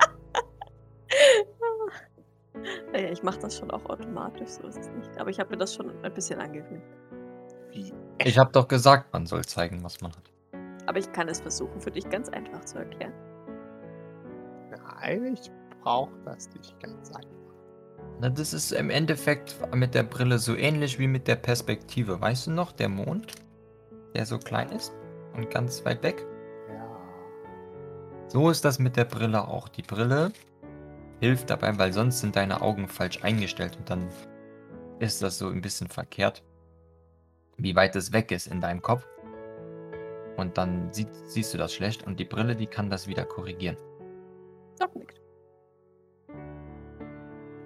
Naja, 2.92 3.11
ich 3.11 3.22
mache 3.22 3.38
das 3.38 3.56
schon 3.56 3.70
auch 3.70 3.84
automatisch, 3.86 4.48
so 4.48 4.66
ist 4.66 4.78
es 4.78 4.88
nicht. 4.90 5.16
Aber 5.18 5.30
ich 5.30 5.38
habe 5.38 5.50
mir 5.50 5.56
das 5.56 5.74
schon 5.74 5.90
ein 6.04 6.14
bisschen 6.14 6.40
angewöhnt. 6.40 6.82
Wie? 7.70 7.92
Ich 8.24 8.38
habe 8.38 8.50
doch 8.52 8.66
gesagt, 8.66 9.12
man 9.12 9.26
soll 9.26 9.44
zeigen, 9.44 9.82
was 9.84 10.00
man 10.00 10.12
hat. 10.12 10.30
Aber 10.86 10.98
ich 10.98 11.11
kann 11.12 11.28
es 11.28 11.40
versuchen, 11.40 11.80
für 11.80 11.90
dich 11.90 12.09
ganz 12.09 12.28
einfach 12.30 12.64
zu 12.64 12.78
erklären. 12.78 13.12
Nein, 14.70 15.34
ich 15.34 15.50
brauche 15.82 16.12
das 16.24 16.48
nicht 16.50 16.78
ganz 16.80 17.11
einfach. 17.12 17.38
Na, 18.21 18.29
das 18.29 18.53
ist 18.53 18.73
im 18.73 18.91
Endeffekt 18.91 19.57
mit 19.73 19.95
der 19.95 20.03
Brille 20.03 20.39
so 20.39 20.57
ähnlich 20.57 20.99
wie 20.99 21.07
mit 21.07 21.29
der 21.29 21.37
Perspektive. 21.37 22.21
Weißt 22.21 22.49
du 22.49 22.51
noch, 22.51 22.73
der 22.73 22.89
Mond, 22.89 23.33
der 24.14 24.27
so 24.27 24.39
klein 24.39 24.73
ist 24.73 24.93
und 25.35 25.51
ganz 25.51 25.85
weit 25.85 26.03
weg? 26.03 26.27
Ja. 26.69 26.99
So 28.27 28.51
ist 28.51 28.64
das 28.64 28.81
mit 28.81 28.97
der 28.97 29.05
Brille 29.05 29.47
auch. 29.47 29.69
Die 29.69 29.83
Brille 29.83 30.33
hilft 31.21 31.51
dabei, 31.51 31.79
weil 31.79 31.93
sonst 31.93 32.19
sind 32.19 32.35
deine 32.35 32.61
Augen 32.61 32.89
falsch 32.89 33.23
eingestellt 33.23 33.77
und 33.79 33.89
dann 33.89 34.09
ist 34.99 35.23
das 35.23 35.39
so 35.39 35.49
ein 35.49 35.61
bisschen 35.61 35.87
verkehrt, 35.87 36.43
wie 37.57 37.77
weit 37.77 37.95
es 37.95 38.12
weg 38.12 38.33
ist 38.33 38.49
in 38.49 38.61
deinem 38.61 38.83
Kopf. 38.83 39.07
Und 40.37 40.59
dann 40.59 40.93
sie 40.93 41.07
siehst 41.27 41.55
du 41.55 41.59
das 41.59 41.73
schlecht 41.73 42.05
und 42.05 42.19
die 42.19 42.25
Brille, 42.25 42.57
die 42.57 42.66
kann 42.66 42.91
das 42.91 43.07
wieder 43.07 43.25
korrigieren. 43.25 43.77
Doc 44.81 44.95
nickt. 44.97 45.21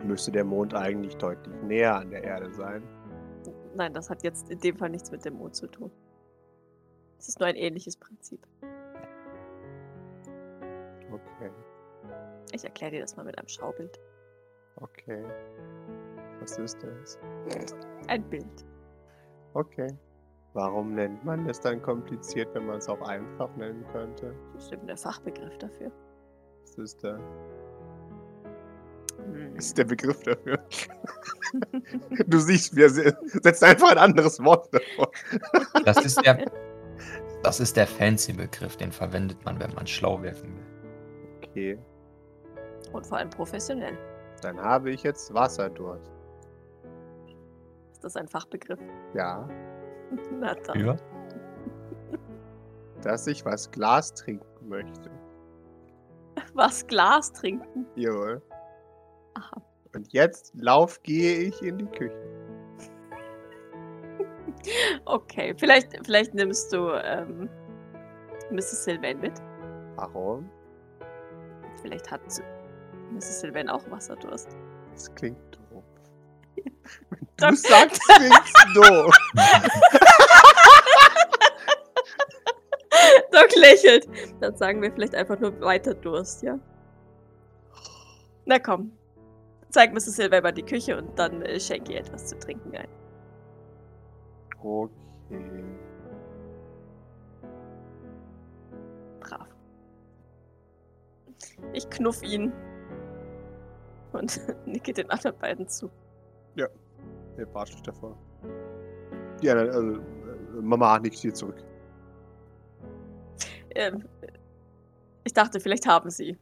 Müsste 0.04 0.32
der 0.32 0.44
Mond 0.44 0.74
eigentlich 0.74 1.16
deutlich 1.16 1.54
näher 1.62 1.96
an 1.96 2.10
der 2.10 2.24
Erde 2.24 2.52
sein. 2.52 2.82
Nein, 3.74 3.94
das 3.94 4.10
hat 4.10 4.22
jetzt 4.22 4.50
in 4.50 4.58
dem 4.60 4.76
Fall 4.76 4.90
nichts 4.90 5.10
mit 5.10 5.24
dem 5.24 5.34
Mond 5.34 5.54
zu 5.56 5.66
tun. 5.66 5.90
Es 7.18 7.28
ist 7.28 7.38
nur 7.40 7.48
ein 7.48 7.56
ähnliches 7.56 7.96
Prinzip. 7.96 8.44
Okay, 11.10 11.50
Ich 12.52 12.64
erkläre 12.64 12.92
dir 12.92 13.00
das 13.00 13.16
mal 13.16 13.24
mit 13.24 13.38
einem 13.38 13.48
Schaubild. 13.48 13.98
okay. 14.76 15.24
Was 16.40 16.58
ist 16.58 16.82
das? 16.82 17.18
Ein 18.08 18.28
Bild. 18.28 18.64
Okay. 19.54 19.86
Warum 20.54 20.94
nennt 20.94 21.24
man 21.24 21.46
das 21.46 21.60
dann 21.60 21.80
kompliziert, 21.80 22.52
wenn 22.54 22.66
man 22.66 22.78
es 22.78 22.88
auch 22.88 23.00
einfach 23.02 23.54
nennen 23.56 23.86
könnte? 23.92 24.34
Bestimmt 24.54 24.88
der 24.88 24.96
Fachbegriff 24.96 25.56
dafür. 25.58 25.92
Was 26.62 26.76
ist 26.78 27.04
da? 27.04 27.18
Hm. 29.24 29.56
Ist 29.56 29.76
der 29.78 29.84
Begriff 29.84 30.20
dafür? 30.22 30.58
du 32.26 32.38
siehst, 32.38 32.74
wir 32.76 32.88
se- 32.90 33.16
setzen 33.42 33.64
einfach 33.66 33.90
ein 33.92 33.98
anderes 33.98 34.42
Wort 34.44 34.68
davor. 34.72 35.10
Das 35.84 36.04
ist 36.04 36.24
der, 36.24 36.50
das 37.42 37.60
ist 37.60 37.76
der 37.76 37.86
fancy 37.86 38.32
Begriff, 38.32 38.76
den 38.76 38.92
verwendet 38.92 39.44
man, 39.44 39.58
wenn 39.60 39.72
man 39.74 39.86
schlau 39.86 40.20
wirken 40.22 40.56
will. 40.56 40.66
Okay, 41.48 41.78
Und 42.92 43.06
vor 43.06 43.18
allem 43.18 43.30
professionell. 43.30 43.96
dann 44.40 44.58
habe 44.60 44.90
ich 44.90 45.02
jetzt 45.02 45.32
Wasserdurst. 45.34 46.10
Ist 47.92 48.02
das 48.04 48.16
ein 48.16 48.26
Fachbegriff? 48.28 48.80
Ja, 49.14 49.48
Na 50.40 50.54
dann. 50.54 50.78
Für? 50.80 50.96
dass 53.02 53.26
ich 53.26 53.44
was 53.44 53.68
Glas 53.70 54.14
trinken 54.14 54.68
möchte. 54.68 55.10
Was 56.54 56.86
Glas 56.86 57.32
trinken? 57.32 57.84
Jawohl. 57.96 58.40
Aha. 59.34 59.62
Und 59.94 60.12
jetzt 60.12 60.52
lauf 60.54 61.02
gehe 61.02 61.38
ich 61.38 61.62
in 61.62 61.78
die 61.78 61.86
Küche. 61.86 62.16
Okay, 65.06 65.54
vielleicht, 65.58 65.88
vielleicht 66.04 66.34
nimmst 66.34 66.72
du 66.72 66.90
ähm, 66.90 67.48
Mrs. 68.50 68.84
Sylvain 68.84 69.18
mit. 69.18 69.32
Warum? 69.96 70.48
Vielleicht 71.80 72.08
hat 72.10 72.20
Mrs. 73.10 73.40
Sylvain 73.40 73.68
auch 73.68 73.82
Wasserdurst. 73.90 74.56
Das 74.92 75.12
klingt 75.14 75.38
doof. 75.56 75.82
Doch. 77.38 77.48
du 77.50 77.56
sagst, 77.56 78.00
klingt's 78.06 78.52
doof. 78.74 79.16
Doc 83.32 83.56
lächelt. 83.56 84.06
Dann 84.40 84.56
sagen 84.56 84.82
wir 84.82 84.92
vielleicht 84.92 85.14
einfach 85.14 85.38
nur 85.38 85.58
weiter 85.60 85.94
Durst, 85.94 86.42
ja? 86.42 86.58
Na 88.44 88.58
komm. 88.58 88.92
Zeig 89.72 89.92
Mrs. 89.92 90.16
Sylvain 90.16 90.42
mal 90.42 90.52
die 90.52 90.62
Küche 90.62 90.96
und 90.96 91.18
dann 91.18 91.42
äh, 91.42 91.58
schenke 91.58 91.92
ihr 91.92 92.00
etwas 92.00 92.26
zu 92.26 92.38
trinken 92.38 92.76
ein. 92.76 92.88
Okay. 94.60 95.64
Brav. 99.20 99.48
Ich 101.72 101.88
knuff 101.90 102.22
ihn. 102.22 102.52
Und 104.12 104.40
nicke 104.66 104.92
den 104.92 105.10
anderen 105.10 105.36
beiden 105.38 105.66
zu. 105.66 105.90
Der 107.36 107.46
Bartsch 107.46 107.74
davor. 107.84 108.16
Ja, 109.40 109.54
dann, 109.54 109.68
also, 109.70 109.96
äh, 109.96 110.60
Mama 110.60 110.98
nickt 110.98 111.22
dir 111.22 111.32
zurück. 111.32 111.64
Ähm, 113.74 114.04
ich 115.24 115.32
dachte, 115.32 115.60
vielleicht 115.60 115.86
haben 115.86 116.10
sie 116.10 116.38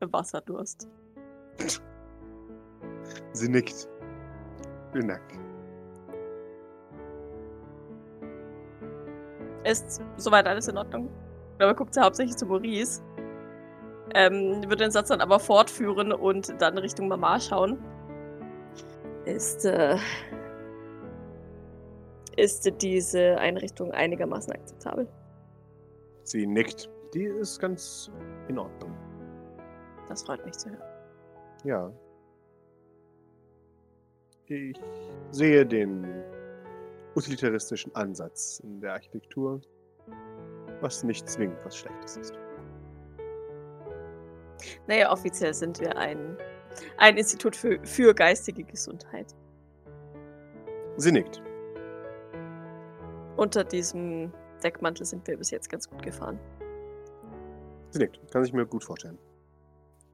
Wasserdurst. 0.00 0.88
Sie 3.32 3.48
nickt. 3.48 3.88
Vielen 4.92 5.08
Dank. 5.08 5.22
Ist 9.64 10.00
soweit 10.16 10.46
alles 10.46 10.68
in 10.68 10.78
Ordnung? 10.78 11.10
Aber 11.58 11.74
guckt 11.74 11.94
sie 11.94 12.00
hauptsächlich 12.00 12.36
zu 12.36 12.46
Maurice. 12.46 13.02
Ähm, 14.14 14.62
würde 14.64 14.84
den 14.84 14.90
Satz 14.90 15.08
dann 15.08 15.20
aber 15.20 15.38
fortführen 15.38 16.12
und 16.12 16.60
dann 16.60 16.78
Richtung 16.78 17.08
Mama 17.08 17.38
schauen. 17.38 17.78
Ist, 19.26 19.66
äh, 19.66 19.96
ist 22.36 22.70
diese 22.80 23.36
Einrichtung 23.38 23.92
einigermaßen 23.92 24.52
akzeptabel? 24.52 25.06
Sie 26.22 26.46
nickt. 26.46 26.88
Die 27.12 27.24
ist 27.24 27.58
ganz 27.58 28.10
in 28.48 28.58
Ordnung. 28.58 28.94
Das 30.08 30.22
freut 30.22 30.44
mich 30.44 30.56
zu 30.56 30.70
hören. 30.70 30.82
Ja. 31.64 31.92
Ich 34.50 34.80
sehe 35.30 35.66
den 35.66 36.06
utilitaristischen 37.14 37.94
Ansatz 37.94 38.60
in 38.64 38.80
der 38.80 38.94
Architektur, 38.94 39.60
was 40.80 41.04
nicht 41.04 41.28
zwingend 41.28 41.62
was 41.66 41.76
Schlechtes 41.76 42.16
ist. 42.16 42.38
Naja, 44.86 45.12
offiziell 45.12 45.52
sind 45.52 45.80
wir 45.80 45.94
ein, 45.98 46.38
ein 46.96 47.18
Institut 47.18 47.56
für, 47.56 47.78
für 47.84 48.14
geistige 48.14 48.64
Gesundheit. 48.64 49.34
Sie 50.96 51.12
nickt. 51.12 51.42
Unter 53.36 53.64
diesem 53.64 54.32
Deckmantel 54.64 55.04
sind 55.04 55.26
wir 55.26 55.36
bis 55.36 55.50
jetzt 55.50 55.68
ganz 55.68 55.90
gut 55.90 56.02
gefahren. 56.02 56.40
Sie 57.90 57.98
nickt. 57.98 58.18
Kann 58.32 58.44
sich 58.44 58.54
mir 58.54 58.64
gut 58.64 58.82
vorstellen. 58.82 59.18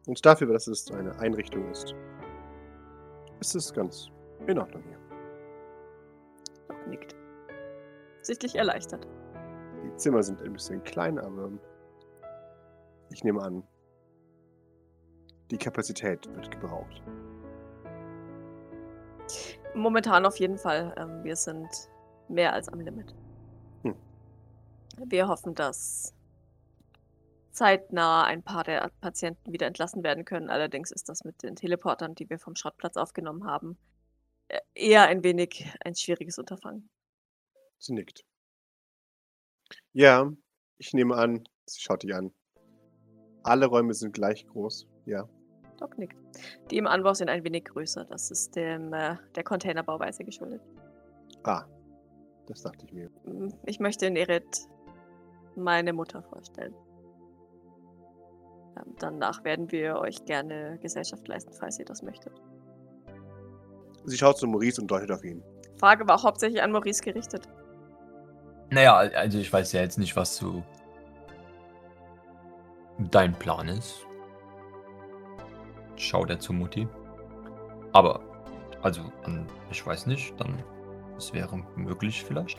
Und 0.07 0.27
dafür, 0.27 0.53
dass 0.53 0.67
es 0.67 0.91
eine 0.91 1.17
Einrichtung 1.21 1.71
ist, 1.71 1.95
ist 3.41 3.55
es 3.55 3.73
ganz 3.73 4.11
in 4.49 4.59
Ordnung 4.59 4.83
hier. 4.85 4.99
Doc 6.69 6.87
nickt. 6.87 7.15
Sichtlich 8.23 8.57
erleichtert. 8.57 9.07
Die 9.85 9.97
Zimmer 9.97 10.23
sind 10.23 10.41
ein 10.43 10.53
bisschen 10.53 10.83
klein, 10.85 11.19
aber 11.19 11.51
ich 13.11 13.23
nehme 13.23 13.43
an, 13.43 13.63
die 15.51 15.59
Kapazität 15.59 16.27
wird 16.35 16.51
gebraucht. 16.51 17.03
Momentan 19.75 20.25
auf 20.27 20.37
jeden 20.39 20.59
Fall. 20.59 20.95
Ähm, 20.97 21.25
wir 21.25 21.37
sind 21.37 21.69
mehr 22.29 22.53
als 22.53 22.69
am 22.69 22.81
Limit. 22.81 23.15
Hm. 23.83 23.95
Wir 25.07 25.29
hoffen, 25.29 25.55
dass 25.55 26.15
zeitnah 27.51 28.25
ein 28.25 28.43
paar 28.43 28.65
der 28.65 28.91
Patienten 29.01 29.53
wieder 29.53 29.67
entlassen 29.67 30.03
werden 30.03 30.25
können. 30.25 30.51
Allerdings 30.51 30.91
ist 30.91 31.09
das 31.09 31.25
mit 31.25 31.43
den 31.43 31.57
Teleportern, 31.57 32.15
die 32.15 32.29
wir 32.29 32.39
vom 32.39 32.57
Schrottplatz 32.57 32.97
aufgenommen 32.97 33.47
haben, 33.47 33.79
eher 34.75 35.05
ein 35.05 35.23
wenig 35.25 35.67
ein 35.85 35.95
schwieriges 35.95 36.39
Unterfangen. 36.39 36.89
Sie 37.79 37.93
nickt. 37.93 38.25
Ja, 39.93 40.33
ich 40.79 40.93
nehme 40.93 41.17
an, 41.17 41.45
sie 41.67 41.81
schaut 41.81 42.03
dich 42.03 42.15
an. 42.15 42.33
Alle 43.43 43.67
Räume 43.67 43.95
sind 43.95 44.13
gleich 44.15 44.47
groß, 44.47 44.87
ja. 45.07 45.29
Doc 45.79 45.99
nickt. 45.99 46.17
Die 46.71 46.79
im 46.79 46.87
Anbau 46.87 47.15
sind 47.15 47.29
ein 47.29 47.45
wenig 47.45 47.65
größer. 47.65 48.05
Das 48.05 48.31
ist 48.31 48.57
dem, 48.57 48.93
äh, 48.93 49.17
der 49.35 49.45
Containerbauweise 49.45 50.25
geschuldet. 50.25 50.63
Ah, 51.43 51.65
das 52.47 52.63
dachte 52.63 52.87
ich 52.87 52.93
mir. 52.93 53.11
Mm, 53.25 53.49
Ich 53.67 53.81
möchte 53.81 54.11
Nerit 54.11 54.69
meine 55.57 55.93
Mutter 55.93 56.23
vorstellen. 56.23 56.75
Ähm, 58.77 58.95
danach 58.99 59.45
werden 59.45 59.71
wir 59.71 59.97
euch 59.99 60.25
gerne 60.25 60.79
Gesellschaft 60.81 61.27
leisten, 61.29 61.53
falls 61.53 61.79
ihr 61.79 61.85
das 61.85 62.03
möchtet. 62.03 62.41
Sie 64.05 64.17
schaut 64.19 64.39
zu 64.39 64.47
Maurice 64.47 64.81
und 64.81 64.91
deutet 64.91 65.11
auf 65.11 65.25
ihn. 65.25 65.43
Frage 65.79 66.07
war 66.07 66.17
auch 66.17 66.25
hauptsächlich 66.25 66.63
an 66.63 66.73
Maurice 66.73 67.03
gerichtet. 67.03 67.49
Naja, 68.71 68.97
also 68.97 69.39
ich 69.39 69.53
weiß 69.53 69.73
ja 69.73 69.81
jetzt 69.83 69.99
nicht, 69.99 70.17
was 70.17 70.37
so 70.37 70.63
dein 73.11 73.35
Plan 73.35 73.69
ist. 73.69 74.07
Schaut 75.97 76.31
er 76.31 76.39
zu 76.39 76.53
Mutti. 76.53 76.89
Aber, 77.93 78.21
also, 78.83 79.03
an- 79.25 79.47
ich 79.71 79.87
weiß 79.87 80.07
nicht, 80.07 80.39
dann, 80.41 80.63
es 81.17 81.33
wäre 81.33 81.57
möglich 81.77 82.25
vielleicht. 82.25 82.59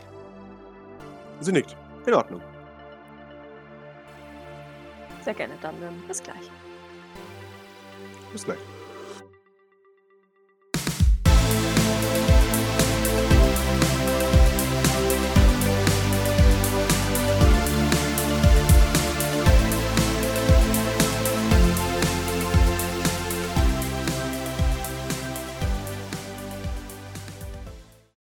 Sie 1.42 1.52
nickt. 1.52 1.76
In 2.06 2.14
Ordnung. 2.14 2.42
Sehr 5.24 5.34
gerne, 5.34 5.56
dann 5.62 5.76
ähm, 5.82 6.04
bis 6.08 6.22
gleich. 6.24 6.50
Bis 8.32 8.46
gleich. 8.46 8.60